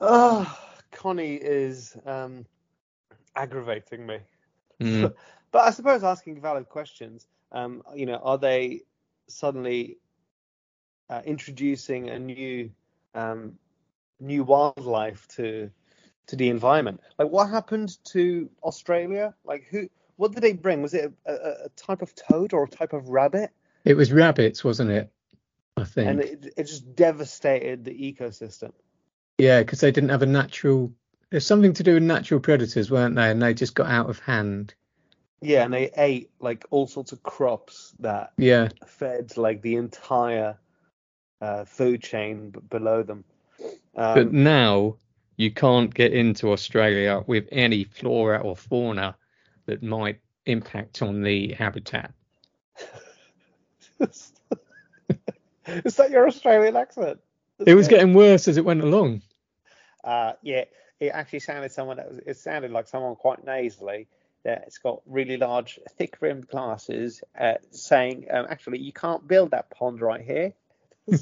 Oh, 0.00 0.58
Connie 0.92 1.34
is 1.34 1.96
um, 2.06 2.46
aggravating 3.34 4.06
me. 4.06 4.18
Mm. 4.80 5.14
But 5.50 5.60
I 5.60 5.70
suppose 5.70 6.04
asking 6.04 6.42
valid 6.42 6.68
questions. 6.68 7.26
Um, 7.52 7.82
you 7.94 8.04
know, 8.04 8.16
are 8.16 8.36
they 8.36 8.82
suddenly 9.28 9.96
uh, 11.08 11.22
introducing 11.24 12.10
a 12.10 12.18
new 12.18 12.70
um, 13.14 13.54
new 14.20 14.44
wildlife 14.44 15.26
to 15.36 15.70
to 16.26 16.36
the 16.36 16.50
environment? 16.50 17.00
Like, 17.18 17.30
what 17.30 17.48
happened 17.48 17.96
to 18.12 18.50
Australia? 18.62 19.34
Like, 19.44 19.66
who? 19.70 19.88
What 20.16 20.32
did 20.32 20.42
they 20.42 20.52
bring? 20.52 20.82
Was 20.82 20.92
it 20.92 21.12
a, 21.24 21.32
a, 21.32 21.50
a 21.64 21.68
type 21.76 22.02
of 22.02 22.14
toad 22.14 22.52
or 22.52 22.64
a 22.64 22.68
type 22.68 22.92
of 22.92 23.08
rabbit? 23.08 23.50
It 23.86 23.94
was 23.94 24.12
rabbits, 24.12 24.62
wasn't 24.62 24.90
it? 24.90 25.10
I 25.78 25.84
think. 25.84 26.08
And 26.10 26.20
it, 26.20 26.52
it 26.58 26.64
just 26.64 26.94
devastated 26.94 27.86
the 27.86 27.92
ecosystem. 27.92 28.72
Yeah, 29.38 29.60
because 29.60 29.80
they 29.80 29.92
didn't 29.92 30.10
have 30.10 30.22
a 30.22 30.26
natural. 30.26 30.92
There's 31.30 31.46
something 31.46 31.72
to 31.74 31.82
do 31.82 31.94
with 31.94 32.02
natural 32.02 32.40
predators, 32.40 32.90
weren't 32.90 33.14
they? 33.14 33.30
And 33.30 33.40
they 33.40 33.54
just 33.54 33.74
got 33.74 33.86
out 33.86 34.10
of 34.10 34.18
hand. 34.18 34.74
Yeah, 35.40 35.64
and 35.64 35.72
they 35.72 35.90
ate 35.96 36.30
like 36.40 36.66
all 36.70 36.88
sorts 36.88 37.12
of 37.12 37.22
crops 37.22 37.94
that 38.00 38.32
Yeah, 38.36 38.70
fed 38.86 39.36
like 39.36 39.62
the 39.62 39.76
entire 39.76 40.58
uh, 41.40 41.64
food 41.64 42.02
chain 42.02 42.50
b- 42.50 42.60
below 42.68 43.04
them. 43.04 43.24
but 43.96 44.18
Um, 44.18 44.42
now 44.42 44.96
you 45.36 45.52
can't 45.52 45.94
get 45.94 46.12
into 46.12 46.50
Australia 46.50 47.22
with 47.26 47.46
any 47.52 47.84
flora 47.84 48.40
or 48.40 48.56
fauna 48.56 49.16
that 49.66 49.82
might 49.82 50.20
impact 50.46 51.02
on 51.02 51.22
the 51.22 51.52
habitat. 51.52 52.12
Is 54.00 55.96
that 55.96 56.10
your 56.10 56.26
Australian 56.26 56.76
accent? 56.76 57.20
It 57.64 57.74
was 57.74 57.88
getting 57.88 58.14
worse 58.14 58.48
as 58.48 58.56
it 58.56 58.64
went 58.64 58.82
along. 58.82 59.22
Uh, 60.08 60.32
yeah, 60.42 60.64
it 61.00 61.08
actually 61.08 61.40
sounded 61.40 61.70
someone 61.70 61.98
that 61.98 62.08
was. 62.08 62.18
It 62.24 62.38
sounded 62.38 62.70
like 62.70 62.88
someone 62.88 63.14
quite 63.14 63.44
nasally. 63.44 64.08
That 64.44 64.64
it's 64.66 64.78
got 64.78 65.02
really 65.04 65.36
large, 65.36 65.78
thick-rimmed 65.98 66.48
glasses, 66.48 67.22
uh, 67.38 67.54
saying, 67.72 68.26
um, 68.30 68.46
"Actually, 68.48 68.78
you 68.78 68.92
can't 68.92 69.28
build 69.28 69.50
that 69.50 69.68
pond 69.70 70.00
right 70.00 70.22
here." 70.22 70.54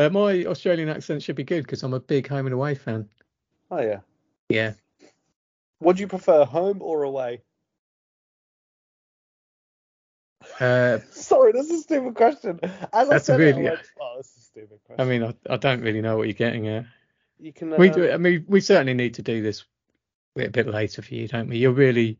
Uh, 0.00 0.08
my 0.08 0.44
Australian 0.44 0.88
accent 0.88 1.20
should 1.20 1.34
be 1.34 1.42
good 1.42 1.64
because 1.64 1.82
I'm 1.82 1.92
a 1.92 1.98
big 1.98 2.28
home 2.28 2.46
and 2.46 2.54
away 2.54 2.76
fan. 2.76 3.08
Oh 3.68 3.80
yeah. 3.80 3.98
Yeah. 4.48 4.74
Would 5.80 5.98
you 5.98 6.06
prefer 6.06 6.44
home 6.44 6.82
or 6.82 7.02
away? 7.02 7.42
Uh, 10.60 10.98
Sorry, 11.10 11.52
that's 11.52 11.70
a 11.70 11.78
stupid 11.78 12.14
question. 12.14 12.58
As 12.62 12.78
I 12.92 13.04
That's 13.04 13.24
a 13.24 13.26
said 13.26 13.40
it, 13.40 13.44
I 13.54 13.58
really- 13.58 13.62
went, 13.70 13.80
oh, 14.00 14.12
that's 14.16 14.36
a 14.36 14.40
stupid 14.40 14.78
question. 14.84 15.00
I 15.00 15.04
mean, 15.04 15.22
I, 15.24 15.52
I 15.52 15.56
don't 15.56 15.82
really 15.82 16.00
know 16.00 16.16
what 16.16 16.24
you're 16.24 16.32
getting 16.34 16.68
at. 16.68 16.86
you 17.38 17.52
can. 17.52 17.70
We 17.76 17.90
uh, 17.90 17.94
do. 17.94 18.10
I 18.12 18.16
mean, 18.16 18.44
we 18.48 18.60
certainly 18.60 18.94
need 18.94 19.14
to 19.14 19.22
do 19.22 19.42
this 19.42 19.64
a 20.38 20.48
bit 20.48 20.66
later 20.68 21.02
for 21.02 21.14
you, 21.14 21.26
don't 21.28 21.48
we? 21.48 21.58
You're 21.58 21.72
really, 21.72 22.18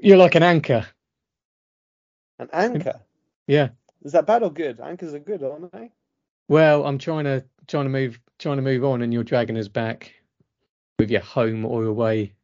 you're 0.00 0.16
like 0.16 0.34
an 0.36 0.42
anchor. 0.44 0.86
an 2.38 2.48
anchor. 2.52 3.00
Yeah. 3.46 3.70
Is 4.04 4.12
that 4.12 4.26
bad 4.26 4.42
or 4.42 4.52
good? 4.52 4.80
Anchors 4.80 5.14
are 5.14 5.18
good, 5.18 5.42
aren't 5.42 5.72
they? 5.72 5.90
Well, 6.48 6.84
I'm 6.86 6.98
trying 6.98 7.24
to 7.24 7.44
trying 7.66 7.84
to 7.84 7.90
move 7.90 8.20
trying 8.38 8.56
to 8.56 8.62
move 8.62 8.84
on, 8.84 9.02
and 9.02 9.12
you're 9.12 9.24
dragging 9.24 9.56
us 9.58 9.68
back 9.68 10.12
with 10.98 11.10
your 11.10 11.20
home 11.22 11.64
or 11.64 11.84
away 11.84 12.34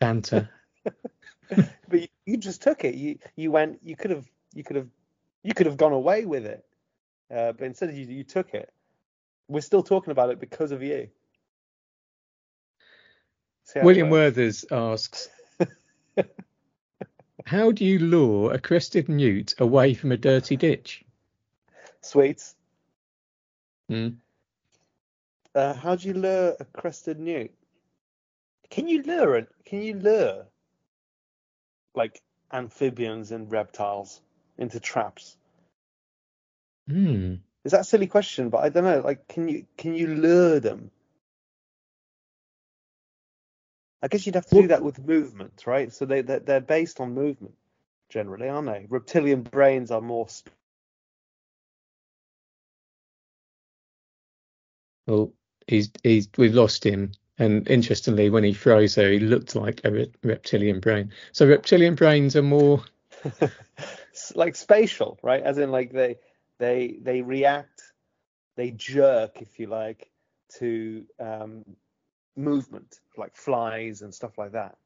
banter. 0.00 0.48
But 1.88 2.00
you, 2.00 2.08
you 2.24 2.36
just 2.36 2.62
took 2.62 2.84
it. 2.84 2.94
You 2.94 3.18
you 3.36 3.50
went. 3.50 3.80
You 3.84 3.96
could 3.96 4.10
have. 4.10 4.26
You 4.54 4.64
could 4.64 4.76
have. 4.76 4.88
You 5.42 5.54
could 5.54 5.66
have 5.66 5.76
gone 5.76 5.92
away 5.92 6.24
with 6.24 6.44
it. 6.44 6.64
Uh, 7.32 7.52
but 7.52 7.66
instead, 7.66 7.94
you 7.94 8.04
you 8.06 8.24
took 8.24 8.54
it. 8.54 8.72
We're 9.48 9.60
still 9.60 9.82
talking 9.82 10.10
about 10.10 10.30
it 10.30 10.40
because 10.40 10.72
of 10.72 10.82
you. 10.82 11.08
See 13.64 13.78
how 13.78 13.82
it 13.82 13.86
William 13.86 14.10
works? 14.10 14.36
Werthers 14.36 14.64
asks, 14.72 15.28
"How 17.44 17.70
do 17.70 17.84
you 17.84 17.98
lure 18.00 18.52
a 18.52 18.58
crested 18.58 19.08
newt 19.08 19.54
away 19.58 19.94
from 19.94 20.12
a 20.12 20.16
dirty 20.16 20.56
ditch?" 20.56 21.04
Sweets. 22.00 22.54
Hmm. 23.88 24.08
Uh, 25.54 25.72
how 25.74 25.94
do 25.94 26.08
you 26.08 26.14
lure 26.14 26.56
a 26.58 26.64
crested 26.64 27.18
newt? 27.18 27.52
Can 28.70 28.88
you 28.88 29.02
lure 29.02 29.36
it? 29.36 29.48
Can 29.64 29.82
you 29.82 29.94
lure 29.94 30.46
like 31.96 32.20
amphibians 32.52 33.32
and 33.32 33.50
reptiles 33.50 34.20
into 34.58 34.80
traps? 34.80 35.36
Hmm. 36.88 37.36
Is 37.64 37.72
that 37.72 37.80
a 37.80 37.84
silly 37.84 38.06
question? 38.06 38.50
But 38.50 38.58
I 38.64 38.68
don't 38.68 38.84
know. 38.84 39.00
Like, 39.00 39.26
can 39.28 39.48
you 39.48 39.66
can 39.76 39.94
you 39.94 40.08
lure 40.08 40.60
them? 40.60 40.90
I 44.02 44.08
guess 44.08 44.26
you'd 44.26 44.36
have 44.36 44.46
to 44.46 44.62
do 44.62 44.68
that 44.68 44.82
with 44.82 45.04
movement, 45.04 45.64
right? 45.66 45.92
So 45.92 46.04
they 46.04 46.22
they're, 46.22 46.40
they're 46.40 46.60
based 46.60 47.00
on 47.00 47.14
movement 47.14 47.54
generally, 48.08 48.48
aren't 48.48 48.68
they? 48.68 48.86
Reptilian 48.88 49.42
brains 49.42 49.90
are 49.90 50.00
more. 50.00 50.28
Sp- 50.30 50.54
Well, 55.06 55.32
he's 55.66 55.90
he's 56.02 56.28
we've 56.36 56.54
lost 56.54 56.84
him. 56.84 57.12
And 57.38 57.68
interestingly, 57.68 58.30
when 58.30 58.44
he 58.44 58.52
froze 58.52 58.94
he 58.94 59.18
looked 59.18 59.54
like 59.54 59.80
a 59.84 59.90
re- 59.90 60.12
reptilian 60.22 60.80
brain. 60.80 61.12
So 61.32 61.46
reptilian 61.46 61.94
brains 61.94 62.34
are 62.36 62.42
more. 62.42 62.82
like 64.34 64.56
spatial, 64.56 65.18
right? 65.22 65.42
As 65.42 65.58
in 65.58 65.70
like 65.70 65.92
they 65.92 66.16
they 66.58 66.98
they 67.02 67.22
react, 67.22 67.82
they 68.56 68.70
jerk, 68.72 69.42
if 69.42 69.58
you 69.58 69.66
like, 69.66 70.10
to 70.58 71.04
um, 71.20 71.64
movement, 72.36 73.00
like 73.16 73.36
flies 73.36 74.02
and 74.02 74.14
stuff 74.14 74.38
like 74.38 74.52
that. 74.52 74.76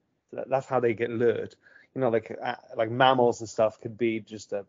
That's 0.49 0.67
how 0.67 0.81
they 0.81 0.95
get 0.95 1.11
lured. 1.11 1.55
You 1.95 2.01
know, 2.01 2.09
like 2.09 2.37
uh, 2.43 2.55
like 2.77 2.91
mammals 2.91 3.41
and 3.41 3.49
stuff 3.49 3.81
could 3.81 3.97
be 3.99 4.21
just 4.21 4.53
a 4.53 4.65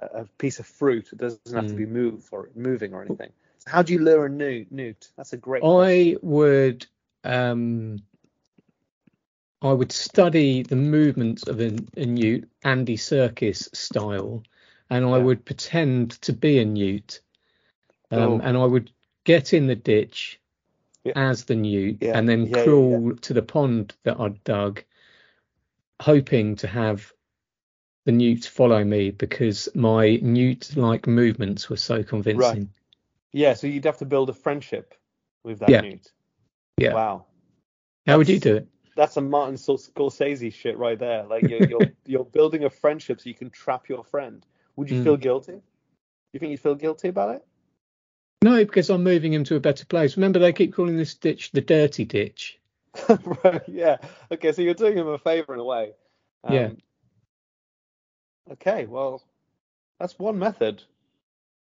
a, 0.00 0.06
a 0.22 0.24
piece 0.38 0.58
of 0.58 0.66
fruit. 0.66 1.12
It 1.12 1.18
doesn't 1.18 1.54
have 1.54 1.66
to 1.68 1.74
Mm. 1.74 1.76
be 1.76 1.86
move 1.86 2.28
or 2.32 2.50
moving 2.54 2.94
or 2.94 3.02
anything. 3.02 3.32
So 3.58 3.70
how 3.70 3.82
do 3.82 3.92
you 3.92 3.98
lure 4.00 4.26
a 4.26 4.30
newt? 4.30 4.70
Newt? 4.72 5.08
That's 5.16 5.32
a 5.32 5.36
great. 5.36 5.62
question. 5.62 5.80
I 5.80 6.16
would 6.22 6.86
um 7.26 7.98
I 9.62 9.72
would 9.72 9.90
study 9.90 10.62
the 10.62 10.76
movements 10.76 11.48
of 11.48 11.60
a, 11.60 11.76
a 11.96 12.04
newt, 12.06 12.48
Andy 12.62 12.96
Serkis 12.96 13.74
style, 13.74 14.42
and 14.90 15.04
I 15.04 15.16
Yeah. 15.16 15.24
would 15.24 15.44
pretend 15.44 16.12
to 16.22 16.32
be 16.32 16.58
a 16.58 16.64
newt, 16.64 17.20
um, 18.10 18.20
Oh. 18.20 18.40
and 18.42 18.56
I 18.56 18.64
would 18.64 18.90
get 19.24 19.54
in 19.54 19.66
the 19.66 19.74
ditch 19.74 20.40
Yeah. 21.04 21.14
as 21.16 21.44
the 21.44 21.56
newt, 21.56 22.02
Yeah, 22.02 22.18
and 22.18 22.28
then 22.28 22.52
crawl 22.52 23.14
to 23.16 23.32
the 23.34 23.42
pond 23.42 23.96
that 24.04 24.20
I'd 24.20 24.44
dug, 24.44 24.84
hoping 26.00 26.56
to 26.56 26.66
have 26.68 27.12
the 28.04 28.12
newt 28.12 28.44
follow 28.44 28.84
me 28.84 29.10
because 29.10 29.68
my 29.74 30.16
newt-like 30.22 31.06
movements 31.06 31.68
were 31.68 31.76
so 31.76 32.04
convincing. 32.04 32.60
Right. 32.60 32.68
Yeah, 33.32 33.54
so 33.54 33.66
you'd 33.66 33.84
have 33.84 33.98
to 33.98 34.04
build 34.06 34.30
a 34.30 34.34
friendship 34.34 34.94
with 35.42 35.58
that 35.60 35.70
Yeah. 35.70 35.80
newt. 35.80 36.12
Yeah. 36.76 36.94
Wow. 36.94 37.26
How 38.06 38.18
would 38.18 38.28
you 38.28 38.38
do 38.40 38.56
it? 38.56 38.68
that's 38.96 39.18
a 39.18 39.20
Martin 39.20 39.56
Scorsese 39.56 40.52
shit 40.54 40.78
right 40.78 40.98
there. 40.98 41.24
Like 41.24 41.48
you're 41.48 41.68
you're, 41.68 41.90
you're 42.06 42.24
building 42.24 42.64
a 42.64 42.70
friendship 42.70 43.20
so 43.20 43.28
you 43.28 43.34
can 43.34 43.50
trap 43.50 43.88
your 43.90 44.02
friend. 44.04 44.44
Would 44.76 44.90
you 44.90 45.00
Mm. 45.00 45.04
feel 45.04 45.16
guilty? 45.18 45.60
You 46.32 46.40
think 46.40 46.50
you'd 46.50 46.60
feel 46.60 46.74
guilty 46.74 47.08
about 47.08 47.36
it? 47.36 47.44
No, 48.42 48.64
because 48.64 48.90
I'm 48.90 49.02
moving 49.04 49.32
him 49.32 49.44
to 49.44 49.56
a 49.56 49.60
better 49.60 49.84
place. 49.86 50.16
Remember, 50.16 50.38
they 50.38 50.52
keep 50.52 50.74
calling 50.74 50.96
this 50.96 51.14
ditch 51.14 51.50
the 51.52 51.60
dirty 51.60 52.04
ditch. 52.04 52.58
right. 53.44 53.62
Yeah. 53.68 53.96
Okay. 54.32 54.52
So 54.52 54.62
you're 54.62 54.74
doing 54.74 54.96
him 54.96 55.08
a 55.08 55.18
favor 55.18 55.52
in 55.54 55.60
a 55.60 55.64
way. 55.64 55.92
Um, 56.44 56.54
Yeah. 56.54 56.70
Okay. 58.52 58.86
Well, 58.86 59.22
that's 59.98 60.18
one 60.18 60.38
method. 60.38 60.82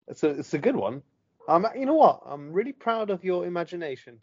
It's 0.07 0.23
a 0.23 0.29
it's 0.29 0.53
a 0.53 0.59
good 0.59 0.75
one. 0.75 1.01
Um. 1.47 1.67
You 1.75 1.85
know 1.85 1.95
what? 1.95 2.21
I'm 2.25 2.53
really 2.53 2.73
proud 2.73 3.09
of 3.09 3.23
your 3.23 3.45
imagination. 3.45 4.19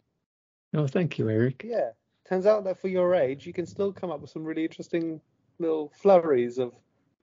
Oh, 0.73 0.87
thank 0.87 1.17
you, 1.17 1.29
Eric. 1.29 1.63
Yeah. 1.65 1.91
Turns 2.27 2.45
out 2.45 2.63
that 2.63 2.79
for 2.79 2.87
your 2.87 3.15
age, 3.15 3.45
you 3.45 3.53
can 3.53 3.65
still 3.65 3.91
come 3.91 4.09
up 4.09 4.21
with 4.21 4.29
some 4.29 4.43
really 4.43 4.63
interesting 4.63 5.21
little 5.59 5.91
flurries 6.01 6.57
of 6.57 6.73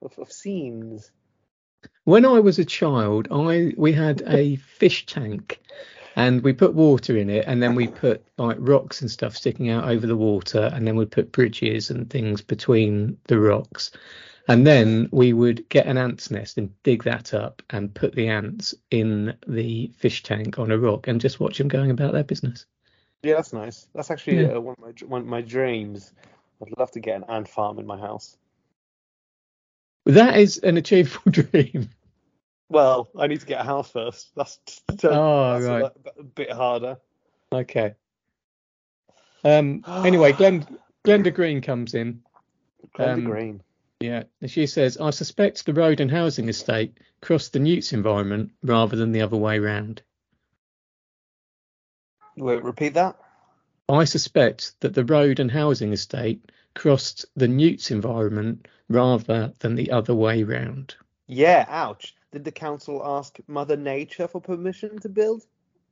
of, 0.01 0.17
of 0.17 0.31
scenes. 0.31 1.11
When 2.05 2.25
I 2.25 2.39
was 2.39 2.59
a 2.59 2.65
child, 2.65 3.27
I 3.31 3.73
we 3.77 3.91
had 3.91 4.23
a 4.27 4.55
fish 4.77 5.05
tank, 5.05 5.59
and 6.15 6.41
we 6.41 6.53
put 6.53 6.73
water 6.73 7.17
in 7.17 7.29
it, 7.29 7.45
and 7.47 7.61
then 7.61 7.75
we 7.75 7.87
put 7.87 8.23
like 8.37 8.57
rocks 8.59 9.01
and 9.01 9.09
stuff 9.09 9.35
sticking 9.35 9.69
out 9.69 9.89
over 9.89 10.07
the 10.07 10.15
water, 10.15 10.69
and 10.73 10.87
then 10.87 10.95
we 10.95 11.05
put 11.05 11.31
bridges 11.31 11.89
and 11.89 12.09
things 12.09 12.41
between 12.41 13.17
the 13.27 13.39
rocks, 13.39 13.91
and 14.47 14.65
then 14.65 15.09
we 15.11 15.33
would 15.33 15.67
get 15.69 15.87
an 15.87 15.97
ant's 15.97 16.31
nest 16.31 16.57
and 16.57 16.71
dig 16.83 17.03
that 17.03 17.33
up 17.33 17.61
and 17.71 17.93
put 17.93 18.15
the 18.15 18.27
ants 18.27 18.73
in 18.91 19.35
the 19.47 19.91
fish 19.97 20.23
tank 20.23 20.59
on 20.59 20.71
a 20.71 20.77
rock 20.77 21.07
and 21.07 21.21
just 21.21 21.39
watch 21.39 21.57
them 21.57 21.67
going 21.67 21.91
about 21.91 22.13
their 22.13 22.23
business. 22.23 22.65
Yeah, 23.23 23.35
that's 23.35 23.53
nice. 23.53 23.87
That's 23.93 24.09
actually 24.11 24.41
Yeah. 24.41 24.55
uh, 24.55 24.61
one, 24.61 24.75
of 24.77 24.83
my, 24.83 25.07
one 25.07 25.21
of 25.21 25.27
my 25.27 25.41
dreams. 25.41 26.11
I'd 26.61 26.77
love 26.77 26.91
to 26.91 26.99
get 26.99 27.15
an 27.17 27.25
ant 27.29 27.47
farm 27.47 27.79
in 27.79 27.85
my 27.85 27.97
house. 27.99 28.37
That 30.05 30.37
is 30.37 30.57
an 30.59 30.77
achievable 30.77 31.31
dream. 31.31 31.89
Well, 32.69 33.09
I 33.17 33.27
need 33.27 33.41
to 33.41 33.45
get 33.45 33.61
a 33.61 33.63
house 33.63 33.91
first. 33.91 34.31
That's, 34.35 34.59
that's 34.87 35.05
Oh, 35.05 35.09
a, 35.11 35.61
right. 35.61 35.83
li- 35.83 36.11
a 36.19 36.23
bit 36.23 36.51
harder. 36.51 36.97
Okay. 37.51 37.95
Um. 39.43 39.83
Anyway, 40.05 40.31
Glen 40.33 40.65
Glenda 41.03 41.33
Green 41.33 41.61
comes 41.61 41.93
in. 41.95 42.21
Glenda 42.95 43.13
Um, 43.13 43.23
Green. 43.25 43.61
Yeah, 43.99 44.23
and 44.41 44.49
she 44.49 44.65
says, 44.67 44.97
"I 44.97 45.09
suspect 45.11 45.65
the 45.65 45.73
road 45.73 45.99
and 45.99 46.09
housing 46.09 46.47
estate 46.49 46.97
crossed 47.21 47.53
the 47.53 47.59
Newts 47.59 47.93
environment 47.93 48.51
rather 48.63 48.95
than 48.95 49.11
the 49.11 49.21
other 49.21 49.37
way 49.37 49.59
round. 49.59 50.01
Wait, 52.37 52.63
repeat 52.63 52.93
that. 52.93 53.17
I 53.89 54.05
suspect 54.05 54.79
that 54.79 54.93
the 54.93 55.05
road 55.05 55.39
and 55.39 55.51
housing 55.51 55.91
estate 55.91 56.51
crossed 56.75 57.25
the 57.35 57.47
Newts 57.47 57.91
environment 57.91 58.67
rather 58.87 59.53
than 59.59 59.75
the 59.75 59.91
other 59.91 60.15
way 60.15 60.43
round." 60.43 60.95
Yeah, 61.27 61.65
ouch. 61.67 62.15
Did 62.31 62.45
the 62.45 62.51
council 62.51 63.01
ask 63.03 63.37
Mother 63.47 63.75
Nature 63.75 64.27
for 64.27 64.39
permission 64.39 64.99
to 64.99 65.09
build 65.09 65.45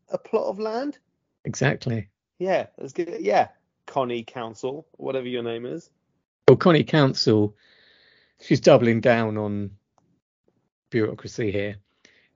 a 0.10 0.18
plot 0.18 0.48
of 0.48 0.60
land? 0.60 0.98
Exactly. 1.44 2.10
Yeah, 2.38 2.68
let's 2.78 2.94
get 2.94 3.10
it. 3.10 3.22
Yeah, 3.22 3.50
Connie 3.86 4.24
Council, 4.24 4.88
whatever 4.94 5.28
your 5.28 5.44
name 5.44 5.66
is. 5.66 5.90
Well, 6.48 6.58
Connie 6.58 6.84
Council, 6.84 7.56
she's 8.40 8.62
doubling 8.62 9.02
down 9.02 9.38
on 9.38 9.72
bureaucracy 10.90 11.52
here. 11.52 11.78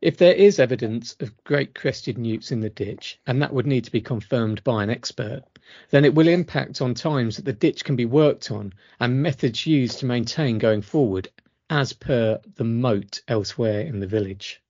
If 0.03 0.17
there 0.17 0.33
is 0.33 0.59
evidence 0.59 1.15
of 1.21 1.43
great 1.45 1.73
crested 1.73 2.17
newts 2.17 2.51
in 2.51 2.59
the 2.59 2.69
ditch, 2.69 3.21
and 3.25 3.41
that 3.41 3.53
would 3.53 3.65
need 3.65 3.85
to 3.85 3.91
be 3.91 4.01
confirmed 4.01 4.61
by 4.65 4.83
an 4.83 4.89
expert, 4.89 5.43
then 5.91 6.03
it 6.03 6.13
will 6.13 6.27
impact 6.27 6.81
on 6.81 6.93
times 6.93 7.37
that 7.37 7.45
the 7.45 7.53
ditch 7.53 7.85
can 7.85 7.95
be 7.95 8.03
worked 8.03 8.51
on 8.51 8.73
and 8.99 9.23
methods 9.23 9.65
used 9.65 9.99
to 9.99 10.05
maintain 10.05 10.57
going 10.57 10.81
forward, 10.81 11.29
as 11.69 11.93
per 11.93 12.41
the 12.55 12.65
moat 12.65 13.21
elsewhere 13.29 13.79
in 13.79 14.01
the 14.01 14.05
village. 14.05 14.61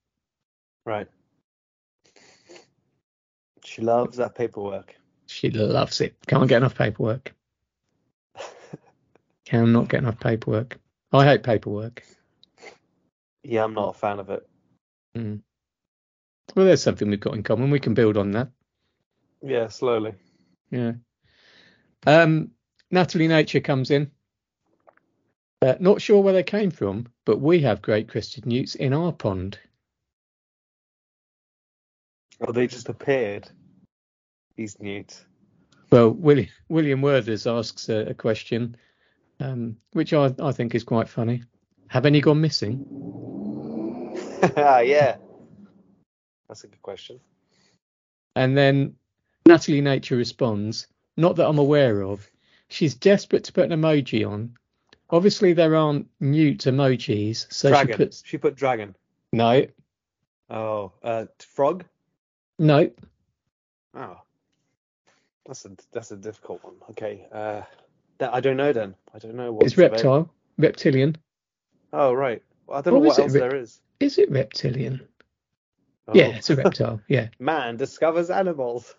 Right. 0.86 1.08
She 3.64 3.82
loves 3.82 4.18
that 4.18 4.36
paperwork. 4.36 4.94
She 5.26 5.50
loves 5.50 6.00
it. 6.00 6.14
Can't 6.28 6.48
get 6.48 6.58
enough 6.58 6.76
paperwork. 6.76 7.34
Cannot 9.44 9.88
get 9.88 9.98
enough 9.98 10.20
paperwork. 10.20 10.78
I 11.12 11.24
hate 11.24 11.42
paperwork. 11.42 12.04
Yeah, 13.42 13.64
I'm 13.64 13.74
not 13.74 13.96
a 13.96 13.98
fan 13.98 14.20
of 14.20 14.30
it. 14.30 14.48
Mm. 15.16 15.40
Well, 16.54 16.66
there's 16.66 16.82
something 16.82 17.08
we've 17.08 17.20
got 17.20 17.34
in 17.34 17.42
common. 17.42 17.70
We 17.70 17.80
can 17.80 17.94
build 17.94 18.16
on 18.16 18.32
that. 18.32 18.48
Yeah, 19.42 19.68
slowly. 19.68 20.14
Yeah. 20.70 20.92
Um, 22.06 22.50
Natalie 22.90 23.28
Nature 23.28 23.60
comes 23.60 23.90
in. 23.90 24.10
Uh, 25.62 25.74
not 25.80 26.02
sure 26.02 26.22
where 26.22 26.34
they 26.34 26.42
came 26.42 26.70
from, 26.70 27.06
but 27.24 27.40
we 27.40 27.60
have 27.60 27.80
great 27.80 28.08
crested 28.08 28.44
newts 28.44 28.74
in 28.74 28.92
our 28.92 29.12
pond. 29.12 29.58
Well, 32.38 32.52
they 32.52 32.66
just 32.66 32.88
appeared. 32.88 33.48
These 34.56 34.78
newts. 34.80 35.24
Well, 35.90 36.10
William, 36.10 36.48
William 36.68 37.00
Werthers 37.00 37.50
asks 37.50 37.88
a, 37.88 38.10
a 38.10 38.14
question, 38.14 38.76
um, 39.40 39.76
which 39.92 40.12
I, 40.12 40.34
I 40.38 40.52
think 40.52 40.74
is 40.74 40.84
quite 40.84 41.08
funny. 41.08 41.42
Have 41.88 42.06
any 42.06 42.20
gone 42.20 42.40
missing? 42.40 42.84
yeah. 44.56 45.16
That's 46.48 46.64
a 46.64 46.68
good 46.68 46.82
question. 46.82 47.20
And 48.36 48.56
then 48.56 48.94
Natalie 49.46 49.80
Nature 49.80 50.16
responds, 50.16 50.86
not 51.16 51.36
that 51.36 51.46
I'm 51.48 51.58
aware 51.58 52.02
of. 52.02 52.28
She's 52.68 52.94
desperate 52.94 53.44
to 53.44 53.52
put 53.52 53.70
an 53.70 53.80
emoji 53.80 54.28
on. 54.28 54.56
Obviously, 55.10 55.52
there 55.52 55.76
aren't 55.76 56.08
newt 56.20 56.60
emojis, 56.60 57.46
so 57.52 57.68
dragon. 57.68 57.92
she 57.92 57.96
puts 57.96 58.22
She 58.26 58.38
put 58.38 58.56
dragon. 58.56 58.96
no, 59.32 59.66
Oh, 60.50 60.92
uh, 61.02 61.26
frog. 61.38 61.84
no. 62.58 62.90
Oh, 63.94 64.16
that's 65.46 65.64
a 65.66 65.70
that's 65.92 66.10
a 66.10 66.16
difficult 66.16 66.64
one. 66.64 66.74
Okay. 66.90 67.26
Uh, 67.30 67.62
that 68.18 68.34
I 68.34 68.40
don't 68.40 68.56
know 68.56 68.72
then. 68.72 68.94
I 69.14 69.18
don't 69.18 69.34
know 69.36 69.52
what. 69.52 69.64
It's 69.66 69.78
reptile, 69.78 70.32
reptilian. 70.58 71.16
Oh 71.92 72.12
right. 72.12 72.42
Well, 72.66 72.78
I 72.78 72.82
don't 72.82 72.94
Or 72.94 73.00
know 73.00 73.06
what 73.08 73.18
else 73.18 73.32
re- 73.32 73.40
there 73.40 73.54
is. 73.54 73.80
Is 74.00 74.18
it 74.18 74.30
reptilian? 74.30 75.06
Oh. 76.06 76.12
Yeah, 76.14 76.26
it's 76.26 76.50
a 76.50 76.56
reptile. 76.56 77.00
Yeah. 77.08 77.28
Man 77.38 77.76
discovers 77.76 78.30
animals. 78.30 78.94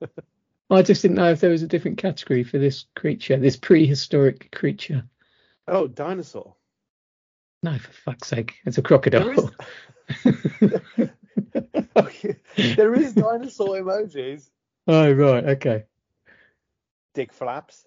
I 0.70 0.82
just 0.82 1.02
didn't 1.02 1.16
know 1.16 1.30
if 1.30 1.40
there 1.40 1.50
was 1.50 1.62
a 1.62 1.68
different 1.68 1.98
category 1.98 2.44
for 2.44 2.58
this 2.58 2.86
creature, 2.94 3.36
this 3.36 3.56
prehistoric 3.56 4.50
creature. 4.52 5.04
Oh, 5.68 5.86
dinosaur. 5.86 6.54
No, 7.62 7.78
for 7.78 7.92
fuck's 7.92 8.28
sake, 8.28 8.54
it's 8.64 8.78
a 8.78 8.82
crocodile. 8.82 9.50
Okay, 11.96 12.36
there 12.76 12.94
is 12.94 13.14
dinosaur 13.14 13.80
emojis. 13.80 14.50
oh 14.86 15.12
right, 15.12 15.44
okay. 15.44 15.84
Dick 17.14 17.32
flaps. 17.32 17.86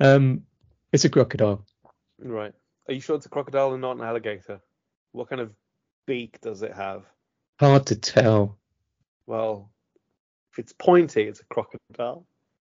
um, 0.00 0.44
it's 0.92 1.04
a 1.04 1.08
crocodile. 1.08 1.64
Right. 2.18 2.54
Are 2.90 2.92
you 2.92 3.00
sure 3.00 3.14
it's 3.14 3.26
a 3.26 3.28
crocodile 3.30 3.72
and 3.72 3.80
not 3.80 3.96
an 3.96 4.02
alligator? 4.02 4.60
What 5.12 5.28
kind 5.30 5.40
of 5.40 5.52
beak 6.06 6.40
does 6.40 6.62
it 6.62 6.74
have? 6.74 7.04
Hard 7.60 7.86
to 7.86 7.94
tell. 7.94 8.58
Well, 9.26 9.70
if 10.52 10.58
it's 10.58 10.72
pointy, 10.72 11.22
it's 11.22 11.38
a 11.40 11.44
crocodile. 11.44 12.26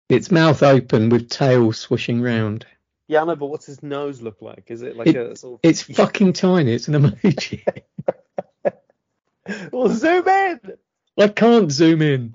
Its 0.09 0.33
mouth 0.33 0.65
open 0.65 1.11
with 1.11 1.29
tail 1.29 1.73
swishing 1.73 2.21
round. 2.21 2.67
Yeah, 3.07 3.23
I 3.23 3.25
know, 3.25 3.37
but 3.37 3.47
what's 3.47 3.67
his 3.67 3.85
nose 3.85 4.21
look 4.21 4.43
like? 4.43 4.65
Is 4.67 4.83
it 4.83 4.97
like 4.97 5.07
It- 5.07 5.17
a 5.17 5.37
sort 5.37 5.55
of... 5.55 5.61
It's 5.71 5.83
fucking 5.97 6.33
tiny. 6.33 6.73
It's 6.73 6.89
an 6.89 6.95
emoji. 6.95 7.63
well, 9.73 9.89
zoom 9.91 10.27
in. 10.27 10.61
I 11.17 11.29
can't 11.29 11.71
zoom 11.71 12.03
in. 12.03 12.35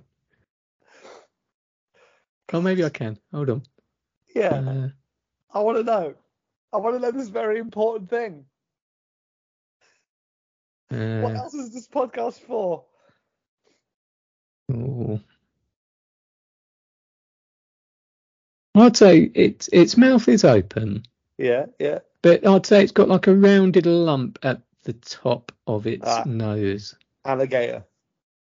Oh, 2.53 2.61
maybe 2.61 2.86
I 2.86 2.89
can. 2.89 3.17
Hold 3.34 3.49
on. 3.49 3.63
Yeah, 4.34 4.53
Uh, 4.55 4.88
I 5.53 5.59
want 5.59 5.78
to 5.80 5.84
know. 5.84 6.13
I 6.74 6.78
want 6.78 6.95
to 6.95 6.99
know 6.99 7.11
this 7.11 7.30
very 7.30 7.59
important 7.59 8.09
thing. 8.09 8.45
What 11.20 11.36
uh, 11.36 11.39
else 11.39 11.53
is 11.53 11.74
this 11.74 11.88
podcast 11.88 12.39
for? 12.41 12.86
ooh. 14.72 15.20
I'd 18.76 18.97
say 18.97 19.20
its 19.36 19.70
its 19.72 19.97
mouth 19.97 20.28
is 20.28 20.43
open, 20.43 21.03
Yeah, 21.38 21.68
yeah. 21.80 21.99
but 22.22 22.45
I'd 22.45 22.66
say 22.66 22.84
it's 22.84 22.91
got 22.91 23.09
like 23.09 23.28
a 23.28 23.36
rounded 23.36 23.86
lump 23.86 24.39
at 24.43 24.61
the 24.84 24.93
top 24.93 25.51
of 25.68 25.88
its 25.88 26.07
Ah. 26.07 26.24
nose. 26.26 26.95
Alligator. 27.26 27.86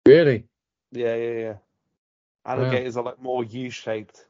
Really? 0.07 0.45
Yeah, 0.93 1.15
yeah, 1.17 1.33
yeah. 1.39 1.57
Alligators 2.45 2.97
are 2.97 3.05
like 3.05 3.21
more 3.21 3.45
U-shaped. 3.45 4.27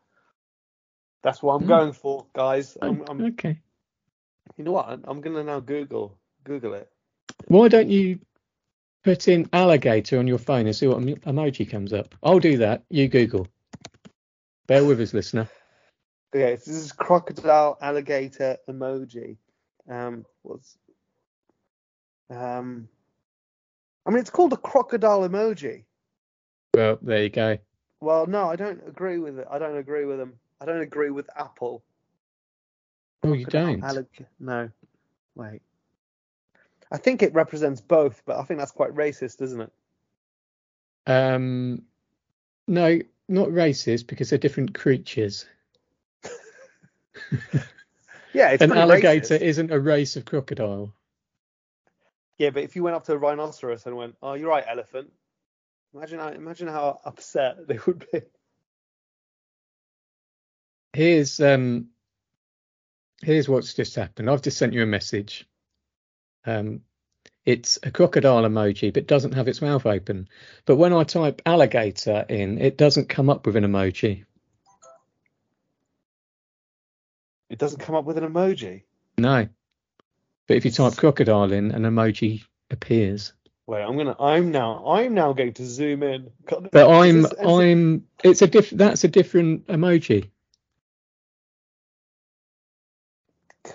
That's 1.23 1.43
what 1.43 1.55
I'm 1.55 1.63
Hmm. 1.63 1.67
going 1.67 1.93
for, 1.93 2.27
guys. 2.33 2.77
I'm, 2.81 3.03
I'm, 3.03 3.27
Okay. 3.27 3.61
You 4.57 4.65
know 4.65 4.73
what? 4.73 5.01
I'm 5.05 5.21
gonna 5.21 5.45
now 5.45 5.61
Google 5.61 6.19
Google 6.45 6.75
it. 6.75 6.91
Why 7.47 7.69
don't 7.69 7.89
you 7.89 8.21
put 9.05 9.29
in 9.29 9.49
alligator 9.53 10.19
on 10.19 10.27
your 10.27 10.39
phone 10.39 10.67
and 10.67 10.75
see 10.75 10.87
what 10.87 10.99
emoji 10.99 11.69
comes 11.69 11.93
up? 11.93 12.15
I'll 12.23 12.39
do 12.39 12.59
that. 12.59 12.83
You 12.91 13.09
Google. 13.09 13.47
Bear 14.67 14.85
with 14.85 15.01
us, 15.01 15.15
listener. 15.15 15.49
Okay, 16.35 16.57
so 16.57 16.71
this 16.71 16.81
is 16.81 16.93
crocodile 16.93 17.79
alligator 17.81 18.59
emoji. 18.69 19.37
Um, 19.89 20.27
what's 20.43 20.77
um, 22.31 22.89
I 24.05 24.11
mean, 24.11 24.19
it's 24.19 24.31
called 24.31 24.53
a 24.53 24.57
crocodile 24.57 25.29
emoji. 25.29 25.85
Well, 26.75 26.99
there 27.01 27.23
you 27.23 27.31
go. 27.31 27.59
Well, 28.01 28.27
no, 28.27 28.49
I 28.51 28.57
don't 28.57 28.83
agree 28.87 29.19
with 29.19 29.39
it. 29.39 29.47
I 29.51 29.59
don't 29.59 29.77
agree 29.77 30.05
with 30.05 30.19
them. 30.19 30.35
I 30.61 30.67
don't 30.67 30.81
agree 30.81 31.11
with 31.11 31.29
Apple. 31.37 31.83
Oh, 33.23 33.33
you 33.33 33.47
don't? 33.47 33.81
allig- 33.81 34.27
no, 34.39 34.71
wait. 35.35 35.63
I 36.91 36.99
think 36.99 37.23
it 37.23 37.35
represents 37.35 37.81
both, 37.81 38.23
but 38.27 38.37
I 38.39 38.45
think 38.45 38.61
that's 38.61 38.71
quite 38.73 38.95
racist, 38.95 39.43
isn't 39.43 39.61
it? 39.63 39.73
Um, 41.07 41.83
no, 42.69 43.01
not 43.29 43.49
racist 43.49 44.07
because 44.07 44.31
they're 44.31 44.39
different 44.39 44.75
creatures. 44.75 45.47
Yeah, 48.33 48.51
it's 48.51 48.63
An 48.63 48.73
alligator 48.73 49.37
racist. 49.37 49.41
isn't 49.41 49.71
a 49.71 49.81
race 49.81 50.17
of 50.17 50.27
crocodile. 50.27 50.93
Yeah, 52.37 52.51
but 52.51 52.65
if 52.65 52.77
you 52.77 52.83
went 52.83 52.95
up 52.95 53.05
to 53.05 53.15
a 53.15 53.17
rhinoceros 53.17 53.87
and 53.87 53.97
went, 53.97 54.15
"Oh, 54.23 54.35
you're 54.35 54.51
right, 54.51 54.65
elephant," 54.69 55.11
imagine 55.95 56.19
how 56.19 56.29
imagine 56.29 56.69
how 56.69 57.01
upset 57.07 57.57
they 57.67 57.79
would 57.87 58.05
be. 58.13 58.21
Here's 60.93 61.41
um, 61.41 61.89
here's 63.23 63.49
what's 63.49 63.75
just 63.75 63.95
happened. 63.95 64.31
I've 64.31 64.43
just 64.43 64.59
sent 64.59 64.73
you 64.73 64.83
a 64.83 64.87
message. 64.87 65.47
Um, 66.45 66.83
it's 67.45 67.79
a 67.83 67.91
crocodile 67.91 68.43
emoji, 68.43 68.93
but 68.93 69.07
doesn't 69.07 69.33
have 69.33 69.49
its 69.49 69.63
mouth 69.63 69.87
open. 69.87 70.29
But 70.65 70.77
when 70.77 70.93
I 70.93 71.05
type 71.05 71.43
alligator 71.47 72.25
in, 72.29 72.59
it 72.59 72.77
doesn't 72.77 73.09
come 73.09 73.31
up 73.31 73.47
with 73.47 73.57
an 73.57 73.65
emoji. 73.65 74.25
It 77.49 77.59
doesn't 77.59 77.81
come 77.81 77.95
up 77.95 78.05
with 78.05 78.19
an 78.19 78.25
emoji. 78.25 78.83
No. 79.19 79.49
But 80.49 80.57
if 80.57 80.65
you 80.65 80.71
type 80.71 80.97
crocodile 80.97 81.53
in, 81.53 81.71
an 81.71 81.83
emoji 81.83 82.43
appears. 82.71 83.33
Wait, 83.69 83.83
I'm 83.83 83.97
gonna. 83.97 84.17
I'm 84.21 84.53
now. 84.53 84.85
I'm 84.87 85.15
now 85.15 85.33
going 85.33 85.53
to 85.55 85.67
zoom 85.67 86.03
in. 86.05 86.31
God, 86.45 86.69
But 86.71 86.89
I'm 86.89 87.23
this- 87.23 87.33
is 87.33 87.39
I'm 87.41 88.07
it's 88.23 88.43
a 88.43 88.47
diff 88.47 88.71
that's 88.71 89.03
a 89.05 89.09
different 89.09 89.67
emoji. 89.67 90.31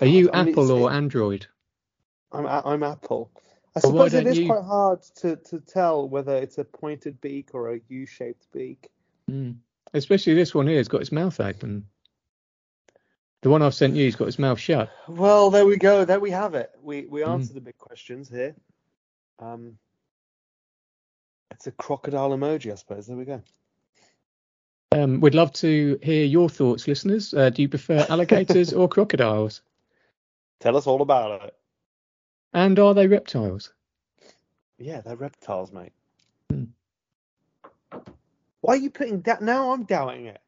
Are 0.02 0.06
you 0.06 0.30
I 0.32 0.42
mean, 0.42 0.48
Apple 0.52 0.72
or 0.72 0.90
Android? 0.90 1.46
I'm 2.32 2.44
I'm 2.46 2.82
Apple. 2.82 3.30
I 3.76 3.80
Well, 3.84 4.08
suppose 4.08 4.14
it 4.14 4.36
you- 4.36 4.46
quite 4.46 4.64
hard 4.64 5.02
to, 5.20 5.36
to 5.36 5.60
tell 5.60 6.08
whether 6.08 6.36
it's 6.36 6.58
a 6.58 6.64
pointed 6.64 7.20
beak 7.20 7.50
or 7.54 7.72
a 7.74 7.80
U-shaped 7.88 8.46
beak. 8.52 8.90
Mm. 9.30 9.56
Especially 9.94 10.34
this 10.34 10.54
one 10.54 10.66
here 10.66 10.78
has 10.78 10.88
got 10.88 11.00
its 11.02 11.12
mouth 11.12 11.38
open. 11.40 11.86
The 13.42 13.50
one 13.50 13.62
I've 13.62 13.74
sent 13.74 13.94
you's 13.96 14.16
got 14.16 14.28
its 14.28 14.38
mouth 14.38 14.58
shut. 14.58 14.90
Well, 15.08 15.50
there 15.50 15.66
we 15.66 15.76
go. 15.76 16.04
There 16.04 16.20
we 16.20 16.30
have 16.32 16.54
it. 16.54 16.70
We 16.82 17.06
we 17.06 17.20
Mm. 17.20 17.28
answered 17.28 17.54
the 17.54 17.60
big 17.60 17.78
questions 17.78 18.28
here. 18.28 18.56
Um, 19.38 19.78
it's 21.52 21.66
a 21.68 21.72
crocodile 21.72 22.30
emoji, 22.30 22.72
I 22.72 22.74
suppose. 22.74 23.06
There 23.06 23.16
we 23.16 23.24
go. 23.24 23.42
Um, 24.90 25.20
we'd 25.20 25.34
love 25.34 25.52
to 25.54 25.98
hear 26.02 26.24
your 26.24 26.48
thoughts, 26.48 26.86
listeners. 26.88 27.32
Uh, 27.32 27.50
do 27.50 27.62
you 27.62 27.68
prefer 27.68 28.04
alligators 28.10 28.72
or 28.72 28.88
crocodiles? 28.88 29.62
Tell 30.62 30.76
us 30.76 30.86
all 30.86 31.02
about 31.02 31.42
it. 31.42 31.56
And 32.54 32.78
are 32.78 32.94
they 32.94 33.08
reptiles? 33.08 33.72
Yeah, 34.78 35.00
they're 35.00 35.16
reptiles, 35.16 35.72
mate. 35.72 35.90
Hmm. 36.48 36.66
Why 38.60 38.74
are 38.74 38.76
you 38.76 38.90
putting 38.90 39.22
that? 39.22 39.42
Now 39.42 39.72
I'm 39.72 39.82
doubting 39.82 40.26
it. 40.26 40.40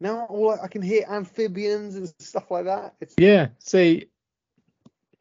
Now 0.00 0.24
all 0.30 0.58
I, 0.58 0.66
can 0.68 0.80
hear 0.80 1.04
amphibians 1.06 1.96
and 1.96 2.10
stuff 2.18 2.50
like 2.50 2.64
that. 2.64 2.94
It's 3.02 3.16
Yeah, 3.18 3.48
see, 3.58 4.08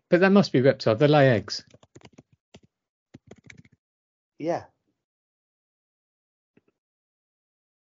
but 0.07 0.21
that 0.21 0.31
must 0.31 0.53
be 0.53 0.61
reptile. 0.61 0.95
They 0.95 1.07
lay 1.09 1.29
eggs. 1.31 1.65
yeah. 4.39 4.63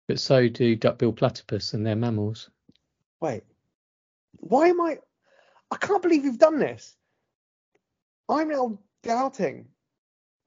But 0.08 0.20
so 0.20 0.50
do 0.50 0.76
duckbill 0.76 1.14
platypus 1.14 1.76
and 1.76 1.86
they're 1.86 1.96
mammals. 1.96 2.50
Wait. 3.22 3.44
Why 4.40 4.70
am 4.70 4.82
I? 4.82 4.98
I 5.72 5.78
can't 5.78 6.02
believe 6.02 6.24
you've 6.26 6.38
done 6.38 6.60
this. 6.60 6.96
I'm 8.30 8.50
now 8.50 8.80
doubting. 9.04 9.68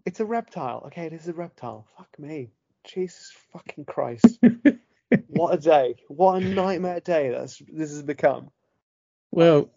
It's 0.07 0.21
a 0.21 0.25
reptile. 0.25 0.85
Okay, 0.87 1.07
it 1.07 1.13
is 1.13 1.29
a 1.29 1.33
reptile. 1.33 1.87
Fuck 1.97 2.19
me. 2.19 2.51
Jesus 2.85 3.33
fucking 3.53 3.85
Christ. 3.85 4.39
what 5.27 5.55
a 5.55 5.59
day. 5.59 5.97
What 6.09 6.43
a 6.43 6.47
nightmare 6.47 7.01
day 7.01 7.31
that's 7.31 7.59
this 7.59 7.91
has 7.91 8.03
become. 8.03 8.51
Well, 9.31 9.71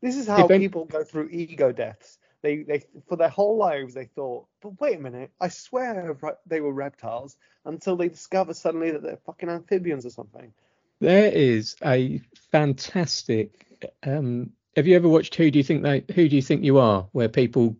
This 0.00 0.16
is 0.16 0.26
how 0.26 0.46
any- 0.46 0.58
people 0.58 0.84
go 0.84 1.04
through 1.04 1.28
ego 1.30 1.72
deaths. 1.72 2.18
They, 2.42 2.58
they, 2.62 2.84
for 3.08 3.16
their 3.16 3.30
whole 3.30 3.56
lives, 3.56 3.94
they 3.94 4.04
thought, 4.04 4.46
but 4.60 4.78
wait 4.78 4.98
a 4.98 5.00
minute, 5.00 5.30
I 5.40 5.48
swear 5.48 6.14
they 6.46 6.60
were 6.60 6.74
reptiles 6.74 7.38
until 7.64 7.96
they 7.96 8.08
discover 8.10 8.52
suddenly 8.52 8.90
that 8.90 9.02
they're 9.02 9.18
fucking 9.24 9.48
amphibians 9.48 10.04
or 10.04 10.10
something. 10.10 10.52
there 11.00 11.32
is 11.32 11.74
a 11.82 12.20
fantastic. 12.52 13.66
Um, 14.02 14.50
have 14.76 14.86
you 14.86 14.96
ever 14.96 15.08
watched 15.08 15.34
Who 15.36 15.50
Do 15.50 15.58
You 15.58 15.64
Think 15.64 15.82
They 15.82 16.04
Who 16.14 16.28
Do 16.28 16.36
You 16.36 16.42
Think 16.42 16.64
You 16.64 16.78
Are, 16.78 17.08
where 17.12 17.28
people 17.28 17.76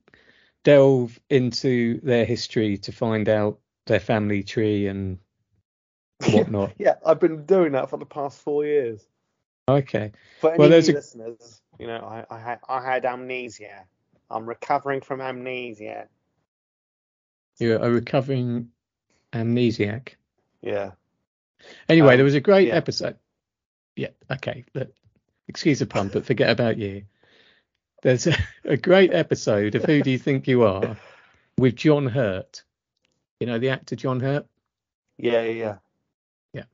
delve 0.62 1.18
into 1.30 2.00
their 2.00 2.24
history 2.24 2.78
to 2.78 2.92
find 2.92 3.28
out 3.28 3.58
their 3.86 4.00
family 4.00 4.42
tree 4.42 4.86
and 4.86 5.18
whatnot? 6.30 6.72
Yeah, 6.78 6.94
I've 7.04 7.20
been 7.20 7.44
doing 7.46 7.72
that 7.72 7.90
for 7.90 7.96
the 7.98 8.06
past 8.06 8.40
four 8.40 8.64
years. 8.64 9.04
okay. 9.68 10.12
For 10.40 10.50
any 10.50 10.58
Well, 10.58 10.68
there's 10.70 10.88
a- 10.88 10.92
listeners, 10.94 11.60
you 11.78 11.86
know, 11.86 11.98
I, 11.98 12.24
I 12.34 12.38
had 12.38 12.60
I 12.68 12.82
had 12.82 13.04
amnesia. 13.04 13.84
I'm 14.30 14.46
recovering 14.46 15.00
from 15.00 15.20
amnesia. 15.20 16.08
You're 17.58 17.78
a 17.78 17.90
recovering 17.90 18.70
amnesiac. 19.32 20.14
Yeah. 20.62 20.92
Anyway, 21.88 22.12
Um, 22.12 22.16
there 22.18 22.24
was 22.24 22.34
a 22.34 22.40
great 22.40 22.68
yeah. 22.68 22.74
episode. 22.74 23.16
Yeah, 23.96 24.08
okay. 24.30 24.64
Look, 24.74 24.92
excuse 25.48 25.78
the 25.78 25.86
pun, 25.86 26.08
but 26.08 26.26
forget 26.26 26.50
about 26.50 26.78
you. 26.78 27.04
There's 28.02 28.26
a, 28.26 28.36
a 28.64 28.76
great 28.76 29.12
episode 29.14 29.74
of 29.74 29.84
Who 29.84 30.02
Do 30.02 30.10
You 30.10 30.18
Think 30.18 30.46
You 30.46 30.64
Are 30.64 30.96
with 31.58 31.76
John 31.76 32.06
Hurt. 32.06 32.62
You 33.40 33.46
know 33.46 33.58
the 33.58 33.70
actor 33.70 33.96
John 33.96 34.20
Hurt? 34.20 34.46
Yeah, 35.18 35.42
yeah, 35.42 35.76
yeah. 36.52 36.64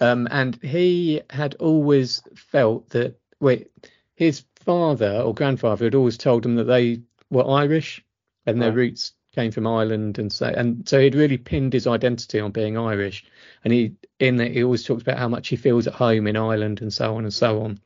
Um, 0.00 0.28
and 0.30 0.56
he 0.62 1.22
had 1.30 1.54
always 1.56 2.22
felt 2.34 2.90
that 2.90 3.18
wait, 3.40 3.70
his 4.14 4.44
father 4.56 5.22
or 5.24 5.34
grandfather 5.34 5.86
had 5.86 5.94
always 5.94 6.18
told 6.18 6.44
him 6.44 6.56
that 6.56 6.64
they 6.64 7.00
were 7.30 7.48
Irish 7.48 8.04
and 8.46 8.60
their 8.60 8.70
Right. 8.70 8.76
roots 8.76 9.12
came 9.34 9.50
from 9.50 9.66
Ireland, 9.66 10.18
and 10.18 10.32
so 10.32 10.46
and 10.46 10.88
so 10.88 11.00
he'd 11.00 11.14
really 11.14 11.38
pinned 11.38 11.72
his 11.72 11.86
identity 11.86 12.40
on 12.40 12.50
being 12.50 12.76
Irish. 12.78 13.24
And 13.64 13.72
he 13.72 13.92
in 14.18 14.36
that 14.36 14.52
he 14.52 14.64
always 14.64 14.84
talks 14.84 15.02
about 15.02 15.18
how 15.18 15.28
much 15.28 15.48
he 15.48 15.56
feels 15.56 15.86
at 15.86 15.94
home 15.94 16.26
in 16.26 16.36
Ireland 16.36 16.80
and 16.80 16.92
so 16.92 17.16
on 17.16 17.24
and 17.24 17.32
so 17.32 17.62
on. 17.62 17.80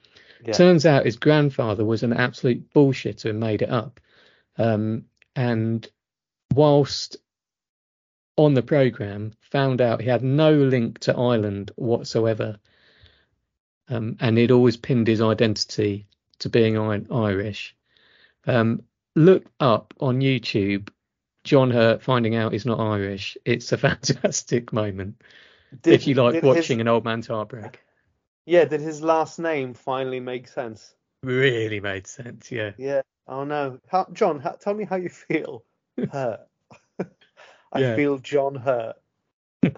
Yeah. 0.45 0.53
Turns 0.53 0.87
out 0.87 1.05
his 1.05 1.17
grandfather 1.17 1.85
was 1.85 2.03
an 2.03 2.13
absolute 2.13 2.73
bullshitter 2.73 3.31
and 3.31 3.41
made 3.41 3.63
it 3.63 3.71
up. 3.71 4.01
Um, 4.57 5.05
and 5.37 5.89
whilst 6.55 7.17
on 8.37 8.55
the 8.55 8.63
program, 8.63 9.33
found 9.41 9.81
out 9.81 10.01
he 10.01 10.09
had 10.09 10.25
no 10.25 10.53
link 10.53 11.01
to 11.01 11.17
Ireland 11.17 11.71
whatsoever. 11.77 12.59
Um, 13.89 14.17
and 14.21 14.39
he'd 14.39 14.51
always 14.51 14.77
pinned 14.77 15.07
his 15.07 15.21
identity 15.21 16.07
to 16.41 16.49
being 16.49 16.79
Irish. 17.13 17.77
Um, 18.47 18.83
look 19.15 19.45
up 19.61 19.95
on 20.01 20.21
YouTube 20.21 20.89
John 21.45 21.71
Hurt 21.71 22.03
finding 22.03 22.37
out 22.37 22.53
he's 22.53 22.67
not 22.67 22.81
Irish. 22.81 23.37
It's 23.45 23.73
a 23.73 23.79
fantastic 23.79 24.73
moment 24.73 25.21
Did- 25.81 25.95
if 25.95 26.07
you 26.07 26.15
like 26.15 26.43
watching 26.43 26.79
His, 26.79 26.83
an 26.83 26.89
old 26.89 27.05
man's 27.05 27.27
heartbreak. 27.27 27.81
yeah, 28.47 28.65
did 28.65 28.81
his 28.81 29.01
last 29.03 29.39
name 29.39 29.75
finally 29.75 30.21
make 30.21 30.49
sense? 30.49 30.95
Really 31.23 31.81
made 31.81 32.07
sense, 32.07 32.51
yeah. 32.51 32.73
Yeah. 32.77 33.03
Oh 33.29 33.45
no, 33.45 33.79
how, 33.89 34.07
John, 34.13 34.41
how, 34.41 34.51
tell 34.53 34.75
me 34.75 34.85
how 34.85 34.97
you 34.97 35.09
feel. 35.09 35.65
Hurt. 36.11 36.41
I 37.73 37.79
Yeah. 37.81 37.97
feel 37.97 38.19
John 38.19 38.55
hurt. 38.55 38.97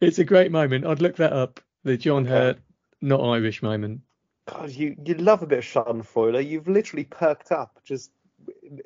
It's 0.00 0.18
a 0.18 0.24
great 0.24 0.52
moment. 0.52 0.84
I'd 0.86 1.00
look 1.00 1.16
that 1.16 1.32
up. 1.32 1.60
The 1.84 1.96
John 1.96 2.24
Okay. 2.24 2.30
Hurt 2.30 2.58
not 3.00 3.20
Irish 3.20 3.62
moment. 3.62 4.00
God, 4.46 4.70
you 4.70 4.96
you 5.04 5.14
love 5.14 5.42
a 5.42 5.46
bit 5.46 5.58
of 5.58 5.64
Schadenfreude. 5.64 6.46
You've 6.46 6.68
literally 6.68 7.04
perked 7.04 7.50
up 7.52 7.80
just 7.84 8.10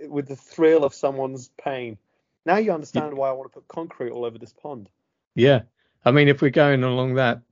with 0.06 0.28
the 0.28 0.36
thrill 0.36 0.84
of 0.84 0.94
someone's 0.94 1.50
pain. 1.60 1.98
Now 2.46 2.58
you 2.58 2.70
understand 2.72 3.14
why 3.16 3.28
I 3.30 3.32
want 3.32 3.50
to 3.50 3.54
put 3.58 3.66
concrete 3.68 4.10
all 4.10 4.24
over 4.24 4.38
this 4.38 4.52
pond. 4.52 4.88
Yeah. 5.34 5.62
I 6.04 6.10
mean, 6.10 6.28
if 6.28 6.42
we're 6.42 6.50
going 6.50 6.84
along 6.84 7.14
that, 7.14 7.42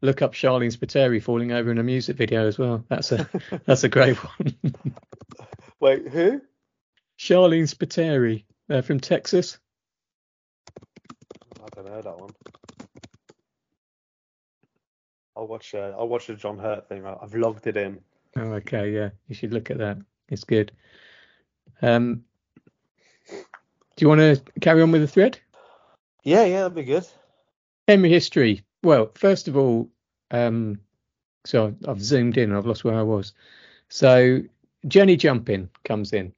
look 0.00 0.22
up 0.22 0.32
Sharleen 0.32 0.76
Spiteri 0.76 1.22
falling 1.22 1.52
over 1.52 1.70
in 1.70 1.78
a 1.78 1.82
music 1.82 2.16
video 2.16 2.46
as 2.46 2.58
well. 2.58 2.84
That's 2.88 3.12
a 3.12 3.28
that's 3.66 3.84
a 3.84 3.88
great 3.88 4.16
one. 4.16 4.54
Wait, 5.80 6.08
who? 6.08 6.40
Sharleen 7.18 7.68
Spiteri 7.68 8.44
uh, 8.70 8.82
from 8.82 9.00
Texas. 9.00 9.58
I 10.80 11.66
don't 11.74 11.86
know 11.86 12.02
that 12.02 12.20
one. 12.20 12.30
I'll 15.36 15.46
watch. 15.46 15.74
Uh, 15.74 15.92
I'll 15.98 16.08
watch 16.08 16.26
the 16.28 16.34
John 16.34 16.58
Hurt 16.58 16.88
thing. 16.88 17.04
I've 17.06 17.34
logged 17.34 17.66
it 17.66 17.76
in. 17.76 18.00
Oh, 18.36 18.52
okay, 18.54 18.90
yeah, 18.90 19.10
you 19.28 19.34
should 19.34 19.52
look 19.52 19.70
at 19.70 19.78
that. 19.78 19.98
It's 20.28 20.44
good. 20.44 20.72
Um, 21.82 22.24
do 23.28 24.04
you 24.04 24.08
want 24.08 24.20
to 24.20 24.40
carry 24.60 24.82
on 24.82 24.92
with 24.92 25.00
the 25.00 25.08
thread? 25.08 25.38
Yeah, 26.22 26.44
yeah, 26.44 26.62
that'd 26.62 26.74
be 26.74 26.82
good. 26.82 27.06
Henry 27.88 28.10
history. 28.10 28.62
Well, 28.82 29.10
first 29.14 29.48
of 29.48 29.56
all, 29.56 29.88
um, 30.30 30.80
so 31.44 31.74
I've, 31.86 32.02
zoomed 32.02 32.36
in. 32.36 32.52
I've 32.52 32.66
lost 32.66 32.84
where 32.84 32.98
I 32.98 33.02
was. 33.02 33.32
So 33.88 34.42
Jenny 34.88 35.16
Jumpin 35.16 35.70
comes 35.84 36.12
in. 36.12 36.32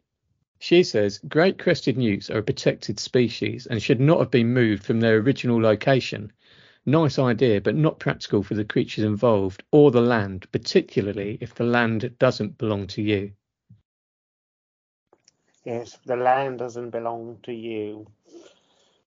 She 0.60 0.82
says 0.82 1.20
great 1.28 1.58
crested 1.58 1.96
newts 1.96 2.30
are 2.30 2.38
a 2.38 2.42
protected 2.42 2.98
species 2.98 3.66
and 3.66 3.82
should 3.82 4.00
not 4.00 4.18
have 4.18 4.30
been 4.30 4.52
moved 4.52 4.84
from 4.84 5.00
their 5.00 5.16
original 5.18 5.60
location. 5.60 6.32
Nice 6.84 7.18
idea, 7.18 7.60
but 7.60 7.74
not 7.74 8.00
practical 8.00 8.42
for 8.42 8.54
the 8.54 8.64
creatures 8.64 9.04
involved 9.04 9.62
or 9.70 9.90
the 9.90 10.00
land, 10.00 10.46
particularly 10.52 11.38
if 11.40 11.54
the 11.54 11.64
land 11.64 12.14
doesn't 12.18 12.58
belong 12.58 12.86
to 12.88 13.02
you. 13.02 13.32
Yes, 15.64 15.98
the 16.04 16.16
land 16.16 16.58
doesn't 16.58 16.90
belong 16.90 17.38
to 17.42 17.52
you. 17.52 18.06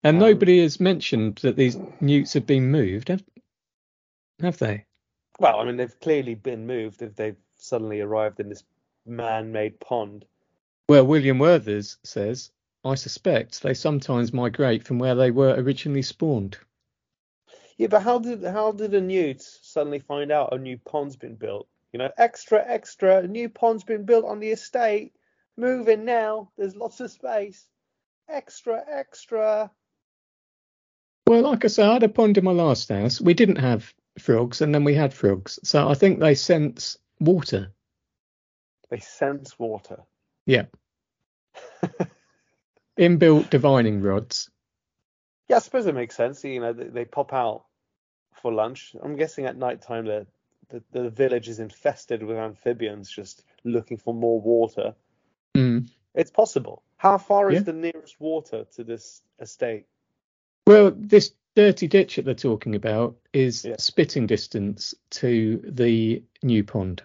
And 0.03 0.17
Um, 0.17 0.21
nobody 0.21 0.61
has 0.61 0.79
mentioned 0.79 1.37
that 1.43 1.55
these 1.55 1.77
newts 1.99 2.33
have 2.33 2.45
been 2.47 2.71
moved, 2.71 3.09
have, 3.09 3.23
have 4.39 4.57
they? 4.57 4.85
Well, 5.39 5.59
I 5.59 5.65
mean, 5.65 5.77
they've 5.77 5.99
clearly 5.99 6.35
been 6.35 6.65
moved 6.65 7.01
if 7.01 7.15
they've 7.15 7.37
suddenly 7.57 8.01
arrived 8.01 8.39
in 8.39 8.49
this 8.49 8.63
man-made 9.05 9.79
pond. 9.79 10.25
Well, 10.89 11.05
William 11.05 11.37
Werthers 11.37 11.97
says 12.03 12.51
I 12.83 12.95
suspect 12.95 13.61
they 13.61 13.75
sometimes 13.75 14.33
migrate 14.33 14.83
from 14.83 14.97
where 14.97 15.15
they 15.15 15.29
were 15.29 15.53
originally 15.53 16.01
spawned. 16.01 16.57
Yeah, 17.77 17.87
but 17.87 18.01
how 18.01 18.19
did 18.19 18.43
how 18.43 18.71
did 18.71 18.91
the 18.91 19.01
newts 19.01 19.59
suddenly 19.61 19.99
find 19.99 20.31
out 20.31 20.53
a 20.53 20.57
new 20.57 20.77
pond's 20.77 21.15
been 21.15 21.35
built? 21.35 21.67
You 21.93 21.99
know, 21.99 22.11
extra, 22.17 22.63
extra, 22.65 23.19
a 23.19 23.27
new 23.27 23.49
pond's 23.49 23.83
been 23.83 24.05
built 24.05 24.25
on 24.25 24.39
the 24.39 24.51
estate. 24.51 25.13
Move 25.57 25.89
in 25.89 26.05
now. 26.05 26.51
There's 26.57 26.75
lots 26.75 26.99
of 26.99 27.11
space. 27.11 27.67
Extra, 28.29 28.83
extra. 28.87 29.71
Well, 31.27 31.41
like 31.41 31.63
I 31.63 31.67
say, 31.67 31.83
I 31.83 31.93
had 31.93 32.03
a 32.03 32.09
pond 32.09 32.37
in 32.37 32.43
my 32.43 32.51
last 32.51 32.89
house. 32.89 33.21
We 33.21 33.33
didn't 33.33 33.57
have 33.57 33.93
frogs, 34.19 34.61
and 34.61 34.73
then 34.73 34.83
we 34.83 34.95
had 34.95 35.13
frogs. 35.13 35.59
So 35.63 35.87
I 35.87 35.93
think 35.93 36.19
they 36.19 36.35
sense 36.35 36.97
water. 37.19 37.71
They 38.89 38.99
sense 38.99 39.57
water. 39.57 40.03
Yeah. 40.45 40.65
Inbuilt 42.99 43.49
divining 43.49 44.01
rods. 44.01 44.49
Yeah, 45.47 45.57
I 45.57 45.59
suppose 45.59 45.85
it 45.85 45.95
makes 45.95 46.15
sense. 46.15 46.43
You 46.43 46.59
know, 46.59 46.73
they, 46.73 46.85
they 46.85 47.05
pop 47.05 47.33
out 47.33 47.65
for 48.41 48.51
lunch. 48.51 48.95
I'm 49.01 49.15
guessing 49.15 49.45
at 49.45 49.57
night 49.57 49.81
time 49.81 50.05
the, 50.05 50.27
the 50.69 50.83
the 50.91 51.09
village 51.09 51.47
is 51.47 51.59
infested 51.59 52.23
with 52.23 52.37
amphibians 52.37 53.09
just 53.09 53.43
looking 53.63 53.97
for 53.97 54.13
more 54.13 54.41
water. 54.41 54.95
Mm. 55.55 55.89
It's 56.13 56.31
possible. 56.31 56.83
How 56.97 57.17
far 57.17 57.51
is 57.51 57.63
the 57.63 57.73
nearest 57.73 58.19
water 58.19 58.65
to 58.75 58.83
this 58.83 59.21
estate? 59.39 59.85
Well, 60.71 60.93
this 60.95 61.33
dirty 61.53 61.87
ditch 61.87 62.15
that 62.15 62.23
they're 62.23 62.33
talking 62.33 62.75
about 62.75 63.17
is 63.33 63.65
Yeah. 63.65 63.75
spitting 63.77 64.25
distance 64.25 64.93
to 65.11 65.61
the 65.65 66.23
new 66.43 66.63
pond. 66.63 67.03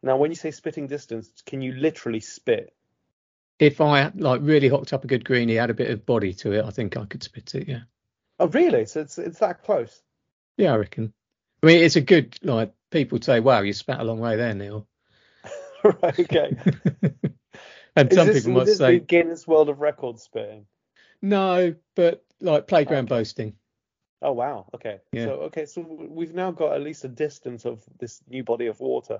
Now, 0.00 0.16
when 0.16 0.30
you 0.30 0.36
say 0.36 0.52
spitting 0.52 0.86
distance, 0.86 1.42
can 1.44 1.60
you 1.60 1.72
literally 1.72 2.20
spit? 2.20 2.72
If 3.58 3.80
I 3.80 4.12
like 4.14 4.42
really 4.44 4.68
hocked 4.68 4.92
up 4.92 5.02
a 5.02 5.08
good 5.08 5.24
greenie, 5.24 5.54
had 5.56 5.70
a 5.70 5.74
bit 5.74 5.90
of 5.90 6.06
body 6.06 6.34
to 6.34 6.52
it, 6.52 6.64
I 6.64 6.70
think 6.70 6.96
I 6.96 7.04
could 7.06 7.22
spit 7.24 7.54
it. 7.56 7.66
Yeah, 7.66 7.80
Oh, 8.38 8.46
really? 8.48 8.84
So 8.86 9.00
it's 9.00 9.18
it's 9.18 9.40
that 9.40 9.62
close? 9.64 10.02
yeah, 10.56 10.72
I 10.72 10.76
reckon. 10.76 11.12
I 11.62 11.66
mean, 11.66 11.82
it's 11.82 11.96
a 11.96 12.00
good 12.00 12.38
like 12.42 12.72
people 12.90 13.20
say, 13.20 13.40
"Wow, 13.40 13.62
you 13.62 13.72
spat 13.72 14.00
a 14.00 14.04
long 14.04 14.20
way 14.20 14.36
there, 14.36 14.54
Neil." 14.54 14.86
right. 15.84 16.20
Okay. 16.20 16.56
and 17.96 18.12
Is 18.12 18.16
some 18.16 18.26
this, 18.28 18.44
people 18.44 18.52
might 18.52 18.66
this 18.66 18.78
say, 18.78 19.00
Guinness 19.00 19.48
World 19.48 19.68
of 19.68 19.80
Records 19.80 20.22
spitting? 20.22 20.66
"No," 21.22 21.74
but 21.96 22.24
like 22.44 22.66
playground 22.68 23.06
Okay. 23.10 23.18
boasting. 23.20 23.54
Oh 24.22 24.32
wow. 24.32 24.66
Okay. 24.74 25.00
Yeah. 25.12 25.24
So 25.26 25.30
okay, 25.48 25.66
so 25.66 25.80
we've 25.82 26.34
now 26.34 26.50
got 26.50 26.72
at 26.74 26.82
least 26.82 27.04
a 27.04 27.08
distance 27.08 27.64
of 27.64 27.82
this 27.98 28.20
new 28.28 28.42
body 28.44 28.66
of 28.66 28.80
water. 28.80 29.18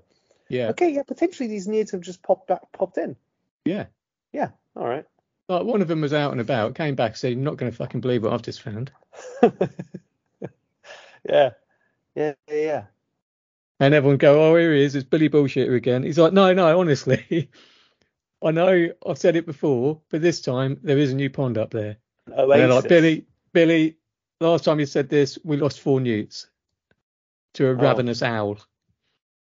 Yeah, 0.49 0.68
Okay, 0.68 0.91
yeah, 0.91 1.03
potentially 1.03 1.49
these 1.49 1.66
newts 1.66 1.93
have 1.93 2.03
just 2.03 2.22
popped 2.22 2.49
back, 2.49 2.61
popped 2.72 2.99
in. 2.99 3.16
yeah. 3.64 3.87
Yeah. 4.33 4.51
All 4.77 4.87
right. 4.87 5.05
Like 5.49 5.64
one 5.64 5.83
of 5.83 5.89
them 5.89 6.01
was 6.01 6.12
out 6.12 6.33
and 6.33 6.41
about, 6.41 6.75
came 6.75 6.95
back, 6.95 7.16
said, 7.16 7.33
"You're 7.33 7.41
not 7.41 7.57
going 7.57 7.70
to 7.70 7.77
fucking 7.77 8.01
believe 8.01 8.22
what 8.25 8.33
I've 8.33 8.43
just 8.43 8.62
found." 8.62 8.91
yeah. 9.43 9.51
Yeah. 11.29 11.51
Yeah. 12.16 12.33
Yeah. 12.49 12.85
And 13.81 13.93
everyone 13.95 14.18
go, 14.18 14.41
"Oh, 14.43 14.57
here 14.57 14.72
he 14.75 14.83
is! 14.85 14.95
It's 14.95 15.05
Billy 15.09 15.29
Bullshitter 15.29 15.75
again." 15.77 16.03
He's 16.03 16.18
like, 16.18 16.33
"No, 16.33 16.53
no, 16.55 16.79
honestly, 16.79 17.51
I 18.43 18.51
know 18.53 18.89
I've 19.07 19.18
said 19.18 19.37
it 19.37 19.47
before, 19.47 20.01
but 20.11 20.22
this 20.22 20.41
time 20.41 20.79
there 20.83 20.99
is 20.99 21.12
a 21.12 21.16
new 21.16 21.29
pond 21.31 21.59
up 21.59 21.70
there." 21.70 21.97
And 22.27 22.51
they're 22.51 22.68
like, 22.68 22.89
Billy, 22.89 23.27
Billy, 23.53 23.97
last 24.41 24.64
time 24.64 24.81
you 24.81 24.87
said 24.87 25.09
this, 25.09 25.39
we 25.45 25.57
lost 25.57 25.81
four 25.81 26.01
newts 26.01 26.49
to 27.55 27.66
a 27.66 27.70
Oh. 27.70 27.75
ravenous 27.75 28.22
owl. 28.22 28.59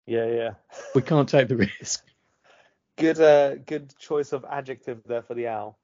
Yeah. 0.05 0.25
Yeah. 0.25 0.51
We 0.95 1.01
can't 1.01 1.29
take 1.29 1.47
the 1.47 1.57
risk. 1.57 2.03
Good. 2.97 3.19
Uh. 3.19 3.55
Good 3.55 3.93
choice 3.97 4.33
of 4.33 4.45
adjective 4.49 5.01
there 5.05 5.21
for 5.21 5.33
the 5.33 5.47
owl. 5.47 5.77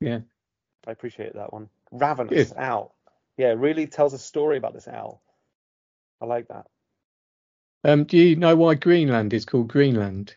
Yeah. 0.00 0.20
I 0.86 0.90
appreciate 0.92 1.34
that 1.34 1.52
one. 1.52 1.68
Ravenous 1.90 2.50
Good. 2.50 2.58
owl. 2.58 2.94
Yeah, 3.36 3.48
it 3.50 3.58
really 3.58 3.86
tells 3.86 4.14
a 4.14 4.18
story 4.18 4.56
about 4.58 4.74
this 4.74 4.86
owl. 4.86 5.20
I 6.20 6.26
like 6.26 6.48
that. 6.48 6.66
Um, 7.82 8.04
do 8.04 8.16
you 8.16 8.36
know 8.36 8.54
why 8.56 8.74
Greenland 8.74 9.34
is 9.34 9.44
called 9.44 9.68
Greenland? 9.68 10.34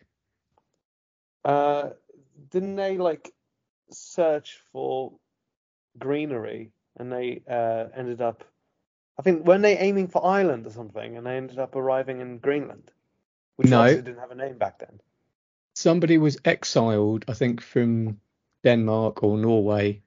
Uh, 1.44 1.90
didn't 2.50 2.76
they 2.76 2.98
like 2.98 3.32
search 3.90 4.58
for 4.72 5.12
greenery 5.98 6.72
and 6.96 7.12
they 7.12 7.42
uh 7.48 7.88
ended 7.96 8.20
up? 8.20 8.44
I 9.18 9.22
think 9.22 9.46
weren't 9.46 9.62
they 9.62 9.76
aiming 9.78 10.08
for 10.08 10.24
Ireland 10.24 10.66
or 10.66 10.70
something, 10.70 11.16
and 11.16 11.26
they 11.26 11.36
ended 11.36 11.58
up 11.58 11.76
arriving 11.76 12.20
in 12.20 12.38
Greenland, 12.38 12.90
which 13.56 13.70
No. 13.70 13.80
obviously 13.80 14.02
didn't 14.02 14.20
have 14.20 14.30
a 14.30 14.34
name 14.34 14.58
back 14.58 14.78
then. 14.78 15.00
Somebody 15.74 16.18
was 16.18 16.38
exiled, 16.44 17.24
I 17.28 17.32
think, 17.34 17.62
from 17.62 18.20
Denmark 18.64 19.22
or 19.22 19.38
Norway 19.38 20.02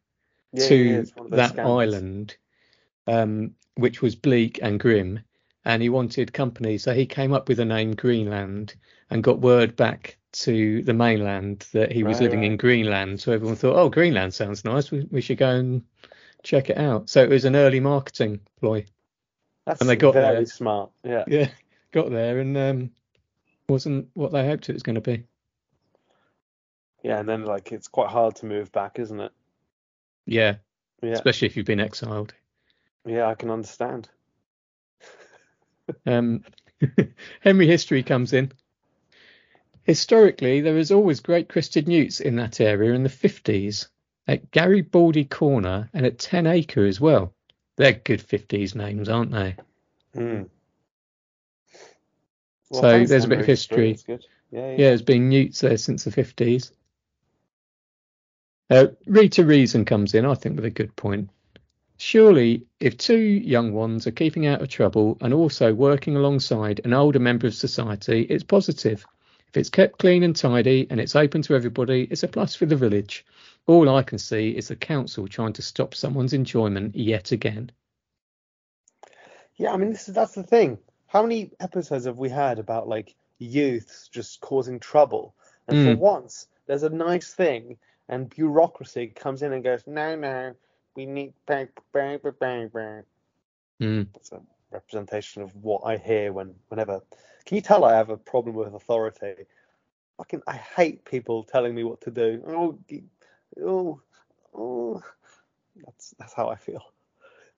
Yeah, 0.53 0.67
to 0.67 0.75
yeah, 0.75 0.99
it's 0.99 1.15
one 1.15 1.25
of 1.25 1.31
those 1.31 1.37
that 1.37 1.49
scandals. 1.49 2.05
island, 2.05 2.37
um, 3.07 3.55
which 3.75 4.01
was 4.01 4.15
bleak 4.15 4.59
and 4.61 4.79
grim, 4.79 5.21
and 5.65 5.81
he 5.81 5.89
wanted 5.89 6.33
company, 6.33 6.77
so 6.77 6.93
he 6.93 7.05
came 7.05 7.33
up 7.33 7.47
with 7.49 7.57
the 7.57 7.65
name 7.65 7.95
Greenland 7.95 8.75
and 9.09 9.23
got 9.23 9.39
word 9.41 9.75
back 9.75 10.17
to 10.33 10.81
the 10.83 10.93
mainland 10.93 11.67
that 11.73 11.91
he 11.91 12.03
was 12.03 12.19
Right, 12.19 12.23
living 12.23 12.43
in. 12.43 12.57
Greenland. 12.57 13.19
So 13.21 13.31
everyone 13.31 13.55
thought, 13.57 13.75
"Oh, 13.75 13.89
Greenland 13.89 14.33
sounds 14.33 14.63
nice. 14.65 14.91
We, 14.91 15.07
we 15.11 15.21
should 15.21 15.37
go 15.37 15.49
and 15.51 15.83
check 16.43 16.69
it 16.69 16.77
out." 16.77 17.09
So 17.09 17.23
it 17.23 17.29
was 17.29 17.45
an 17.45 17.55
early 17.55 17.79
marketing 17.79 18.39
ploy. 18.59 18.85
That's 19.65 19.81
And 19.81 19.89
they 19.89 19.95
got 19.95 20.13
very 20.13 20.45
there. 20.45 20.45
smart. 20.45 20.91
Yeah. 21.03 21.25
Yeah, 21.27 21.49
got 21.91 22.09
there 22.11 22.39
and 22.39 22.57
um, 22.57 22.91
wasn't 23.69 24.09
what 24.13 24.31
they 24.31 24.45
hoped 24.47 24.69
it 24.69 24.73
was 24.73 24.83
going 24.83 24.95
to 24.95 25.01
be. 25.01 25.25
Yeah, 27.03 27.19
and 27.19 27.27
then 27.29 27.45
like 27.45 27.71
it's 27.71 27.87
quite 27.87 28.09
hard 28.09 28.35
to 28.37 28.45
move 28.45 28.71
back, 28.71 28.99
isn't 28.99 29.19
it? 29.19 29.31
Yeah, 30.25 30.57
Yeah. 31.01 31.13
especially 31.13 31.47
if 31.47 31.57
you've 31.57 31.65
been 31.65 31.79
exiled. 31.79 32.33
Yeah, 33.05 33.27
I 33.27 33.35
can 33.35 33.51
understand. 33.51 34.09
Um, 36.05 36.43
Henry 37.41 37.67
History 37.67 38.03
comes 38.03 38.33
in. 38.33 38.51
Historically, 39.83 40.61
there 40.61 40.73
was 40.73 40.91
always 40.91 41.19
great 41.19 41.49
crested 41.49 41.87
newts 41.87 42.19
in 42.19 42.35
that 42.35 42.61
area 42.61 42.93
in 42.93 43.03
the 43.03 43.09
50s, 43.09 43.87
at 44.27 44.51
Garibaldi 44.51 45.25
Corner 45.25 45.89
and 45.93 46.05
at 46.05 46.19
Ten 46.19 46.47
Acre 46.47 46.85
as 46.85 47.01
well. 47.01 47.33
They're 47.77 47.93
good 47.93 48.19
50s 48.19 48.75
names, 48.75 49.09
aren't 49.09 49.31
they? 49.31 49.55
Hmm. 50.13 50.43
So 52.71 52.81
thanks, 52.81 53.09
there's 53.09 53.25
a 53.25 53.27
bit 53.27 53.39
of 53.39 53.45
history. 53.45 53.97
Yeah, 54.07 54.17
yeah. 54.51 54.71
Yeah, 54.71 54.75
there's 54.77 55.01
been 55.01 55.29
newts 55.29 55.61
there 55.61 55.77
since 55.77 56.03
the 56.03 56.11
50s. 56.11 56.71
Uh, 58.69 58.87
Rita 59.05 59.43
Reason 59.43 59.83
comes 59.83 60.13
in, 60.13 60.25
I 60.25 60.35
think, 60.35 60.55
with 60.55 60.65
a 60.65 60.69
good 60.69 60.95
point. 60.95 61.29
Surely, 61.97 62.65
if 62.79 62.97
two 62.97 63.19
young 63.19 63.73
ones 63.73 64.07
are 64.07 64.11
keeping 64.11 64.47
out 64.47 64.61
of 64.61 64.69
trouble 64.69 65.17
and 65.21 65.33
also 65.33 65.73
working 65.73 66.15
alongside 66.15 66.81
an 66.83 66.93
older 66.93 67.19
member 67.19 67.47
of 67.47 67.53
society, 67.53 68.21
it's 68.23 68.43
positive. 68.43 69.05
If 69.51 69.57
it's 69.57 69.69
kept 69.69 69.99
clean 69.99 70.23
and 70.23 70.33
tidy 70.33 70.87
and 70.89 70.97
it's 70.97 71.13
open 71.13 71.41
to 71.41 71.55
everybody, 71.55 72.07
it's 72.09 72.23
a 72.23 72.27
plus 72.29 72.55
for 72.55 72.65
the 72.65 72.77
village. 72.77 73.25
All 73.67 73.89
I 73.89 74.01
can 74.01 74.17
see 74.17 74.51
is 74.51 74.69
the 74.69 74.77
council 74.77 75.27
trying 75.27 75.51
to 75.53 75.61
stop 75.61 75.93
someone's 75.93 76.31
enjoyment 76.31 76.95
yet 76.95 77.33
again. 77.33 77.69
Yeah, 79.57 79.73
I 79.73 79.77
mean, 79.77 79.91
this 79.91 80.07
is 80.07 80.15
that's 80.15 80.35
the 80.35 80.43
thing. 80.43 80.77
How 81.07 81.21
many 81.21 81.51
episodes 81.59 82.05
have 82.05 82.17
we 82.17 82.29
had 82.29 82.59
about 82.59 82.87
like 82.87 83.13
youths 83.39 84.07
just 84.07 84.39
causing 84.39 84.79
trouble? 84.79 85.35
And 85.67 85.77
for 85.77 85.95
Mm. 85.95 85.97
once, 85.97 86.47
there's 86.65 86.83
a 86.83 86.89
nice 86.89 87.33
thing, 87.33 87.77
and 88.07 88.29
bureaucracy 88.29 89.07
comes 89.07 89.43
in 89.43 89.51
and 89.51 89.65
goes, 89.65 89.85
no, 89.85 90.15
no, 90.15 90.55
we 90.95 91.05
need 91.05 91.33
bang, 91.45 91.67
bang, 91.91 92.19
bang, 92.23 92.33
bang, 92.39 92.67
bang. 92.69 93.03
Mm. 93.81 94.07
A 94.31 94.39
representation 94.71 95.41
of 95.41 95.55
what 95.55 95.81
I 95.85 95.97
hear 95.97 96.33
when 96.33 96.55
whenever. 96.69 97.01
Can 97.45 97.55
you 97.55 97.61
tell 97.61 97.83
I 97.83 97.95
have 97.95 98.09
a 98.09 98.17
problem 98.17 98.55
with 98.55 98.73
authority? 98.73 99.45
Fucking, 100.17 100.41
I 100.47 100.53
hate 100.53 101.05
people 101.05 101.43
telling 101.43 101.73
me 101.73 101.83
what 101.83 102.01
to 102.01 102.11
do. 102.11 102.43
Oh, 102.47 102.79
oh, 103.63 104.01
oh. 104.53 105.03
That's 105.85 106.13
that's 106.19 106.33
how 106.33 106.49
I 106.49 106.55
feel. 106.55 106.83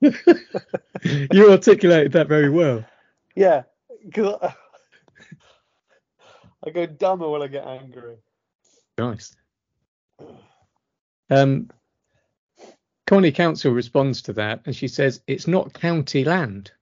you 0.00 1.50
articulated 1.50 2.12
that 2.12 2.28
very 2.28 2.50
well. 2.50 2.84
Yeah, 3.34 3.62
because 4.04 4.38
I, 4.42 4.54
I 6.66 6.70
go 6.70 6.86
dumber 6.86 7.28
when 7.28 7.42
I 7.42 7.48
get 7.48 7.66
angry. 7.66 8.16
Nice. 8.98 9.34
Um, 11.30 11.70
Connie 13.06 13.32
Council 13.32 13.72
responds 13.72 14.22
to 14.22 14.32
that 14.34 14.62
and 14.66 14.74
she 14.74 14.88
says 14.88 15.20
it's 15.26 15.46
not 15.46 15.72
county 15.72 16.24
land. 16.24 16.72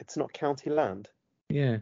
It's 0.00 0.16
not 0.16 0.32
county 0.32 0.70
land. 0.70 1.08
Yeah. 1.48 1.78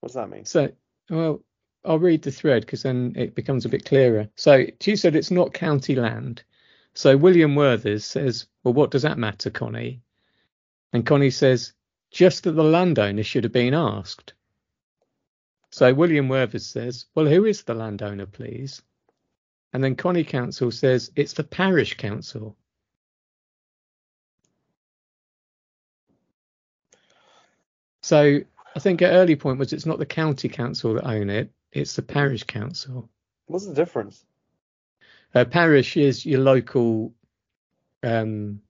What 0.00 0.08
does 0.08 0.14
that 0.14 0.28
mean? 0.28 0.44
So, 0.44 0.70
well, 1.08 1.42
I'll 1.84 1.98
read 1.98 2.22
the 2.22 2.32
thread 2.32 2.62
because 2.62 2.82
then 2.82 3.14
it 3.16 3.34
becomes 3.34 3.64
a 3.64 3.70
bit 3.70 3.84
clearer. 3.84 4.28
So 4.34 4.66
she 4.80 4.96
said 4.96 5.16
it's 5.16 5.30
not 5.30 5.54
county 5.54 5.94
land. 5.94 6.42
So 6.94 7.16
William 7.16 7.54
Werthers 7.54 8.02
says, 8.02 8.46
well, 8.64 8.74
what 8.74 8.90
does 8.90 9.02
that 9.02 9.18
matter, 9.18 9.50
Connie? 9.50 10.02
And 10.92 11.06
Connie 11.06 11.30
says, 11.30 11.72
just 12.10 12.44
that 12.44 12.52
the 12.52 12.64
landowner 12.64 13.22
should 13.22 13.44
have 13.44 13.52
been 13.52 13.74
asked. 13.74 14.34
So 15.70 15.94
William 15.94 16.28
Werthers 16.28 16.62
says, 16.62 17.06
well, 17.14 17.26
who 17.26 17.44
is 17.44 17.62
the 17.62 17.74
landowner, 17.74 18.26
please? 18.26 18.82
And 19.72 19.84
then 19.84 19.96
Connie 19.96 20.24
Council 20.24 20.70
says 20.70 21.12
it's 21.14 21.34
the 21.34 21.44
parish 21.44 21.96
council. 21.98 22.56
So 28.08 28.40
I 28.74 28.78
think 28.78 29.02
an 29.02 29.10
early 29.10 29.36
point 29.36 29.58
was 29.58 29.74
it's 29.74 29.84
not 29.84 29.98
the 29.98 30.06
county 30.06 30.48
council 30.48 30.94
that 30.94 31.06
own 31.06 31.28
it, 31.28 31.50
it's 31.72 31.94
the 31.94 32.00
parish 32.00 32.42
council. 32.44 33.10
What's 33.48 33.66
the 33.66 33.74
difference? 33.74 34.24
A 35.34 35.44
parish 35.44 35.94
is 35.98 36.24
your 36.24 36.40
local 36.40 37.12
um, 38.02 38.62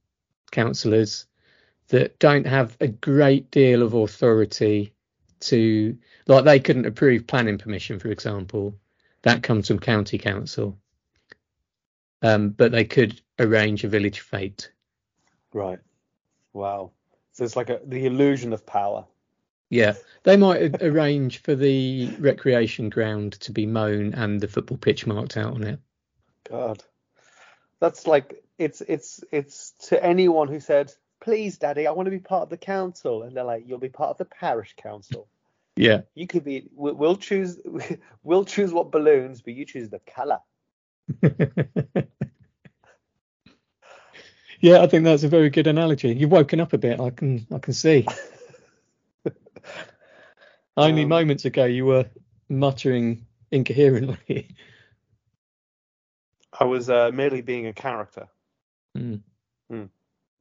councillors 0.51 1.27
that 1.87 2.19
don't 2.19 2.49
have 2.49 2.77
a 2.81 2.89
great 2.89 3.53
deal 3.53 3.85
of 3.85 3.95
authority 3.95 4.93
to, 5.39 5.97
like, 6.27 6.45
they 6.45 6.59
couldn't 6.59 6.87
approve 6.87 7.29
planning 7.29 7.59
permission, 7.59 8.01
for 8.01 8.09
example. 8.09 8.75
That 9.23 9.45
comes 9.45 9.69
from 9.69 9.79
county 9.79 10.19
council. 10.19 10.77
Um, 12.23 12.49
but 12.49 12.73
they 12.73 12.85
could 12.85 13.21
arrange 13.39 13.85
a 13.85 13.89
village 13.89 14.19
fete. 14.19 14.73
Right. 15.55 15.79
Wow. 16.53 16.91
So 17.31 17.45
it's 17.45 17.55
like 17.55 17.71
a, 17.71 17.79
the 17.87 18.05
illusion 18.07 18.53
of 18.53 18.67
power. 18.67 19.07
Yeah, 19.71 19.95
they 20.23 20.37
might 20.37 20.83
arrange 20.83 21.43
for 21.43 21.55
the 21.55 22.09
recreation 22.19 22.89
ground 22.89 23.33
to 23.41 23.53
be 23.53 23.67
mown 23.67 24.15
and 24.15 24.41
the 24.41 24.49
football 24.49 24.79
pitch 24.79 25.07
marked 25.07 25.37
out 25.37 25.55
on 25.55 25.63
it. 25.65 25.79
God, 26.49 26.83
that's 27.81 28.07
like 28.07 28.43
it's 28.59 28.81
it's 28.81 29.23
it's 29.31 29.73
to 29.89 30.03
anyone 30.03 30.49
who 30.49 30.59
said, 30.61 30.93
"Please, 31.21 31.59
Daddy, 31.59 31.87
I 31.87 31.91
want 31.93 32.07
to 32.07 32.11
be 32.11 32.19
part 32.19 32.45
of 32.45 32.49
the 32.49 32.57
council," 32.57 33.23
and 33.25 33.37
they're 33.37 33.45
like, 33.45 33.65
"You'll 33.67 33.79
be 33.79 33.91
part 33.91 34.11
of 34.11 34.17
the 34.19 34.25
parish 34.25 34.75
council." 34.77 35.29
Yeah, 35.77 36.01
You 36.15 36.27
could 36.27 36.45
be. 36.45 36.69
we- 36.75 36.93
We'll 36.93 37.17
choose. 37.17 37.61
We'll 38.25 38.45
choose 38.45 38.73
what 38.73 38.91
balloons, 38.91 39.43
but 39.43 39.55
you 39.55 39.65
choose 39.65 39.91
the 39.91 40.01
color. 40.01 40.41
yeah, 44.61 44.83
I 44.83 44.87
think 44.89 45.05
that's 45.05 45.23
a 45.23 45.29
very 45.29 45.51
good 45.51 45.67
analogy. 45.67 46.15
You've 46.15 46.33
woken 46.33 46.61
up 46.61 46.73
a 46.73 46.79
bit. 46.79 47.01
I 47.01 47.11
can 47.11 47.47
I 47.55 47.59
can 47.59 47.73
see. 47.75 48.07
Only 50.77 51.03
Um, 51.03 51.09
moments 51.09 51.45
ago 51.45 51.65
you 51.65 51.87
were 51.87 52.07
muttering 52.49 53.27
incoherently. 53.51 54.55
I 56.59 56.65
was 56.65 56.89
uh, 56.91 57.11
merely 57.13 57.43
being 57.43 57.67
a 57.67 57.73
character. 57.73 58.29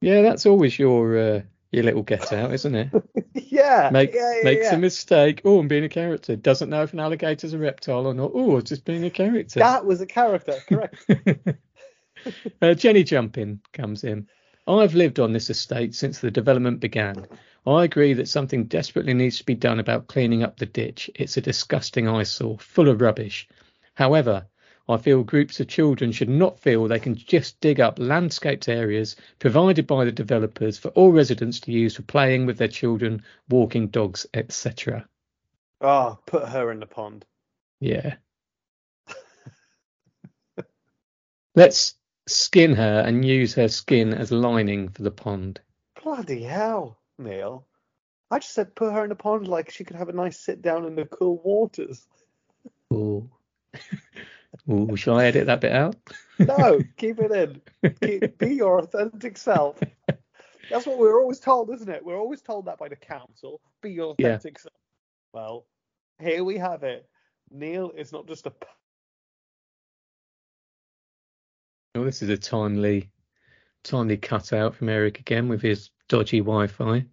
Yeah, 0.01 0.21
that's 0.21 0.45
always 0.45 0.77
your 0.77 1.17
uh, 1.17 1.41
your 1.71 1.83
little 1.83 2.03
get 2.03 2.31
out, 2.31 2.53
isn't 2.53 2.75
it? 2.75 2.89
yeah. 3.33 3.89
Make 3.91 4.13
yeah, 4.13 4.35
yeah, 4.37 4.43
makes 4.43 4.65
yeah. 4.65 4.75
a 4.75 4.77
mistake. 4.77 5.41
Oh, 5.43 5.59
I'm 5.59 5.67
being 5.67 5.83
a 5.83 5.89
character. 5.89 6.35
Doesn't 6.35 6.69
know 6.69 6.83
if 6.83 6.93
an 6.93 6.99
alligator's 6.99 7.53
a 7.53 7.57
reptile 7.57 8.07
or 8.07 8.13
not. 8.13 8.31
Oh, 8.33 8.61
just 8.61 8.85
being 8.85 9.03
a 9.05 9.09
character. 9.09 9.59
That 9.59 9.85
was 9.85 10.01
a 10.01 10.05
character, 10.05 10.55
correct? 10.67 11.05
uh, 12.61 12.73
Jenny 12.73 13.03
Jumping 13.03 13.61
comes 13.73 14.03
in. 14.03 14.27
I've 14.67 14.95
lived 14.95 15.19
on 15.19 15.31
this 15.31 15.49
estate 15.49 15.95
since 15.95 16.19
the 16.19 16.29
development 16.29 16.79
began. 16.79 17.25
I 17.67 17.83
agree 17.83 18.13
that 18.13 18.29
something 18.29 18.63
desperately 18.63 19.13
needs 19.13 19.39
to 19.39 19.45
be 19.45 19.53
done 19.53 19.81
about 19.81 20.07
cleaning 20.07 20.41
up 20.41 20.55
the 20.55 20.65
ditch. 20.65 21.09
It's 21.15 21.35
a 21.35 21.41
disgusting 21.41 22.07
eyesore, 22.07 22.57
full 22.59 22.87
of 22.87 23.01
rubbish. 23.01 23.45
However, 23.93 24.47
I 24.87 24.95
feel 24.95 25.21
groups 25.21 25.59
of 25.59 25.67
children 25.67 26.13
should 26.13 26.29
not 26.29 26.61
feel 26.61 26.87
they 26.87 26.97
can 26.97 27.15
just 27.15 27.59
dig 27.59 27.81
up 27.81 27.99
landscaped 27.99 28.69
areas 28.69 29.17
provided 29.39 29.85
by 29.85 30.05
the 30.05 30.13
developers 30.13 30.77
for 30.77 30.87
all 30.89 31.11
residents 31.11 31.59
to 31.61 31.73
use 31.73 31.97
for 31.97 32.03
playing 32.03 32.45
with 32.45 32.57
their 32.57 32.69
children, 32.69 33.21
walking 33.49 33.87
dogs, 33.87 34.25
etc. 34.33 35.05
oh, 35.81 35.87
ah, 35.87 36.17
put 36.25 36.47
her 36.47 36.71
in 36.71 36.79
the 36.79 36.85
pond. 36.85 37.25
Yeah. 37.81 38.15
Let's 41.55 41.95
skin 42.29 42.75
her 42.75 43.03
and 43.05 43.25
use 43.25 43.55
her 43.55 43.67
skin 43.67 44.13
as 44.13 44.31
lining 44.31 44.87
for 44.87 45.03
the 45.03 45.11
pond. 45.11 45.59
Bloody 46.01 46.43
hell, 46.43 46.97
Neil. 47.17 47.65
I 48.29 48.39
just 48.39 48.53
said 48.53 48.75
put 48.75 48.93
her 48.93 49.05
in 49.05 49.11
a 49.11 49.15
pond 49.15 49.47
like 49.47 49.71
she 49.71 49.83
could 49.83 49.95
have 49.95 50.09
a 50.09 50.13
nice 50.13 50.39
sit 50.39 50.61
down 50.61 50.85
in 50.85 50.95
the 50.95 51.05
cool 51.05 51.41
waters. 51.43 52.05
Ooh. 52.93 53.29
Ooh, 54.69 54.95
shall 54.95 55.19
I 55.19 55.25
edit 55.25 55.45
that 55.47 55.61
bit 55.61 55.71
out? 55.71 55.95
No, 56.39 56.81
keep 56.97 57.19
it 57.19 57.31
in. 57.31 57.61
Keep, 58.01 58.37
be 58.37 58.55
your 58.55 58.79
authentic 58.79 59.37
self. 59.37 59.79
That's 60.69 60.85
what 60.85 60.97
we're 60.97 61.19
always 61.19 61.39
told, 61.39 61.69
isn't 61.73 61.89
it? 61.89 62.03
We're 62.03 62.19
always 62.19 62.41
told 62.41 62.65
that 62.65 62.77
by 62.77 62.89
the 62.89 62.95
council. 62.95 63.61
Be 63.81 63.91
your 63.91 64.15
Yeah. 64.17 64.35
authentic 64.35 64.59
self. 64.59 64.73
Well, 65.33 65.65
here 66.19 66.43
we 66.43 66.57
have 66.57 66.83
it. 66.83 67.07
Neil 67.49 67.91
is 67.91 68.11
not 68.11 68.27
just 68.27 68.45
a. 68.47 68.53
Oh, 71.95 72.03
this 72.03 72.21
is 72.21 72.29
a 72.29 72.37
timely, 72.37 73.09
timely 73.87 74.17
cutout 74.17 74.75
from 74.75 74.89
Eric 74.89 75.19
again 75.19 75.47
with 75.49 75.61
his 75.61 75.89
dodgy 76.09 76.39
Wi-Fi. 76.39 77.05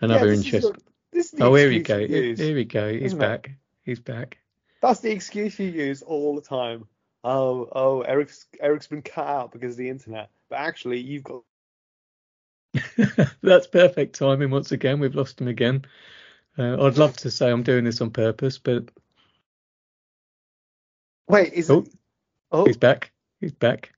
Another 0.00 0.26
Yeah, 0.26 0.30
this 0.36 0.44
interest. 0.44 0.64
your- 0.68 0.76
this 1.12 1.26
is 1.26 1.32
the 1.32 1.44
Oh, 1.44 1.54
here 1.54 1.68
we 1.68 1.80
go. 1.80 1.98
use. 1.98 2.38
here 2.38 2.54
we 2.54 2.64
go. 2.64 2.90
He's 2.92 3.02
isn't 3.02 3.18
it? 3.18 3.20
back. 3.20 3.50
He's 3.84 4.00
back. 4.00 4.38
That's 4.80 5.00
the 5.00 5.10
excuse 5.12 5.58
you 5.58 5.66
use 5.66 6.02
all 6.02 6.34
the 6.34 6.40
time. 6.42 6.86
Oh, 7.22 7.68
oh, 7.72 8.00
Eric's 8.00 8.46
Eric's 8.60 8.88
been 8.88 9.02
cut 9.02 9.26
out 9.26 9.52
because 9.52 9.74
of 9.74 9.78
the 9.78 9.88
internet. 9.90 10.30
But 10.48 10.56
actually, 10.58 10.98
you've 11.00 11.22
got. 11.22 11.42
That's 13.42 13.66
perfect 13.66 14.16
timing. 14.16 14.50
Once 14.50 14.72
again, 14.72 14.98
we've 14.98 15.14
lost 15.14 15.40
him 15.40 15.46
again. 15.48 15.84
Uh, 16.58 16.82
I'd 16.84 16.98
love 16.98 17.16
to 17.18 17.30
say 17.30 17.50
I'm 17.50 17.62
doing 17.62 17.84
this 17.84 18.00
on 18.00 18.10
purpose, 18.10 18.58
but 18.58 18.90
Wait, 21.28 21.52
is 21.52 21.70
Oh. 21.70 21.80
it? 21.80 21.88
Oh, 22.50 22.64
he's 22.66 22.76
back. 22.76 23.12
He's 23.40 23.52
back. 23.52 23.92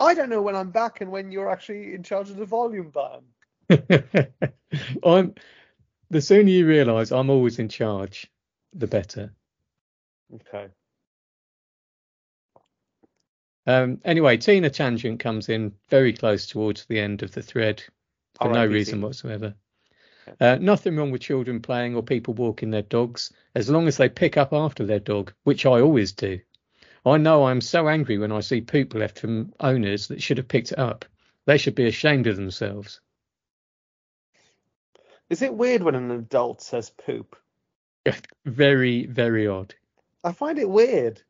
I 0.00 0.14
don't 0.14 0.30
know 0.30 0.42
when 0.42 0.56
I'm 0.56 0.70
back 0.70 1.00
and 1.00 1.10
when 1.10 1.32
you're 1.32 1.50
actually 1.50 1.94
in 1.94 2.02
charge 2.02 2.30
of 2.30 2.36
the 2.36 2.46
volume 2.46 2.90
button. 2.90 3.24
I'm. 5.04 5.34
The 6.10 6.22
sooner 6.22 6.48
you 6.48 6.66
realise 6.66 7.10
I'm 7.12 7.28
always 7.28 7.58
in 7.58 7.68
charge, 7.68 8.30
the 8.72 8.86
better. 8.86 9.34
Okay. 10.34 10.68
Um, 13.66 14.00
anyway, 14.04 14.38
Tina 14.38 14.70
Tangent 14.70 15.20
comes 15.20 15.50
in 15.50 15.74
very 15.90 16.14
close 16.14 16.46
towards 16.46 16.86
the 16.86 16.98
end 16.98 17.22
of 17.22 17.32
the 17.32 17.42
thread 17.42 17.82
for 18.34 18.44
All 18.44 18.54
no 18.54 18.60
right, 18.60 18.70
reason 18.70 19.02
whatsoever. 19.02 19.54
Uh, 20.40 20.56
nothing 20.60 20.96
wrong 20.96 21.10
with 21.10 21.20
children 21.20 21.60
playing 21.60 21.94
or 21.94 22.02
people 22.02 22.32
walking 22.34 22.70
their 22.70 22.82
dogs, 22.82 23.32
as 23.54 23.68
long 23.68 23.86
as 23.88 23.96
they 23.96 24.08
pick 24.08 24.38
up 24.38 24.52
after 24.52 24.86
their 24.86 25.00
dog, 25.00 25.34
which 25.44 25.66
I 25.66 25.80
always 25.80 26.12
do. 26.12 26.40
I 27.08 27.18
know 27.18 27.46
I'm 27.46 27.60
so 27.60 27.88
angry 27.88 28.18
when 28.18 28.32
I 28.32 28.40
see 28.40 28.60
poop 28.60 28.94
left 28.94 29.18
from 29.20 29.52
owners 29.60 30.08
that 30.08 30.22
should 30.22 30.38
have 30.38 30.48
picked 30.48 30.72
it 30.72 30.78
up. 30.78 31.04
They 31.46 31.58
should 31.58 31.74
be 31.74 31.86
ashamed 31.86 32.26
of 32.26 32.36
themselves. 32.36 33.00
Is 35.30 35.42
it 35.42 35.54
weird 35.54 35.82
when 35.82 35.94
an 35.94 36.10
adult 36.10 36.62
says 36.62 36.90
poop? 36.90 37.36
Very, 38.44 39.06
very 39.06 39.46
odd. 39.46 39.74
I 40.24 40.32
find 40.32 40.58
it 40.58 40.68
weird. 40.68 41.22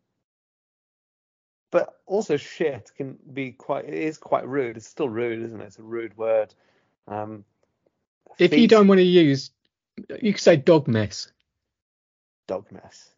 But 1.70 1.94
also 2.06 2.36
shit 2.36 2.92
can 2.96 3.18
be 3.32 3.52
quite 3.52 3.84
it 3.84 3.94
is 3.94 4.16
quite 4.16 4.46
rude. 4.48 4.76
It's 4.76 4.86
still 4.86 5.08
rude, 5.08 5.42
isn't 5.44 5.60
it? 5.60 5.64
It's 5.64 5.78
a 5.78 5.82
rude 5.82 6.16
word. 6.16 6.54
Um 7.06 7.44
If 8.38 8.52
you 8.54 8.68
don't 8.68 8.88
want 8.88 8.98
to 9.00 9.04
use, 9.04 9.50
you 10.22 10.32
could 10.32 10.42
say 10.42 10.56
dog 10.56 10.88
mess. 10.88 11.30
dog 12.46 12.70
mess. 12.72 13.10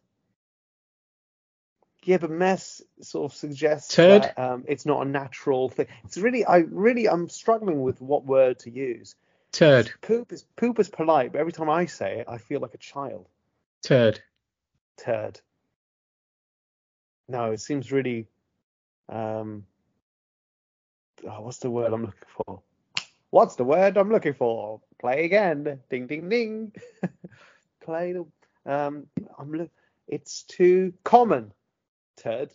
Yeah, 2.03 2.17
but 2.17 2.31
mess 2.31 2.81
sort 3.01 3.31
of 3.31 3.37
suggests 3.37 3.95
Turd? 3.95 4.23
that 4.23 4.39
um, 4.39 4.63
it's 4.67 4.85
not 4.85 5.05
a 5.05 5.09
natural 5.09 5.69
thing. 5.69 5.87
It's 6.03 6.17
really, 6.17 6.43
I 6.45 6.57
really, 6.57 7.07
I'm 7.07 7.29
struggling 7.29 7.81
with 7.81 8.01
what 8.01 8.25
word 8.25 8.59
to 8.59 8.71
use. 8.71 9.15
Turd, 9.51 9.91
Poop 10.01 10.31
is 10.31 10.45
poop 10.55 10.79
is 10.79 10.89
polite, 10.89 11.33
but 11.33 11.39
every 11.39 11.51
time 11.51 11.69
I 11.69 11.85
say 11.85 12.19
it, 12.19 12.27
I 12.29 12.37
feel 12.37 12.61
like 12.61 12.73
a 12.73 12.77
child. 12.77 13.27
turd. 13.83 14.21
Turd. 14.97 15.41
No, 17.27 17.51
it 17.51 17.59
seems 17.59 17.91
really. 17.91 18.27
Um. 19.09 19.65
Oh, 21.25 21.41
what's 21.41 21.59
the 21.59 21.69
word 21.69 21.93
I'm 21.93 22.05
looking 22.05 22.29
for? 22.45 22.61
What's 23.29 23.55
the 23.55 23.63
word 23.63 23.97
I'm 23.97 24.09
looking 24.09 24.33
for? 24.33 24.81
Play 24.99 25.25
again. 25.25 25.79
Ding 25.89 26.07
ding 26.07 26.29
ding. 26.29 26.71
Play 27.81 28.13
the. 28.13 28.25
Um. 28.65 29.07
I'm. 29.37 29.51
Look. 29.53 29.71
It's 30.07 30.43
too 30.43 30.93
common. 31.03 31.53
Turd. 32.21 32.51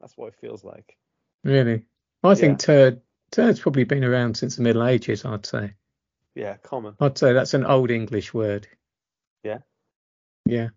That's 0.00 0.16
what 0.16 0.28
it 0.28 0.34
feels 0.40 0.64
like. 0.64 0.96
Really? 1.44 1.84
I 2.22 2.34
think 2.34 2.60
Yeah. 2.60 2.66
turd. 2.66 3.00
Turd's 3.30 3.60
probably 3.60 3.84
been 3.84 4.04
around 4.04 4.36
since 4.36 4.56
the 4.56 4.62
Middle 4.62 4.84
Ages. 4.84 5.24
I'd 5.24 5.46
say. 5.46 5.74
Yeah, 6.34 6.56
common. 6.56 6.96
I'd 7.00 7.16
say 7.18 7.32
that's 7.32 7.54
an 7.54 7.64
old 7.66 7.90
English 7.90 8.32
word. 8.34 8.66
Yeah. 9.44 9.58
Yeah. 10.46 10.68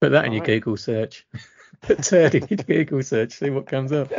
Put 0.00 0.12
that 0.12 0.24
in 0.24 0.32
your 0.32 0.42
Alright. 0.42 0.62
Google 0.62 0.76
search. 0.78 1.26
Put 1.82 2.02
turd 2.02 2.34
in 2.34 2.46
your 2.48 2.56
Google 2.58 3.02
search. 3.02 3.32
See 3.32 3.50
what 3.50 3.66
comes 3.66 3.92
up. 3.92 4.10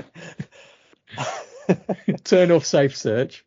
Turn 2.23 2.51
off 2.51 2.65
safe 2.65 2.95
search. 2.95 3.45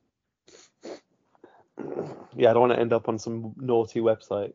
yeah, 2.36 2.50
I 2.50 2.52
don't 2.52 2.60
want 2.60 2.72
to 2.72 2.78
end 2.78 2.92
up 2.92 3.08
on 3.08 3.18
some 3.18 3.54
naughty 3.56 4.00
website. 4.00 4.54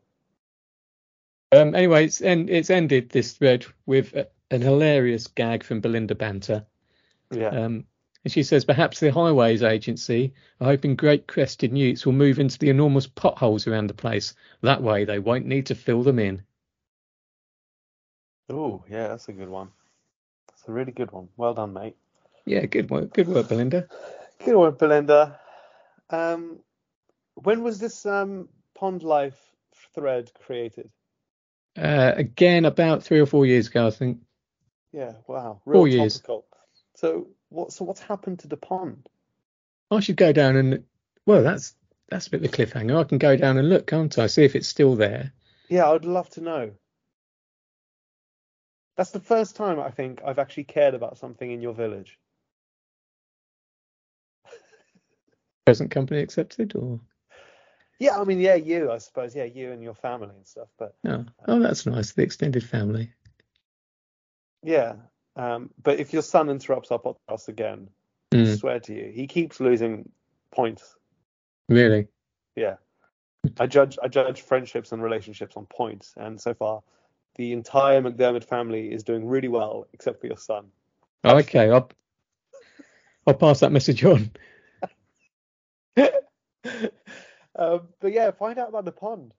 Um, 1.52 1.74
anyway, 1.74 2.04
it's, 2.04 2.20
en- 2.20 2.48
it's 2.48 2.70
ended 2.70 3.10
this 3.10 3.32
thread 3.32 3.66
with 3.86 4.16
uh, 4.16 4.24
an 4.50 4.62
hilarious 4.62 5.26
gag 5.26 5.64
from 5.64 5.80
Belinda 5.80 6.14
Banter. 6.14 6.64
Yeah. 7.30 7.48
Um, 7.48 7.84
and 8.24 8.32
she 8.32 8.42
says 8.42 8.64
perhaps 8.64 9.00
the 9.00 9.10
Highways 9.10 9.62
Agency 9.62 10.34
are 10.60 10.66
hoping 10.66 10.94
great 10.94 11.26
crested 11.26 11.72
newts 11.72 12.04
will 12.04 12.12
move 12.12 12.38
into 12.38 12.58
the 12.58 12.68
enormous 12.68 13.06
potholes 13.06 13.66
around 13.66 13.86
the 13.88 13.94
place. 13.94 14.34
That 14.62 14.82
way 14.82 15.04
they 15.04 15.18
won't 15.18 15.46
need 15.46 15.66
to 15.66 15.74
fill 15.74 16.02
them 16.02 16.18
in. 16.18 16.42
oh, 18.50 18.84
yeah, 18.90 19.08
that's 19.08 19.28
a 19.28 19.32
good 19.32 19.48
one. 19.48 19.70
That's 20.48 20.68
a 20.68 20.72
really 20.72 20.92
good 20.92 21.10
one. 21.12 21.28
Well 21.36 21.54
done, 21.54 21.72
mate. 21.72 21.96
Yeah, 22.44 22.66
good 22.66 22.90
work, 22.90 23.12
good 23.12 23.28
work, 23.28 23.48
Belinda. 23.48 23.88
Good 24.44 24.56
one, 24.56 24.74
Belinda. 24.74 25.38
Um, 26.10 26.60
when 27.34 27.62
was 27.62 27.78
this 27.78 28.04
um 28.06 28.48
pond 28.74 29.02
life 29.02 29.38
thread 29.94 30.30
created? 30.44 30.90
Uh, 31.78 32.12
again, 32.16 32.64
about 32.64 33.02
three 33.02 33.20
or 33.20 33.26
four 33.26 33.46
years 33.46 33.68
ago, 33.68 33.86
I 33.86 33.90
think. 33.90 34.18
Yeah, 34.92 35.12
wow, 35.26 35.60
Four 35.64 35.84
real 35.84 35.86
years. 35.88 36.14
topical. 36.14 36.46
So 36.96 37.28
what? 37.48 37.72
So 37.72 37.84
what's 37.84 38.00
happened 38.00 38.40
to 38.40 38.48
the 38.48 38.56
pond? 38.56 39.08
I 39.90 40.00
should 40.00 40.16
go 40.16 40.32
down 40.32 40.56
and 40.56 40.84
well, 41.26 41.42
that's 41.42 41.74
that's 42.08 42.26
a 42.26 42.30
bit 42.30 42.44
of 42.44 42.52
a 42.52 42.56
cliffhanger. 42.56 42.98
I 42.98 43.04
can 43.04 43.18
go 43.18 43.36
down 43.36 43.56
and 43.56 43.68
look, 43.68 43.86
can't 43.86 44.16
I? 44.18 44.26
See 44.26 44.44
if 44.44 44.56
it's 44.56 44.68
still 44.68 44.96
there. 44.96 45.32
Yeah, 45.68 45.88
I'd 45.90 46.04
love 46.04 46.28
to 46.30 46.40
know. 46.40 46.72
That's 48.96 49.12
the 49.12 49.20
first 49.20 49.56
time 49.56 49.78
I 49.80 49.90
think 49.90 50.20
I've 50.24 50.38
actually 50.40 50.64
cared 50.64 50.94
about 50.94 51.18
something 51.18 51.50
in 51.50 51.62
your 51.62 51.72
village. 51.72 52.18
Present 55.64 55.90
company 55.90 56.20
accepted, 56.20 56.74
or 56.74 57.00
Yeah, 58.00 58.18
I 58.18 58.24
mean, 58.24 58.40
yeah, 58.40 58.54
you, 58.54 58.90
I 58.90 58.96
suppose, 58.96 59.36
yeah, 59.36 59.44
you 59.44 59.72
and 59.72 59.82
your 59.82 59.94
family 59.94 60.34
and 60.34 60.46
stuff. 60.46 60.68
But 60.78 60.94
no? 61.04 61.26
Oh, 61.46 61.60
that's 61.60 61.84
nice. 61.84 62.12
The 62.12 62.22
extended 62.22 62.64
family. 62.64 63.12
yeah, 64.62 64.94
um, 65.36 65.70
but 65.82 66.00
if 66.00 66.12
your 66.12 66.22
son 66.22 66.48
interrupts 66.48 66.90
our 66.90 66.98
podcast 66.98 67.48
again, 67.48 67.88
I 68.32 68.38
Mm, 68.38 68.58
swear 68.58 68.80
to 68.80 68.94
you, 68.94 69.12
he 69.14 69.26
keeps 69.26 69.60
losing 69.60 70.08
points. 70.50 70.96
really? 71.68 72.08
Yeah, 72.56 72.76
I 73.58 73.66
judge 73.66 73.98
I 74.02 74.08
judge 74.08 74.42
friendships 74.42 74.92
and 74.92 75.02
relationships 75.02 75.56
on 75.56 75.66
points, 75.66 76.14
and 76.16 76.40
so 76.40 76.54
far, 76.54 76.82
the 77.36 77.52
entire 77.52 78.00
McDermott 78.00 78.44
family 78.44 78.92
is 78.92 79.02
doing 79.04 79.26
really 79.26 79.48
well, 79.48 79.86
except 79.92 80.20
for 80.20 80.26
your 80.26 80.38
son. 80.38 80.66
Oh, 81.24 81.36
okay, 81.38 81.70
I'll 81.70 81.90
I'll 83.26 83.34
pass 83.34 83.60
that 83.60 83.72
message 83.72 84.04
on. 84.04 84.30
um, 87.60 87.88
but 88.00 88.12
yeah, 88.12 88.30
find 88.32 88.58
out 88.58 88.70
about 88.70 88.84
the 88.84 88.92
pond. 88.92 89.34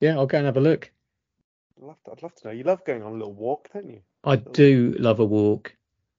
Yeah, 0.00 0.16
I'll 0.16 0.26
go 0.26 0.38
and 0.38 0.46
have 0.46 0.56
a 0.56 0.60
look. 0.60 0.90
I'd 1.78 1.86
love 1.86 2.02
to, 2.04 2.12
I'd 2.12 2.22
love 2.22 2.34
to 2.36 2.46
know. 2.48 2.52
You 2.52 2.64
love 2.64 2.84
going 2.84 3.02
on 3.02 3.12
a 3.12 3.16
little 3.16 3.32
walk, 3.32 3.68
don't 3.72 3.88
you? 3.88 4.02
I 4.24 4.36
do 4.36 4.94
love 4.98 5.18
a 5.20 5.24
walk, 5.24 5.74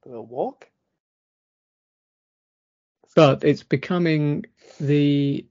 A 0.05 0.09
little 0.09 0.25
walk. 0.25 0.67
but 3.15 3.43
it's 3.43 3.63
becoming 3.63 4.45
the 4.79 5.45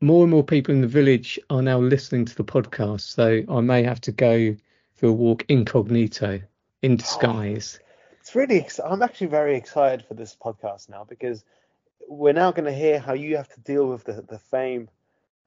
more 0.00 0.22
and 0.24 0.30
more 0.30 0.44
people 0.44 0.74
in 0.74 0.80
the 0.80 0.86
village 0.86 1.38
are 1.50 1.62
now 1.62 1.78
listening 1.78 2.24
to 2.24 2.34
the 2.34 2.44
podcast, 2.44 3.02
so 3.02 3.42
I 3.48 3.60
may 3.60 3.82
have 3.82 4.00
to 4.02 4.12
go 4.12 4.56
for 4.94 5.06
a 5.06 5.12
walk 5.12 5.44
incognito, 5.48 6.40
in 6.82 6.96
disguise. 6.96 7.78
It's 8.20 8.34
really. 8.34 8.66
I'm 8.84 9.02
actually 9.02 9.28
very 9.28 9.56
excited 9.56 10.04
for 10.06 10.14
this 10.14 10.36
podcast 10.40 10.88
now 10.88 11.04
because 11.04 11.44
we're 12.08 12.32
now 12.32 12.50
going 12.52 12.64
to 12.64 12.72
hear 12.74 12.98
how 12.98 13.12
you 13.14 13.36
have 13.36 13.48
to 13.54 13.60
deal 13.60 13.86
with 13.88 14.04
the 14.04 14.22
the 14.28 14.38
fame 14.38 14.88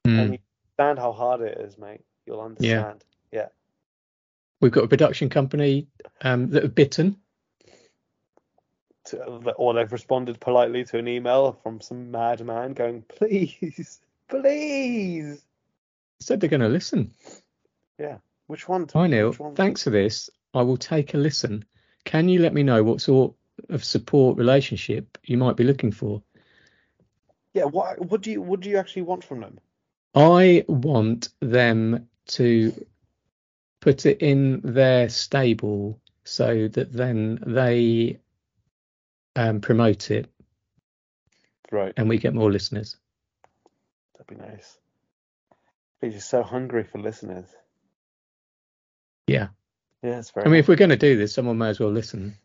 Mm. 0.06 0.20
and 0.20 0.32
you 0.34 0.38
understand 0.78 0.98
how 1.00 1.12
hard 1.12 1.40
it 1.40 1.58
is, 1.58 1.76
mate. 1.78 2.02
You'll 2.26 2.40
understand. 2.40 3.04
Yeah. 3.32 3.48
We've 4.60 4.70
got 4.72 4.84
a 4.84 4.88
production 4.88 5.28
company 5.28 5.88
um, 6.20 6.50
that 6.50 6.62
have 6.62 6.74
bitten. 6.74 7.16
To, 9.06 9.18
or 9.56 9.74
they've 9.74 9.90
responded 9.90 10.40
politely 10.40 10.84
to 10.84 10.98
an 10.98 11.06
email 11.08 11.58
from 11.62 11.80
some 11.80 12.10
madman 12.10 12.72
going, 12.74 13.02
please, 13.02 14.00
please. 14.28 15.44
Said 16.20 16.40
they're 16.40 16.50
going 16.50 16.60
to 16.60 16.68
listen. 16.68 17.12
Yeah. 17.98 18.18
Which 18.46 18.68
one? 18.68 18.86
Hi 18.92 19.06
Neil, 19.08 19.32
one? 19.32 19.54
thanks 19.54 19.82
for 19.82 19.90
this. 19.90 20.30
I 20.54 20.62
will 20.62 20.76
take 20.76 21.14
a 21.14 21.18
listen. 21.18 21.64
Can 22.04 22.28
you 22.28 22.40
let 22.40 22.54
me 22.54 22.62
know 22.62 22.82
what 22.84 23.00
sort 23.00 23.34
of 23.70 23.84
support 23.84 24.38
relationship 24.38 25.18
you 25.24 25.36
might 25.36 25.56
be 25.56 25.64
looking 25.64 25.90
for? 25.90 26.22
Yeah. 27.56 27.64
What? 27.64 27.98
What 28.10 28.20
do 28.20 28.30
you? 28.30 28.42
What 28.42 28.60
do 28.60 28.68
you 28.68 28.76
actually 28.76 29.02
want 29.02 29.24
from 29.24 29.40
them? 29.40 29.58
I 30.14 30.66
want 30.68 31.30
them 31.40 32.08
to 32.26 32.86
put 33.80 34.04
it 34.04 34.20
in 34.20 34.60
their 34.60 35.08
stable 35.08 35.98
so 36.24 36.68
that 36.68 36.92
then 36.92 37.38
they 37.46 38.18
um, 39.36 39.60
promote 39.60 40.10
it 40.10 40.30
Right. 41.70 41.94
and 41.96 42.08
we 42.10 42.18
get 42.18 42.34
more 42.34 42.50
listeners. 42.52 42.96
That'd 44.18 44.38
be 44.38 44.44
nice. 44.44 44.76
He's 46.02 46.14
just 46.14 46.28
so 46.28 46.42
hungry 46.42 46.84
for 46.84 46.98
listeners. 46.98 47.46
Yeah. 49.26 49.48
Yeah, 50.02 50.18
it's 50.18 50.30
very. 50.30 50.46
I 50.46 50.50
mean, 50.50 50.60
if 50.60 50.68
we're 50.68 50.76
going 50.76 50.90
to 50.90 50.96
do 50.96 51.16
this, 51.16 51.32
someone 51.32 51.56
may 51.56 51.70
as 51.70 51.80
well 51.80 51.90
listen. 51.90 52.36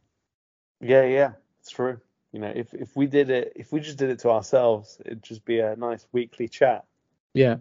Yeah, 0.80 1.03
yeah, 1.03 1.32
it's 1.59 1.72
true. 1.72 1.99
You 2.32 2.40
know, 2.40 2.52
if 2.56 2.74
if 2.74 2.96
we 2.96 3.08
did 3.08 3.30
it, 3.30 3.54
if 3.56 3.72
we 3.74 3.82
just 3.82 3.98
did 3.98 4.10
it 4.10 4.20
to 4.20 4.30
ourselves, 4.30 5.02
it'd 5.06 5.24
just 5.24 5.44
be 5.44 5.60
a 5.60 5.76
nice 5.76 6.06
weekly 6.12 6.48
chat. 6.48 6.86
Yeah. 7.34 7.58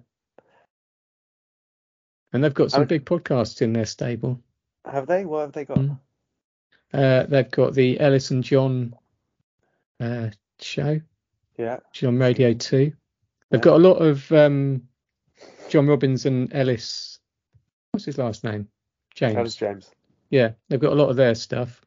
And 2.33 2.45
they've 2.45 2.55
got 2.55 2.71
some 2.71 2.83
I- 2.83 2.87
big 2.87 3.05
podcasts 3.05 3.63
in 3.63 3.73
their 3.73 3.87
stable. 3.87 4.41
Have 4.85 5.07
they? 5.07 5.25
What 5.25 5.41
have 5.41 5.53
they 5.53 5.65
got? 5.65 5.79
Mm. 5.79 5.99
Uh, 6.93 7.25
they've 7.25 7.51
got 7.51 7.75
the 7.75 8.01
Elis 8.01 8.31
and 8.31 8.43
John 8.43 8.95
uh, 10.01 10.31
show, 10.61 11.01
Yeah. 11.59 11.79
is 11.95 12.05
on 12.05 12.19
Radio 12.19 12.55
2. 12.55 12.93
They've 13.51 13.59
Yeah. 13.59 13.59
got 13.59 13.77
a 13.77 13.83
lot 13.83 13.97
of 13.99 14.31
um, 14.33 14.89
John 15.69 15.87
Robins 15.87 16.25
and 16.27 16.53
Elis. 16.55 17.19
What's 17.91 18.07
his 18.07 18.19
last 18.19 18.43
name? 18.45 18.69
James. 19.15 19.35
Does 19.35 19.57
James? 19.57 19.91
Yeah, 20.31 20.53
they've 20.69 20.81
got 20.81 20.93
a 20.93 20.97
lot 20.97 21.11
of 21.11 21.17
their 21.17 21.35
stuff. 21.35 21.85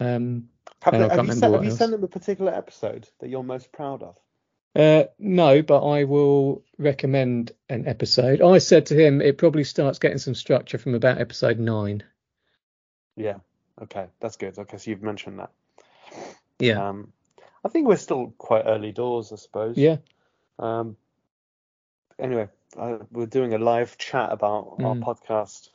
Um, 0.00 0.48
Have, 0.84 0.92
they, 0.92 0.98
have, 1.00 1.10
can't 1.12 1.26
you, 1.28 1.32
sent, 1.34 1.54
have 1.54 1.64
you 1.64 1.70
sent 1.70 1.92
them 1.92 2.04
a 2.04 2.08
particular 2.08 2.52
episode 2.52 3.08
that 3.20 3.28
you're 3.30 3.42
most 3.42 3.72
proud 3.72 4.02
of? 4.02 4.16
uh, 4.76 5.04
no, 5.18 5.62
but 5.62 5.86
I 5.86 6.04
will 6.04 6.62
recommend 6.78 7.52
an 7.68 7.86
episode. 7.88 8.42
I 8.42 8.58
said 8.58 8.86
to 8.86 8.94
him 8.94 9.20
it 9.22 9.38
probably 9.38 9.64
starts 9.64 9.98
getting 9.98 10.18
some 10.18 10.34
structure 10.34 10.78
from 10.78 10.94
about 10.94 11.18
episode 11.20 11.58
nine. 11.58 12.02
Yeah. 13.16 13.36
Okay, 13.80 14.06
that's 14.20 14.36
good. 14.36 14.58
Okay, 14.58 14.76
so 14.76 14.90
you've 14.90 15.02
mentioned 15.02 15.38
that. 15.38 15.50
Yeah, 16.58 16.88
Um, 16.88 17.12
I 17.64 17.68
think 17.68 17.88
we're 17.88 17.96
still 17.96 18.34
quite 18.38 18.64
early 18.66 18.92
doors, 18.92 19.32
I 19.32 19.36
suppose. 19.36 19.76
yeah. 19.76 19.96
Um. 20.58 20.96
Anyway, 22.18 22.48
uh, 22.76 22.98
we're 23.10 23.26
doing 23.26 23.54
a 23.54 23.58
live 23.58 23.96
chat 23.98 24.30
about 24.32 24.76
our 24.80 24.94
Mm. 24.94 25.02
podcast. 25.02 25.70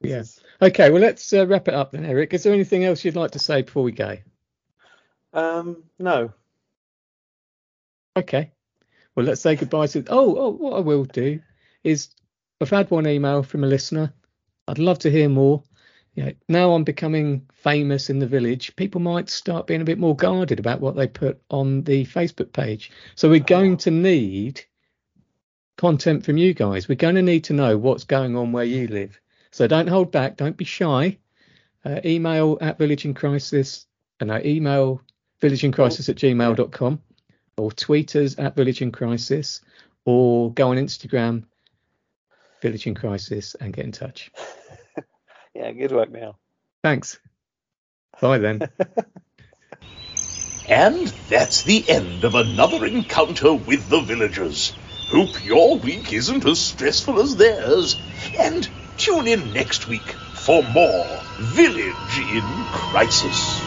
Yes. 0.00 0.40
Yeah. 0.60 0.68
Okay, 0.68 0.90
well 0.90 1.00
let's 1.00 1.32
uh, 1.32 1.46
wrap 1.46 1.68
it 1.68 1.74
up 1.74 1.92
then, 1.92 2.04
Eric. 2.04 2.34
Is 2.34 2.42
there 2.42 2.52
anything 2.52 2.84
else 2.84 3.04
you'd 3.04 3.16
like 3.16 3.32
to 3.32 3.38
say 3.38 3.62
before 3.62 3.82
we 3.84 3.92
go? 3.92 4.16
Um. 5.36 5.84
No. 5.98 6.32
Okay. 8.16 8.50
Well, 9.14 9.26
let's 9.26 9.42
say 9.42 9.54
goodbye 9.54 9.86
to. 9.88 10.04
Oh, 10.08 10.36
oh, 10.36 10.50
what 10.50 10.76
I 10.76 10.80
will 10.80 11.04
do 11.04 11.40
is 11.84 12.08
I've 12.60 12.70
had 12.70 12.90
one 12.90 13.06
email 13.06 13.42
from 13.42 13.62
a 13.62 13.66
listener. 13.66 14.12
I'd 14.66 14.78
love 14.78 14.98
to 15.00 15.10
hear 15.10 15.28
more. 15.28 15.62
You 16.14 16.24
know, 16.24 16.32
now 16.48 16.72
I'm 16.72 16.84
becoming 16.84 17.46
famous 17.52 18.08
in 18.08 18.18
the 18.18 18.26
village. 18.26 18.74
People 18.76 19.02
might 19.02 19.28
start 19.28 19.66
being 19.66 19.82
a 19.82 19.84
bit 19.84 19.98
more 19.98 20.16
guarded 20.16 20.58
about 20.58 20.80
what 20.80 20.96
they 20.96 21.06
put 21.06 21.42
on 21.50 21.82
the 21.82 22.06
Facebook 22.06 22.54
page. 22.54 22.90
So 23.14 23.28
we're 23.28 23.40
going 23.40 23.76
to 23.78 23.90
need 23.90 24.62
content 25.76 26.24
from 26.24 26.38
you 26.38 26.54
guys. 26.54 26.88
We're 26.88 26.94
going 26.94 27.16
to 27.16 27.22
need 27.22 27.44
to 27.44 27.52
know 27.52 27.76
what's 27.76 28.04
going 28.04 28.34
on 28.36 28.52
where 28.52 28.64
you 28.64 28.88
live. 28.88 29.20
So 29.50 29.66
don't 29.66 29.88
hold 29.88 30.10
back. 30.10 30.38
Don't 30.38 30.56
be 30.56 30.64
shy. 30.64 31.18
Uh, 31.84 32.00
email 32.02 32.56
at 32.62 32.78
Village 32.78 33.04
in 33.04 33.12
Crisis. 33.12 33.86
And 34.18 34.30
uh, 34.30 34.40
email 34.42 35.02
villageincrisis 35.42 36.08
oh. 36.08 36.12
at 36.12 36.18
gmail.com 36.18 37.00
or 37.56 37.72
tweet 37.72 38.16
us 38.16 38.38
at 38.38 38.56
Village 38.56 38.82
in 38.82 38.92
Crisis 38.92 39.60
or 40.04 40.52
go 40.52 40.70
on 40.70 40.76
Instagram, 40.76 41.44
Village 42.62 42.86
in 42.86 42.94
Crisis, 42.94 43.54
and 43.54 43.72
get 43.72 43.84
in 43.84 43.92
touch. 43.92 44.30
Yeah. 45.54 45.72
Good 45.72 45.92
work, 45.92 46.12
Neil. 46.12 46.38
Thanks. 46.84 47.18
Bye 48.20 48.36
then. 48.36 48.60
And 50.68 51.06
that's 51.28 51.62
the 51.62 51.88
end 51.88 52.24
of 52.24 52.34
another 52.34 52.84
encounter 52.86 53.54
with 53.54 53.88
the 53.88 54.00
villagers. 54.00 54.72
Hope 55.08 55.44
your 55.44 55.78
week 55.78 56.12
isn't 56.12 56.44
as 56.44 56.58
stressful 56.58 57.20
as 57.20 57.36
theirs. 57.36 57.96
And 58.36 58.68
tune 58.98 59.28
in 59.28 59.52
next 59.52 59.86
week 59.86 60.02
for 60.34 60.64
more 60.64 61.06
Village 61.38 62.18
in 62.18 62.42
Crisis. 62.72 63.65